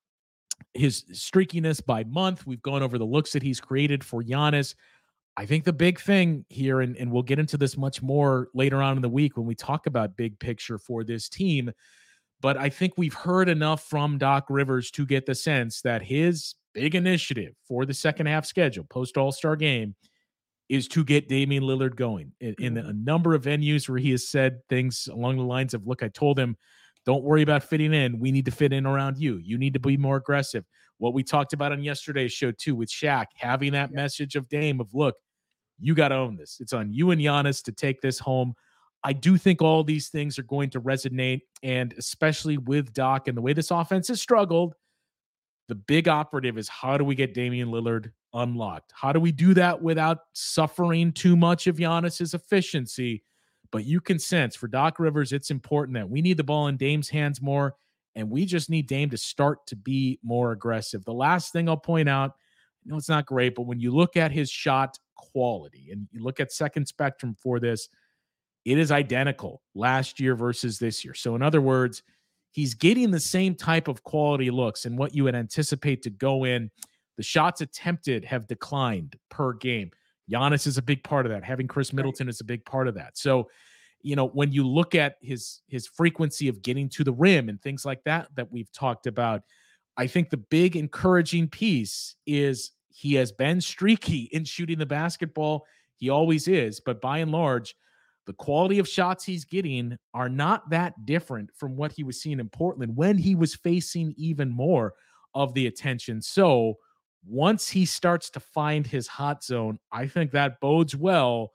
his 0.74 1.04
streakiness 1.14 1.84
by 1.84 2.04
month. 2.04 2.46
We've 2.46 2.62
gone 2.62 2.84
over 2.84 2.98
the 2.98 3.06
looks 3.06 3.32
that 3.32 3.42
he's 3.42 3.62
created 3.62 4.04
for 4.04 4.22
Giannis. 4.22 4.76
I 5.38 5.46
think 5.46 5.64
the 5.64 5.74
big 5.74 6.00
thing 6.00 6.46
here, 6.50 6.82
and, 6.82 6.98
and 6.98 7.10
we'll 7.10 7.24
get 7.24 7.40
into 7.40 7.58
this 7.58 7.78
much 7.78 8.02
more 8.02 8.50
later 8.54 8.82
on 8.82 8.98
in 8.98 9.02
the 9.02 9.10
week 9.10 9.38
when 9.38 9.46
we 9.46 9.56
talk 9.56 9.88
about 9.88 10.18
big 10.18 10.38
picture 10.40 10.78
for 10.78 11.06
this 11.06 11.30
team. 11.30 11.72
But 12.42 12.58
I 12.58 12.68
think 12.68 12.94
we've 12.98 13.14
heard 13.14 13.48
enough 13.48 13.86
from 13.86 14.18
Doc 14.18 14.48
Rivers 14.50 14.92
to 14.92 15.06
get 15.06 15.26
the 15.26 15.36
sense 15.36 15.82
that 15.84 16.02
his 16.02 16.56
big 16.74 16.96
initiative 16.96 17.54
for 17.66 17.86
the 17.86 17.94
second 17.94 18.26
half 18.26 18.46
schedule, 18.46 18.84
post 18.90 19.18
All 19.18 19.32
Star 19.32 19.56
game, 19.56 19.96
is 20.72 20.88
to 20.88 21.04
get 21.04 21.28
Damian 21.28 21.64
Lillard 21.64 21.98
going 21.98 22.32
in, 22.40 22.56
in 22.60 22.78
a 22.78 22.84
Mhm. 22.84 23.04
number 23.04 23.34
of 23.34 23.44
venues 23.44 23.90
where 23.90 23.98
he 23.98 24.12
has 24.12 24.30
said 24.30 24.66
things 24.70 25.08
along 25.08 25.36
the 25.36 25.44
lines 25.44 25.74
of, 25.74 25.86
Look, 25.86 26.02
I 26.02 26.08
told 26.08 26.40
him, 26.40 26.56
don't 27.06 27.24
worry 27.24 27.42
about 27.42 27.62
fitting 27.64 27.94
in. 27.94 28.20
We 28.20 28.32
need 28.32 28.46
to 28.46 28.52
fit 28.52 28.72
in 28.72 28.86
around 28.86 29.18
you. 29.18 29.38
You 29.38 29.58
need 29.58 29.74
to 29.74 29.80
be 29.80 29.98
more 29.98 30.16
aggressive. 30.16 30.64
What 30.98 31.14
we 31.14 31.24
talked 31.24 31.52
about 31.52 31.74
on 31.74 31.84
yesterday's 31.84 32.32
show, 32.32 32.52
too, 32.52 32.74
with 32.76 32.90
Shaq, 32.90 33.26
having 33.36 33.74
that 33.74 33.90
Yeah. 33.90 33.96
message 33.98 34.38
of 34.38 34.48
Dame 34.48 34.80
of, 34.80 34.94
Look, 34.94 35.18
you 35.78 35.94
got 35.94 36.10
to 36.10 36.16
own 36.16 36.38
this. 36.38 36.60
It's 36.62 36.72
on 36.74 36.94
you 36.94 37.12
and 37.12 37.20
Giannis 37.20 37.62
to 37.64 37.74
take 37.74 38.00
this 38.00 38.20
home. 38.20 38.54
I 39.04 39.12
do 39.12 39.36
think 39.38 39.62
all 39.62 39.84
these 39.84 40.08
things 40.10 40.40
are 40.40 40.44
going 40.44 40.70
to 40.70 40.80
resonate, 40.80 41.42
and 41.64 41.92
especially 41.98 42.58
with 42.58 42.94
Doc 42.94 43.28
and 43.28 43.36
the 43.36 43.42
way 43.42 43.52
this 43.52 43.72
offense 43.72 44.08
has 44.08 44.22
struggled, 44.22 44.76
the 45.68 45.76
big 45.76 46.08
operative 46.08 46.58
is 46.58 46.70
how 46.70 46.98
do 46.98 47.04
we 47.04 47.16
get 47.16 47.34
Damian 47.34 47.70
Lillard 47.70 48.12
unlocked? 48.34 48.92
How 48.94 49.12
do 49.12 49.20
we 49.20 49.32
do 49.32 49.54
that 49.56 49.82
without 49.82 50.20
suffering 50.34 51.12
too 51.12 51.36
much 51.36 51.68
of 51.68 51.78
Giannis's 51.78 52.34
efficiency? 52.34 53.24
But 53.72 53.86
you 53.86 54.02
can 54.02 54.20
sense 54.20 54.56
for 54.56 54.68
Doc 54.68 55.00
Rivers, 55.00 55.32
it's 55.32 55.52
important 55.52 55.96
that 55.96 56.10
we 56.10 56.22
need 56.22 56.38
the 56.38 56.44
ball 56.44 56.68
in 56.68 56.78
Dame's 56.78 57.10
hands 57.10 57.42
more, 57.42 57.76
and 58.16 58.30
we 58.30 58.46
just 58.46 58.70
need 58.70 58.88
Dame 58.88 59.10
to 59.12 59.18
start 59.18 59.66
to 59.68 59.76
be 59.76 60.20
more 60.24 60.52
aggressive. 60.52 61.06
The 61.06 61.14
last 61.14 61.54
thing 61.54 61.70
I'll 61.70 61.78
point 61.78 62.10
out, 62.10 62.32
I 62.86 62.90
know 62.90 62.98
it's 62.98 63.10
not 63.10 63.26
great, 63.26 63.56
but 63.56 63.64
when 63.64 63.80
you 63.80 63.92
look 63.92 64.18
at 64.18 64.32
his 64.32 64.50
shot 64.50 64.98
quality 65.16 65.90
and 65.92 66.08
you 66.12 66.22
look 66.22 66.40
at 66.40 66.52
second 66.52 66.88
spectrum 66.88 67.36
for 67.42 67.60
this, 67.60 67.88
it 68.66 68.78
is 68.78 68.92
identical 68.92 69.62
last 69.74 70.20
year 70.20 70.36
versus 70.36 70.78
this 70.78 71.06
year. 71.06 71.14
So, 71.14 71.36
in 71.36 71.42
other 71.42 71.62
words, 71.62 72.04
he's 72.52 72.74
getting 72.74 73.12
the 73.12 73.20
same 73.20 73.56
type 73.56 73.88
of 73.88 74.04
quality 74.04 74.52
looks 74.52 74.86
and 74.86 74.98
what 74.98 75.16
you 75.16 75.24
would 75.24 75.36
anticipate 75.36 76.02
to 76.04 76.10
go 76.10 76.44
in. 76.44 76.70
The 77.18 77.24
shots 77.24 77.62
attempted 77.62 78.26
have 78.26 78.48
declined 78.48 79.16
per 79.30 79.54
game. 79.54 79.92
Giannis 80.32 80.68
is 80.68 80.78
a 80.78 80.82
big 80.82 81.04
part 81.04 81.26
of 81.26 81.32
that. 81.32 81.44
Having 81.44 81.68
Khris 81.68 81.94
Middleton 81.94 82.30
is 82.30 82.42
a 82.42 82.46
big 82.46 82.64
part 82.66 82.88
of 82.88 82.96
that. 82.96 83.18
So, 83.18 83.50
you 84.02 84.16
know, 84.16 84.28
when 84.28 84.52
you 84.52 84.68
look 84.68 84.96
at 84.96 85.16
his 85.22 85.62
his 85.68 85.88
frequency 85.88 86.48
of 86.48 86.62
getting 86.62 86.90
to 86.90 87.04
the 87.04 87.14
rim 87.14 87.50
and 87.50 87.62
things 87.62 87.86
like 87.86 88.04
that 88.06 88.28
that 88.36 88.52
we've 88.52 88.72
talked 88.72 89.08
about, 89.08 89.42
I 89.98 90.08
think 90.08 90.30
the 90.30 90.38
big 90.38 90.76
encouraging 90.76 91.50
piece 91.50 92.16
is 92.26 92.72
he 92.90 93.16
has 93.16 93.32
been 93.32 93.62
streaky 93.62 94.22
in 94.32 94.46
shooting 94.46 94.80
the 94.80 94.86
basketball. 94.86 95.66
He 95.98 96.10
always 96.10 96.48
is, 96.48 96.80
but 96.80 97.02
by 97.02 97.20
and 97.20 97.32
large, 97.32 97.76
the 98.26 98.34
quality 98.34 98.80
of 98.80 98.88
shots 98.88 99.24
he's 99.24 99.46
getting 99.46 99.98
are 100.14 100.30
not 100.30 100.70
that 100.70 101.06
different 101.06 101.50
from 101.56 101.76
what 101.76 101.92
he 101.92 102.04
was 102.04 102.22
seeing 102.22 102.40
in 102.40 102.50
Portland 102.50 102.96
when 102.96 103.18
he 103.18 103.36
was 103.36 103.56
facing 103.56 104.14
even 104.18 104.50
more 104.50 104.94
of 105.34 105.54
the 105.54 105.68
attention. 105.68 106.22
So 106.22 106.78
once 107.26 107.70
he 107.70 107.86
starts 107.86 108.30
to 108.32 108.40
find 108.40 108.86
his 108.86 109.08
hot 109.08 109.44
zone, 109.44 109.80
I 109.92 110.08
think 110.08 110.32
that 110.32 110.60
bodes 110.60 110.96
well 110.96 111.52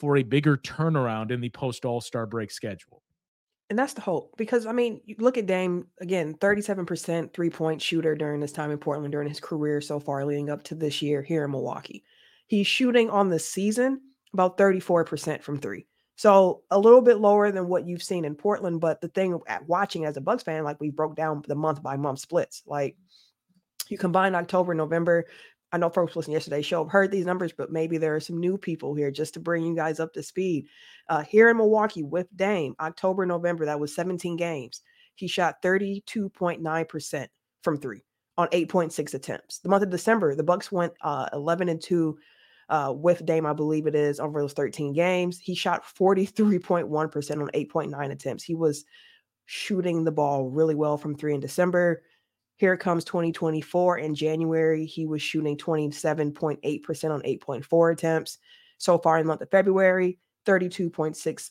for 0.00 0.16
a 0.16 0.22
bigger 0.22 0.56
turnaround 0.56 1.30
in 1.30 1.40
the 1.40 1.50
post 1.50 1.84
All 1.84 2.00
Star 2.00 2.26
break 2.26 2.50
schedule. 2.50 3.02
And 3.70 3.78
that's 3.78 3.94
the 3.94 4.02
hope 4.02 4.34
because 4.36 4.66
I 4.66 4.72
mean, 4.72 5.00
you 5.04 5.16
look 5.18 5.38
at 5.38 5.46
Dame 5.46 5.86
again, 6.00 6.34
37% 6.34 7.32
three 7.32 7.50
point 7.50 7.80
shooter 7.80 8.14
during 8.14 8.40
this 8.40 8.52
time 8.52 8.70
in 8.70 8.78
Portland 8.78 9.12
during 9.12 9.28
his 9.28 9.40
career 9.40 9.80
so 9.80 9.98
far, 9.98 10.24
leading 10.24 10.50
up 10.50 10.62
to 10.64 10.74
this 10.74 11.00
year 11.00 11.22
here 11.22 11.44
in 11.44 11.50
Milwaukee. 11.50 12.04
He's 12.46 12.66
shooting 12.66 13.08
on 13.08 13.30
the 13.30 13.38
season 13.38 14.00
about 14.34 14.58
34% 14.58 15.42
from 15.42 15.58
three. 15.58 15.86
So 16.16 16.62
a 16.70 16.78
little 16.78 17.00
bit 17.00 17.18
lower 17.18 17.50
than 17.50 17.68
what 17.68 17.86
you've 17.86 18.02
seen 18.02 18.24
in 18.24 18.34
Portland. 18.34 18.80
But 18.80 19.00
the 19.00 19.08
thing 19.08 19.40
at 19.48 19.66
watching 19.66 20.04
as 20.04 20.16
a 20.16 20.20
Bucks 20.20 20.42
fan, 20.42 20.62
like 20.62 20.80
we 20.80 20.90
broke 20.90 21.16
down 21.16 21.42
the 21.48 21.54
month 21.54 21.82
by 21.82 21.96
month 21.96 22.18
splits, 22.18 22.62
like 22.66 22.96
you 23.90 23.98
combine 23.98 24.34
October, 24.34 24.74
November. 24.74 25.26
I 25.72 25.76
know 25.76 25.90
folks 25.90 26.14
listening 26.14 26.34
yesterday's 26.34 26.66
show 26.66 26.84
have 26.84 26.92
heard 26.92 27.10
these 27.10 27.26
numbers, 27.26 27.52
but 27.52 27.72
maybe 27.72 27.98
there 27.98 28.14
are 28.14 28.20
some 28.20 28.38
new 28.38 28.56
people 28.56 28.94
here 28.94 29.10
just 29.10 29.34
to 29.34 29.40
bring 29.40 29.64
you 29.64 29.74
guys 29.74 29.98
up 29.98 30.12
to 30.12 30.22
speed. 30.22 30.68
Uh, 31.08 31.22
here 31.22 31.50
in 31.50 31.56
Milwaukee 31.56 32.04
with 32.04 32.28
Dame, 32.36 32.76
October, 32.78 33.26
November, 33.26 33.64
that 33.64 33.80
was 33.80 33.94
17 33.94 34.36
games. 34.36 34.82
He 35.16 35.26
shot 35.26 35.60
32.9% 35.62 37.26
from 37.62 37.78
three 37.78 38.04
on 38.36 38.48
8.6 38.48 39.14
attempts. 39.14 39.58
The 39.58 39.68
month 39.68 39.82
of 39.82 39.90
December, 39.90 40.34
the 40.34 40.42
Bucks 40.42 40.70
went 40.70 40.92
uh, 41.00 41.28
11 41.32 41.68
and 41.68 41.82
2 41.82 42.18
uh, 42.68 42.92
with 42.96 43.24
Dame, 43.26 43.46
I 43.46 43.52
believe 43.52 43.86
it 43.86 43.94
is, 43.94 44.20
over 44.20 44.40
those 44.40 44.52
13 44.52 44.92
games. 44.92 45.38
He 45.38 45.54
shot 45.54 45.84
43.1% 45.84 46.88
on 46.90 47.48
8.9 47.48 48.12
attempts. 48.12 48.44
He 48.44 48.54
was 48.54 48.84
shooting 49.46 50.04
the 50.04 50.12
ball 50.12 50.48
really 50.48 50.74
well 50.74 50.96
from 50.96 51.16
three 51.16 51.34
in 51.34 51.40
December. 51.40 52.02
Here 52.56 52.76
comes 52.76 53.04
2024 53.04 53.98
in 53.98 54.14
January. 54.14 54.86
He 54.86 55.06
was 55.06 55.20
shooting 55.20 55.56
27.8% 55.56 57.10
on 57.10 57.22
8.4 57.22 57.92
attempts. 57.92 58.38
So 58.78 58.98
far 58.98 59.18
in 59.18 59.24
the 59.24 59.28
month 59.28 59.42
of 59.42 59.50
February, 59.50 60.18
32.6% 60.46 61.50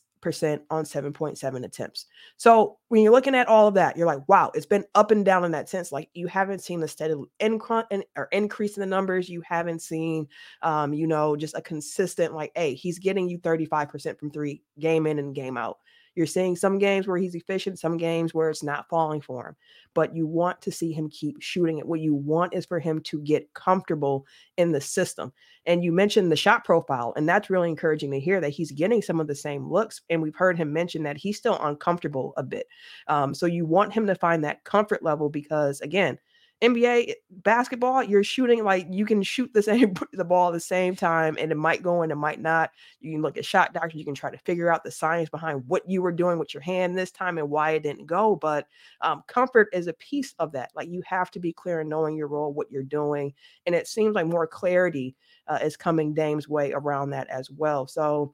on 0.69 0.83
7.7 0.85 1.65
attempts. 1.65 2.05
So 2.37 2.77
when 2.87 3.01
you're 3.01 3.11
looking 3.11 3.35
at 3.35 3.47
all 3.47 3.67
of 3.67 3.73
that, 3.73 3.97
you're 3.97 4.07
like, 4.07 4.27
wow, 4.29 4.51
it's 4.53 4.65
been 4.65 4.85
up 4.95 5.11
and 5.11 5.25
down 5.25 5.43
in 5.43 5.51
that 5.51 5.67
sense. 5.67 5.91
Like 5.91 6.09
you 6.13 6.27
haven't 6.27 6.59
seen 6.59 6.81
a 6.83 6.87
steady 6.87 7.15
incre- 7.41 7.85
in, 7.91 8.03
or 8.15 8.29
increase 8.31 8.77
in 8.77 8.81
the 8.81 8.87
numbers. 8.87 9.27
You 9.29 9.41
haven't 9.45 9.81
seen, 9.81 10.27
um, 10.61 10.93
you 10.93 11.07
know, 11.07 11.35
just 11.35 11.57
a 11.57 11.61
consistent 11.61 12.33
like, 12.33 12.51
hey, 12.55 12.75
he's 12.75 12.99
getting 12.99 13.27
you 13.27 13.39
35% 13.39 14.17
from 14.17 14.31
three 14.31 14.63
game 14.79 15.05
in 15.07 15.19
and 15.19 15.35
game 15.35 15.57
out. 15.57 15.79
You're 16.15 16.28
seeing 16.28 16.56
some 16.56 16.78
games 16.78 17.08
where 17.08 17.17
he's 17.17 17.36
efficient, 17.36 17.80
some 17.80 17.97
games 17.97 18.34
where 18.34 18.49
it's 18.49 18.63
not 18.63 18.88
falling 18.89 19.21
for 19.21 19.47
him, 19.47 19.56
but 19.93 20.15
you 20.15 20.28
want 20.28 20.62
to 20.62 20.71
see 20.71 20.91
him 20.91 21.10
keep 21.10 21.41
shooting 21.41 21.80
it. 21.80 21.88
What 21.88 21.99
you 21.99 22.13
want 22.13 22.54
is 22.54 22.65
for 22.65 22.80
him 22.80 23.02
to 23.02 23.21
get 23.21 23.54
comfortable 23.54 24.26
in 24.58 24.71
the 24.71 24.82
system. 24.82 25.34
And 25.65 25.84
you 25.84 25.91
mentioned 25.91 26.32
the 26.32 26.36
shot 26.36 26.65
profile, 26.65 27.13
and 27.15 27.28
that's 27.28 27.49
really 27.49 27.69
encouraging 27.69 28.12
to 28.12 28.19
hear 28.19 28.41
that 28.41 28.49
he's 28.49 28.71
getting 28.71 29.02
some 29.02 29.19
of 29.19 29.28
the 29.28 29.36
same 29.36 29.69
looks. 29.69 30.02
And 30.10 30.21
we've 30.21 30.36
heard 30.36 30.58
him 30.58 30.73
mention 30.73 31.04
that 31.04 31.17
he's 31.17 31.38
still 31.38 31.58
uncomfortable 31.62 32.34
a 32.38 32.43
bit. 32.43 32.67
Um, 33.08 33.34
so 33.34 33.45
you 33.45 33.65
want 33.65 33.93
him 33.93 34.08
to 34.08 34.15
find 34.15 34.43
that 34.43 34.63
comfort 34.63 35.04
level 35.04 35.30
because, 35.30 35.82
again, 35.82 36.17
NBA 36.63 37.13
basketball, 37.30 38.02
you're 38.02 38.23
shooting 38.23 38.63
like 38.63 38.88
you 38.89 39.06
can 39.06 39.21
shoot 39.21 39.54
the 39.54 39.62
same 39.63 39.93
the 40.13 40.23
ball 40.23 40.47
at 40.47 40.54
the 40.54 40.60
same 40.60 40.95
time, 40.95 41.38
and 41.39 41.52
it 41.52 41.56
might 41.56 41.84
go 41.84 42.02
in, 42.02 42.12
it 42.12 42.15
might 42.15 42.39
not. 42.39 42.71
You 43.02 43.12
can 43.12 43.21
look 43.21 43.38
at 43.38 43.45
shot 43.45 43.73
doctors, 43.73 43.95
you 43.95 44.06
can 44.06 44.15
try 44.15 44.32
to 44.32 44.38
figure 44.39 44.71
out 44.71 44.84
the 44.84 44.91
science 44.91 45.30
behind 45.30 45.63
what 45.67 45.88
you 45.88 46.02
were 46.02 46.12
doing 46.12 46.39
with 46.39 46.54
your 46.54 46.62
hand 46.62 46.97
this 46.97 47.12
time 47.12 47.38
and 47.38 47.49
why 47.49 47.71
it 47.71 47.84
didn't 47.84 48.06
go. 48.06 48.38
But 48.38 48.67
um, 49.02 49.23
comfort 49.28 49.67
is 49.73 49.88
a 49.88 49.93
piece 49.93 50.34
of 50.39 50.54
that. 50.54 50.71
Like 50.73 50.89
you 50.89 51.04
have 51.06 51.30
to 51.32 51.39
be 51.39 51.52
clear 51.52 51.82
in 51.82 51.89
knowing 51.89 52.15
your 52.15 52.28
role, 52.28 52.54
what 52.54 52.71
you're 52.71 52.84
doing, 52.84 53.34
and 53.65 53.76
it 53.76 53.88
seems 53.88 54.15
like 54.15 54.26
more 54.26 54.47
clarity 54.47 55.15
uh, 55.47 55.60
is 55.62 55.76
coming 55.76 56.13
Dame's 56.13 56.47
way 56.47 56.71
around 56.71 57.10
that 57.10 57.28
as 57.30 57.52
well. 57.52 57.88
So 57.88 58.34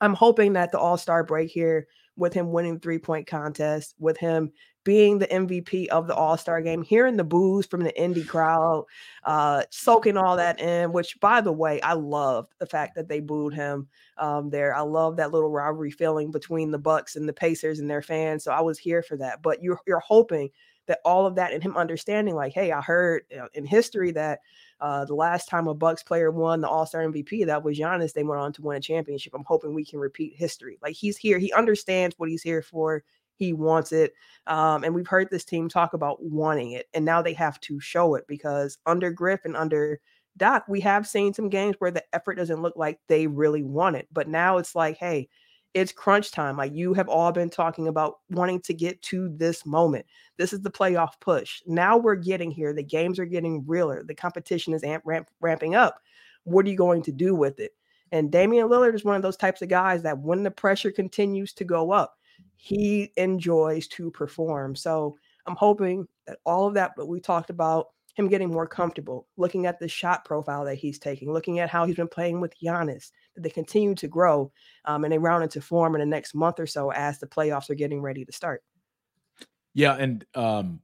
I'm 0.00 0.14
hoping 0.14 0.52
that 0.52 0.70
the 0.70 0.78
All 0.78 0.96
Star 0.96 1.24
break 1.24 1.50
here, 1.50 1.88
with 2.16 2.34
him 2.34 2.52
winning 2.52 2.80
three 2.80 2.98
point 2.98 3.26
contest, 3.26 3.94
with 3.98 4.16
him 4.18 4.52
being 4.88 5.18
the 5.18 5.26
MVP 5.26 5.86
of 5.88 6.06
the 6.06 6.14
All 6.14 6.38
Star 6.38 6.62
game, 6.62 6.82
hearing 6.82 7.18
the 7.18 7.22
boos 7.22 7.66
from 7.66 7.82
the 7.82 7.94
Indy 8.00 8.24
crowd, 8.24 8.86
uh, 9.24 9.64
soaking 9.68 10.16
all 10.16 10.34
that 10.38 10.58
in. 10.62 10.92
Which, 10.92 11.20
by 11.20 11.42
the 11.42 11.52
way, 11.52 11.78
I 11.82 11.92
love 11.92 12.46
the 12.58 12.64
fact 12.64 12.94
that 12.94 13.06
they 13.06 13.20
booed 13.20 13.52
him 13.52 13.86
um, 14.16 14.48
there. 14.48 14.74
I 14.74 14.80
love 14.80 15.16
that 15.16 15.30
little 15.30 15.50
rivalry 15.50 15.90
feeling 15.90 16.30
between 16.30 16.70
the 16.70 16.78
Bucks 16.78 17.16
and 17.16 17.28
the 17.28 17.34
Pacers 17.34 17.80
and 17.80 17.90
their 17.90 18.00
fans. 18.00 18.44
So 18.44 18.50
I 18.50 18.62
was 18.62 18.78
here 18.78 19.02
for 19.02 19.18
that. 19.18 19.42
But 19.42 19.62
you're 19.62 19.78
you're 19.86 20.00
hoping 20.00 20.48
that 20.86 21.00
all 21.04 21.26
of 21.26 21.34
that 21.34 21.52
and 21.52 21.62
him 21.62 21.76
understanding, 21.76 22.34
like, 22.34 22.54
hey, 22.54 22.72
I 22.72 22.80
heard 22.80 23.24
you 23.30 23.36
know, 23.36 23.48
in 23.52 23.66
history 23.66 24.10
that 24.12 24.38
uh, 24.80 25.04
the 25.04 25.14
last 25.14 25.50
time 25.50 25.68
a 25.68 25.74
Bucks 25.74 26.02
player 26.02 26.30
won 26.30 26.62
the 26.62 26.68
All 26.68 26.86
Star 26.86 27.02
MVP, 27.02 27.44
that 27.44 27.62
was 27.62 27.78
Giannis. 27.78 28.14
They 28.14 28.24
went 28.24 28.40
on 28.40 28.54
to 28.54 28.62
win 28.62 28.78
a 28.78 28.80
championship. 28.80 29.34
I'm 29.34 29.44
hoping 29.44 29.74
we 29.74 29.84
can 29.84 29.98
repeat 29.98 30.32
history. 30.34 30.78
Like 30.80 30.94
he's 30.94 31.18
here, 31.18 31.38
he 31.38 31.52
understands 31.52 32.14
what 32.16 32.30
he's 32.30 32.42
here 32.42 32.62
for. 32.62 33.04
He 33.38 33.52
wants 33.52 33.92
it, 33.92 34.12
um, 34.46 34.84
and 34.84 34.94
we've 34.94 35.06
heard 35.06 35.30
this 35.30 35.44
team 35.44 35.68
talk 35.68 35.94
about 35.94 36.22
wanting 36.22 36.72
it, 36.72 36.86
and 36.94 37.04
now 37.04 37.22
they 37.22 37.32
have 37.34 37.60
to 37.60 37.80
show 37.80 38.14
it 38.16 38.26
because 38.26 38.78
under 38.86 39.10
Griff 39.10 39.40
and 39.44 39.56
under 39.56 40.00
Doc, 40.36 40.64
we 40.68 40.80
have 40.80 41.06
seen 41.06 41.34
some 41.34 41.48
games 41.48 41.76
where 41.78 41.90
the 41.90 42.04
effort 42.12 42.34
doesn't 42.34 42.62
look 42.62 42.76
like 42.76 43.00
they 43.08 43.26
really 43.26 43.62
want 43.62 43.96
it, 43.96 44.08
but 44.12 44.28
now 44.28 44.58
it's 44.58 44.74
like, 44.74 44.96
hey, 44.96 45.28
it's 45.74 45.92
crunch 45.92 46.30
time. 46.30 46.56
Like 46.56 46.72
you 46.74 46.94
have 46.94 47.08
all 47.08 47.30
been 47.32 47.50
talking 47.50 47.88
about 47.88 48.18
wanting 48.30 48.60
to 48.62 48.74
get 48.74 49.00
to 49.02 49.28
this 49.28 49.66
moment. 49.66 50.06
This 50.36 50.52
is 50.52 50.60
the 50.60 50.70
playoff 50.70 51.20
push. 51.20 51.62
Now 51.66 51.96
we're 51.96 52.16
getting 52.16 52.50
here. 52.50 52.72
The 52.72 52.82
games 52.82 53.18
are 53.18 53.26
getting 53.26 53.66
realer. 53.66 54.02
The 54.02 54.14
competition 54.14 54.72
is 54.74 54.82
amp, 54.82 55.02
ramp, 55.06 55.28
ramping 55.40 55.74
up. 55.74 56.00
What 56.44 56.66
are 56.66 56.70
you 56.70 56.76
going 56.76 57.02
to 57.02 57.12
do 57.12 57.34
with 57.34 57.60
it? 57.60 57.72
And 58.10 58.32
Damian 58.32 58.68
Lillard 58.68 58.94
is 58.94 59.04
one 59.04 59.16
of 59.16 59.22
those 59.22 59.36
types 59.36 59.60
of 59.60 59.68
guys 59.68 60.02
that 60.02 60.18
when 60.18 60.42
the 60.42 60.50
pressure 60.50 60.90
continues 60.90 61.52
to 61.54 61.64
go 61.64 61.90
up, 61.90 62.17
he 62.58 63.12
enjoys 63.16 63.86
to 63.86 64.10
perform. 64.10 64.76
So 64.76 65.16
I'm 65.46 65.56
hoping 65.56 66.06
that 66.26 66.38
all 66.44 66.66
of 66.66 66.74
that 66.74 66.92
but 66.96 67.08
we 67.08 67.20
talked 67.20 67.50
about, 67.50 67.86
him 68.16 68.28
getting 68.28 68.50
more 68.50 68.66
comfortable, 68.66 69.28
looking 69.36 69.64
at 69.64 69.78
the 69.78 69.86
shot 69.86 70.24
profile 70.24 70.64
that 70.64 70.74
he's 70.74 70.98
taking, 70.98 71.32
looking 71.32 71.60
at 71.60 71.70
how 71.70 71.86
he's 71.86 71.94
been 71.94 72.08
playing 72.08 72.40
with 72.40 72.52
Giannis, 72.60 73.12
that 73.36 73.42
they 73.42 73.48
continue 73.48 73.94
to 73.94 74.08
grow 74.08 74.50
um, 74.84 75.04
and 75.04 75.12
they 75.12 75.18
round 75.18 75.44
into 75.44 75.60
form 75.60 75.94
in 75.94 76.00
the 76.00 76.06
next 76.06 76.34
month 76.34 76.58
or 76.58 76.66
so 76.66 76.90
as 76.90 77.20
the 77.20 77.28
playoffs 77.28 77.70
are 77.70 77.76
getting 77.76 78.02
ready 78.02 78.24
to 78.24 78.32
start. 78.32 78.64
Yeah, 79.72 79.94
and 79.94 80.26
um, 80.34 80.80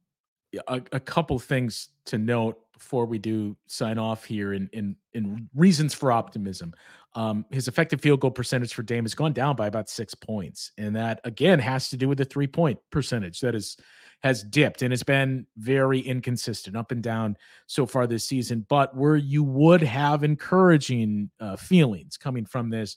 a, 0.69 0.83
a 0.93 1.01
couple 1.01 1.39
things 1.39 1.89
to 2.07 2.19
note 2.19 2.61
before 2.73 3.07
we 3.07 3.19
do 3.19 3.57
sign 3.67 3.99
off 3.99 4.25
here 4.25 4.53
in 4.53 4.69
in, 4.73 4.97
in 5.15 5.49
reasons 5.55 5.95
for 5.95 6.13
optimism. 6.13 6.75
Um, 7.17 7.45
his 7.51 7.69
effective 7.69 8.01
field 8.01 8.21
goal 8.21 8.33
percentage 8.33 8.75
for 8.75 8.83
Dame 8.83 9.05
has 9.05 9.15
gone 9.15 9.33
down 9.33 9.55
by 9.55 9.69
about 9.69 9.89
six 9.89 10.15
points, 10.15 10.73
and 10.77 10.95
that 10.97 11.21
again 11.25 11.59
has 11.61 11.89
to 11.91 11.97
do 11.97 12.09
with 12.09 12.19
the 12.19 12.25
three 12.25 12.47
point 12.47 12.79
percentage 12.91 13.41
that 13.41 13.55
is 13.55 13.77
has 14.23 14.43
dipped 14.43 14.83
and 14.83 14.91
has 14.91 15.03
been 15.03 15.47
very 15.59 16.01
inconsistent 16.01 16.77
up 16.77 16.91
and 16.91 17.03
down 17.03 17.37
so 17.67 17.85
far 17.85 18.07
this 18.07 18.27
season. 18.27 18.67
But 18.69 18.97
where 18.97 19.17
you 19.17 19.45
would 19.45 19.83
have 19.83 20.25
encouraging 20.25 21.31
uh, 21.41 21.57
feelings 21.57 22.17
coming 22.17 22.47
from 22.47 22.71
this, 22.71 22.97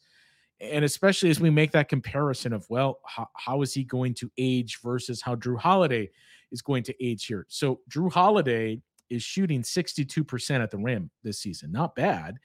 and 0.59 0.83
especially 0.83 1.29
as 1.29 1.39
we 1.39 1.49
make 1.49 1.71
that 1.71 1.89
comparison 1.89 2.53
of 2.53 2.65
well, 2.69 2.99
how, 3.05 3.27
how 3.35 3.61
is 3.61 3.73
he 3.73 3.83
going 3.83 4.15
to 4.15 4.31
age 4.37 4.79
versus 4.81 5.21
how 5.21 5.35
Jrue 5.35 5.59
Holiday 5.59 6.09
is 6.51 6.61
going 6.61 6.83
to 6.83 7.05
age 7.05 7.25
here? 7.25 7.45
So 7.49 7.81
Jrue 7.89 8.11
Holiday 8.11 8.81
is 9.09 9.23
shooting 9.23 9.61
62% 9.61 10.61
at 10.61 10.71
the 10.71 10.77
rim 10.77 11.09
this 11.23 11.39
season. 11.39 11.71
Not 11.71 11.95
bad. 11.95 12.37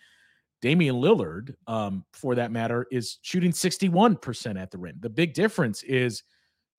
Damian 0.60 0.96
Lillard, 0.96 1.54
um, 1.66 2.04
for 2.12 2.36
that 2.36 2.52
matter, 2.52 2.86
is 2.92 3.18
shooting 3.22 3.50
61% 3.50 4.60
at 4.60 4.70
the 4.70 4.78
rim. 4.78 4.96
The 5.00 5.10
big 5.10 5.34
difference 5.34 5.82
is 5.82 6.22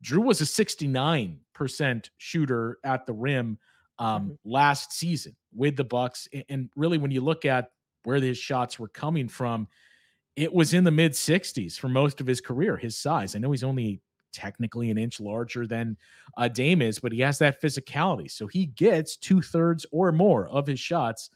Jrue 0.04 0.24
was 0.24 0.42
a 0.42 0.46
69% 0.46 2.10
shooter 2.18 2.78
at 2.84 3.06
the 3.06 3.14
rim 3.14 3.58
um, 4.00 4.24
mm-hmm. 4.24 4.34
last 4.46 4.94
season 4.94 5.36
with 5.54 5.76
the 5.76 5.84
Bucks. 5.84 6.28
And 6.50 6.70
really, 6.76 6.98
when 6.98 7.12
you 7.12 7.22
look 7.22 7.46
at 7.46 7.72
where 8.04 8.20
his 8.20 8.38
shots 8.38 8.80
were 8.80 8.88
coming 8.88 9.28
from, 9.28 9.68
it 10.36 10.52
was 10.52 10.74
in 10.74 10.84
the 10.84 10.92
mid 10.92 11.12
60s 11.12 11.78
for 11.78 11.90
most 11.90 12.22
of 12.22 12.28
his 12.28 12.42
career, 12.42 12.78
his 12.78 12.98
size. 12.98 13.36
I 13.36 13.40
know 13.40 13.52
he's 13.52 13.64
only 13.64 14.02
technically 14.34 14.90
an 14.92 14.98
inch 14.98 15.20
larger 15.20 15.66
than 15.66 15.96
uh, 16.38 16.48
Dame 16.48 16.82
is, 16.82 17.00
but 17.00 17.12
he 17.12 17.22
has 17.22 17.38
that 17.40 17.62
physicality. 17.62 18.30
So 18.30 18.48
he 18.48 18.68
gets 18.68 19.16
two 19.16 19.42
thirds 19.42 19.86
or 19.92 20.12
more 20.12 20.48
of 20.50 20.68
his 20.68 20.80
shots 20.80 21.30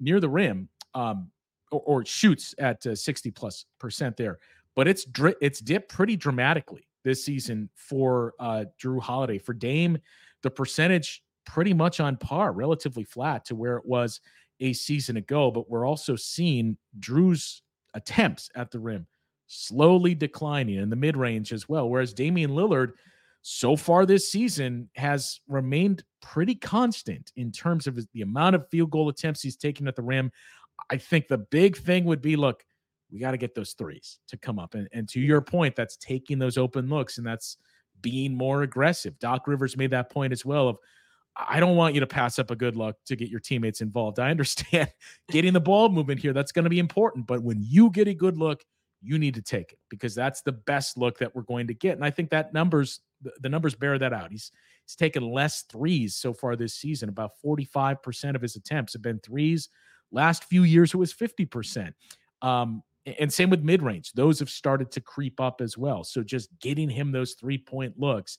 near 0.00 0.18
the 0.18 0.28
rim, 0.28 0.68
um, 0.94 1.30
or, 1.70 1.82
or, 1.86 2.04
shoots 2.04 2.54
at 2.58 2.84
uh, 2.86 2.94
60 2.94 3.30
plus 3.30 3.66
percent 3.78 4.16
there. 4.16 4.38
But 4.74 4.88
it's 4.88 5.04
dri- 5.04 5.36
it's 5.40 5.60
dipped 5.60 5.92
pretty 5.92 6.16
dramatically 6.16 6.88
this 7.04 7.24
season 7.24 7.68
for 7.74 8.34
uh, 8.40 8.64
Jrue 8.82 9.00
Holiday. 9.00 9.38
For 9.38 9.52
Dame, 9.52 9.98
the 10.42 10.50
percentage 10.50 11.22
pretty 11.46 11.74
much 11.74 12.00
on 12.00 12.16
par, 12.16 12.52
relatively 12.52 13.04
flat 13.04 13.44
to 13.46 13.54
where 13.54 13.76
it 13.76 13.86
was 13.86 14.20
a 14.60 14.72
season 14.72 15.16
ago. 15.16 15.50
But 15.50 15.70
we're 15.70 15.86
also 15.86 16.16
seeing 16.16 16.76
Jrue's 16.98 17.62
attempts 17.94 18.50
at 18.54 18.70
the 18.70 18.78
rim 18.78 19.06
slowly 19.52 20.14
declining 20.14 20.76
in 20.76 20.90
the 20.90 20.96
mid 20.96 21.16
range 21.16 21.52
as 21.52 21.68
well. 21.68 21.90
Whereas 21.90 22.14
Damian 22.14 22.52
Lillard, 22.52 22.92
so 23.42 23.74
far 23.74 24.06
this 24.06 24.30
season, 24.30 24.88
has 24.94 25.40
remained 25.48 26.04
pretty 26.22 26.54
constant 26.54 27.32
in 27.36 27.50
terms 27.50 27.88
of 27.88 27.98
the 28.12 28.22
amount 28.22 28.54
of 28.54 28.68
field 28.70 28.90
goal 28.90 29.08
attempts 29.08 29.42
he's 29.42 29.56
taken 29.56 29.88
at 29.88 29.96
the 29.96 30.02
rim. 30.02 30.30
I 30.88 30.98
think 30.98 31.26
the 31.26 31.38
big 31.38 31.76
thing 31.76 32.04
would 32.04 32.22
be 32.22 32.36
look, 32.36 32.64
we 33.10 33.18
got 33.18 33.32
to 33.32 33.36
get 33.36 33.56
those 33.56 33.72
threes 33.72 34.20
to 34.28 34.36
come 34.36 34.60
up. 34.60 34.74
And, 34.74 34.88
and 34.92 35.08
to 35.08 35.20
your 35.20 35.40
point, 35.40 35.74
that's 35.74 35.96
taking 35.96 36.38
those 36.38 36.56
open 36.56 36.88
looks 36.88 37.18
and 37.18 37.26
that's 37.26 37.56
being 38.02 38.36
more 38.36 38.62
aggressive. 38.62 39.18
Doc 39.18 39.48
Rivers 39.48 39.76
made 39.76 39.90
that 39.90 40.10
point 40.10 40.32
as 40.32 40.44
well 40.44 40.68
of 40.68 40.78
I 41.36 41.58
don't 41.58 41.76
want 41.76 41.94
you 41.94 42.00
to 42.00 42.06
pass 42.06 42.38
up 42.38 42.52
a 42.52 42.56
good 42.56 42.76
look 42.76 42.96
to 43.06 43.16
get 43.16 43.28
your 43.28 43.40
teammates 43.40 43.80
involved. 43.80 44.20
I 44.20 44.30
understand 44.30 44.92
getting 45.28 45.54
the 45.54 45.60
ball 45.60 45.88
movement 45.88 46.20
here, 46.20 46.32
that's 46.32 46.52
going 46.52 46.64
to 46.64 46.70
be 46.70 46.78
important. 46.78 47.26
But 47.26 47.42
when 47.42 47.58
you 47.60 47.90
get 47.90 48.06
a 48.06 48.14
good 48.14 48.38
look, 48.38 48.62
you 49.02 49.18
need 49.18 49.34
to 49.34 49.42
take 49.42 49.72
it 49.72 49.78
because 49.88 50.14
that's 50.14 50.42
the 50.42 50.52
best 50.52 50.96
look 50.96 51.18
that 51.18 51.34
we're 51.34 51.42
going 51.42 51.66
to 51.66 51.74
get. 51.74 51.96
And 51.96 52.04
I 52.04 52.10
think 52.10 52.30
that 52.30 52.52
numbers, 52.52 53.00
the 53.40 53.48
numbers 53.48 53.74
bear 53.74 53.98
that 53.98 54.12
out. 54.12 54.30
He's 54.30 54.52
he's 54.84 54.96
taken 54.96 55.22
less 55.22 55.62
threes 55.62 56.16
so 56.16 56.32
far 56.32 56.56
this 56.56 56.74
season. 56.74 57.08
About 57.08 57.32
45% 57.44 58.34
of 58.34 58.42
his 58.42 58.56
attempts 58.56 58.92
have 58.92 59.02
been 59.02 59.20
threes. 59.20 59.68
Last 60.12 60.44
few 60.44 60.64
years, 60.64 60.92
it 60.92 60.98
was 60.98 61.14
50%. 61.14 61.92
Um, 62.42 62.82
and 63.18 63.32
same 63.32 63.50
with 63.50 63.62
mid 63.62 63.82
range; 63.82 64.12
those 64.12 64.38
have 64.38 64.50
started 64.50 64.90
to 64.92 65.00
creep 65.00 65.40
up 65.40 65.60
as 65.60 65.78
well. 65.78 66.04
So 66.04 66.22
just 66.22 66.50
getting 66.60 66.90
him 66.90 67.12
those 67.12 67.34
three 67.34 67.58
point 67.58 67.98
looks 67.98 68.38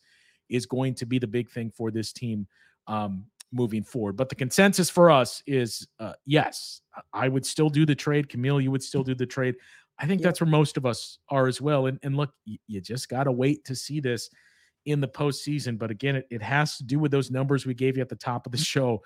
is 0.49 0.65
going 0.65 0.93
to 0.95 1.05
be 1.05 1.17
the 1.17 1.27
big 1.27 1.49
thing 1.49 1.71
for 1.75 1.89
this 1.89 2.13
team 2.13 2.47
um, 2.87 3.25
moving 3.51 3.83
forward. 3.83 4.17
But 4.17 4.29
the 4.29 4.35
consensus 4.35 4.89
for 4.89 5.09
us 5.09 5.41
is 5.47 5.87
uh, 5.99 6.13
yes, 6.25 6.81
I 7.13 7.27
would 7.27 7.45
still 7.45 7.69
do 7.69 7.85
the 7.85 7.95
trade. 7.95 8.29
Camille, 8.29 8.61
you 8.61 8.71
would 8.71 8.83
still 8.83 9.03
do 9.03 9.15
the 9.15 9.25
trade. 9.25 9.55
I 10.01 10.07
think 10.07 10.21
yep. 10.21 10.29
that's 10.29 10.41
where 10.41 10.49
most 10.49 10.77
of 10.77 10.85
us 10.85 11.19
are 11.29 11.47
as 11.47 11.61
well. 11.61 11.85
And, 11.85 11.99
and 12.01 12.17
look, 12.17 12.31
you, 12.45 12.81
just 12.81 13.07
got 13.07 13.25
to 13.25 13.31
wait 13.31 13.63
to 13.65 13.75
see 13.75 13.99
this 13.99 14.29
in 14.85 14.99
the 14.99 15.07
postseason. 15.07 15.77
But 15.77 15.91
again, 15.91 16.15
it, 16.15 16.27
it 16.31 16.41
has 16.41 16.77
to 16.77 16.83
do 16.83 16.97
with 16.97 17.11
those 17.11 17.29
numbers 17.29 17.65
we 17.65 17.75
gave 17.75 17.97
you 17.97 18.01
at 18.01 18.09
the 18.09 18.15
top 18.15 18.45
of 18.47 18.51
the 18.51 18.57
mm-hmm. 18.57 18.63
show 18.63 19.01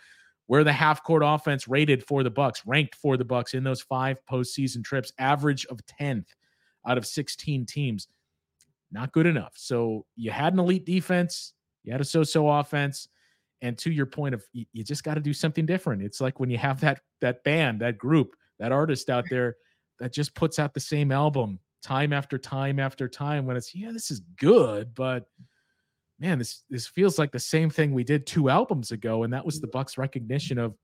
where 0.48 0.64
the 0.64 0.72
half 0.72 1.04
court 1.04 1.24
offense 1.26 1.68
rated 1.68 2.06
for 2.08 2.24
the 2.24 2.30
Bucks, 2.30 2.62
ranked 2.66 2.96
for 2.96 3.18
the 3.18 3.26
Bucks 3.26 3.54
in 3.54 3.64
those 3.64 3.82
five 3.82 4.18
postseason 4.30 4.84
trips, 4.84 5.12
average 5.18 5.66
of 5.66 5.80
10th 6.00 6.28
out 6.88 6.98
of 6.98 7.06
16 7.06 7.66
teams. 7.66 8.08
Not 8.92 9.12
good 9.12 9.26
enough. 9.26 9.54
So 9.56 10.06
you 10.16 10.32
had 10.32 10.54
an 10.54 10.60
elite 10.60 10.86
defense, 10.86 11.54
you 11.84 11.92
had 11.92 12.00
a 12.00 12.06
so-so 12.06 12.48
offense, 12.48 13.10
and 13.62 13.78
to 13.80 13.92
your 13.92 14.06
point 14.06 14.36
of 14.36 14.44
you, 14.54 14.66
you 14.72 14.84
just 14.84 15.04
got 15.04 15.16
to 15.16 15.20
do 15.20 15.34
something 15.34 15.66
different. 15.66 16.04
It's 16.04 16.22
like 16.22 16.40
when 16.40 16.52
you 16.52 16.58
have 16.60 16.80
that 16.82 17.02
that 17.22 17.44
band, 17.44 17.82
that 17.82 17.98
group, 17.98 18.36
that 18.60 18.72
artist 18.72 19.10
out 19.10 19.26
there 19.30 19.56
that 20.00 20.14
just 20.14 20.36
puts 20.36 20.60
out 20.60 20.74
the 20.74 20.80
same 20.80 21.12
album 21.12 21.60
time 21.84 22.14
after 22.14 22.38
time 22.38 22.80
after 22.80 23.08
time 23.08 23.46
when 23.46 23.56
it's 23.56 23.74
yeah, 23.76 23.92
this 23.92 24.12
is 24.12 24.22
good, 24.38 24.94
but 24.96 25.26
man, 26.20 26.38
this 26.40 26.64
this 26.70 26.88
feels 26.88 27.20
like 27.20 27.32
the 27.32 27.40
same 27.40 27.70
thing 27.70 27.94
we 27.94 28.04
did 28.04 28.26
two 28.26 28.50
albums 28.50 28.92
ago, 28.92 29.24
and 29.24 29.34
that 29.34 29.46
was 29.46 29.60
the 29.60 29.68
Bucks' 29.68 29.98
recognition 29.98 30.58
of 30.58 30.76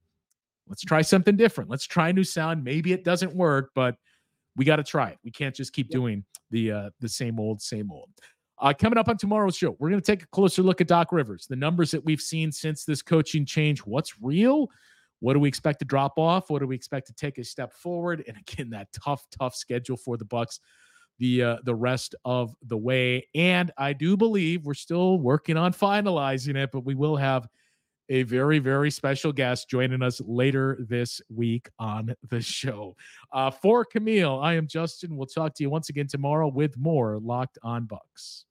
let's 0.68 0.84
try 0.84 1.02
something 1.02 1.36
different. 1.36 1.70
Let's 1.70 1.86
try 1.86 2.10
a 2.10 2.14
new 2.14 2.24
sound. 2.24 2.64
Maybe 2.64 2.94
it 2.94 3.04
doesn't 3.04 3.36
work, 3.36 3.72
but 3.76 3.96
we 4.56 4.66
got 4.66 4.78
to 4.78 4.84
try 4.84 5.10
it. 5.10 5.18
We 5.24 5.32
can't 5.32 5.56
just 5.56 5.74
keep 5.74 5.90
doing 5.90 6.24
the 6.52 6.72
uh, 6.72 6.90
the 7.00 7.10
same 7.10 7.40
old, 7.40 7.62
same 7.62 7.92
old. 7.92 8.10
Uh, 8.60 8.74
coming 8.74 8.98
up 8.98 9.10
on 9.10 9.18
tomorrow's 9.18 9.58
show, 9.58 9.76
we're 9.80 9.90
going 9.90 10.02
to 10.02 10.06
take 10.06 10.22
a 10.22 10.28
closer 10.28 10.62
look 10.62 10.82
at 10.82 10.88
Doc 10.88 11.12
Rivers, 11.12 11.48
the 11.50 11.56
numbers 11.56 11.90
that 11.92 12.06
we've 12.06 12.22
seen 12.22 12.52
since 12.52 12.86
this 12.86 13.02
coaching 13.02 13.44
change. 13.44 13.80
What's 13.80 14.22
real? 14.22 14.70
What 15.22 15.34
do 15.34 15.40
we 15.40 15.48
expect 15.48 15.80
to 15.80 15.86
drop 15.86 16.18
off? 16.18 16.50
What 16.50 16.60
do 16.60 16.68
we 16.68 16.76
expect 16.76 17.08
to 17.08 17.14
take 17.14 17.38
a 17.38 17.44
step 17.44 17.74
forward? 17.74 18.24
And 18.28 18.38
again, 18.38 18.70
that 18.72 18.90
tough, 18.92 19.26
tough 19.40 19.56
schedule 19.56 19.98
for 19.98 20.18
the 20.18 20.26
Bucks 20.26 20.60
the 21.22 21.44
uh, 21.44 21.58
the 21.64 21.76
rest 21.76 22.16
of 22.26 22.54
the 22.64 22.76
way. 22.76 23.28
And 23.36 23.72
I 23.78 23.94
do 23.94 24.18
believe 24.18 24.66
we're 24.66 24.74
still 24.74 25.20
working 25.20 25.56
on 25.56 25.72
finalizing 25.72 26.56
it, 26.56 26.72
but 26.74 26.84
we 26.84 26.96
will 26.96 27.16
have 27.16 27.48
a 28.10 28.24
very 28.24 28.58
very 28.58 28.90
special 28.92 29.32
guest 29.32 29.70
joining 29.70 30.02
us 30.02 30.20
later 30.26 30.80
this 30.90 31.22
week 31.30 31.70
on 31.80 32.14
the 32.30 32.42
show. 32.42 32.96
Uh, 33.32 33.52
for 33.52 33.86
Camille, 33.86 34.40
I 34.40 34.56
am 34.56 34.68
Justin. 34.68 35.16
We'll 35.16 35.28
talk 35.28 35.54
to 35.56 35.64
you 35.64 35.70
once 35.70 35.90
again 35.90 36.08
tomorrow 36.08 36.48
with 36.48 36.76
more 36.78 37.20
Locked 37.20 37.60
On 37.64 37.86
Bucks. 37.86 38.46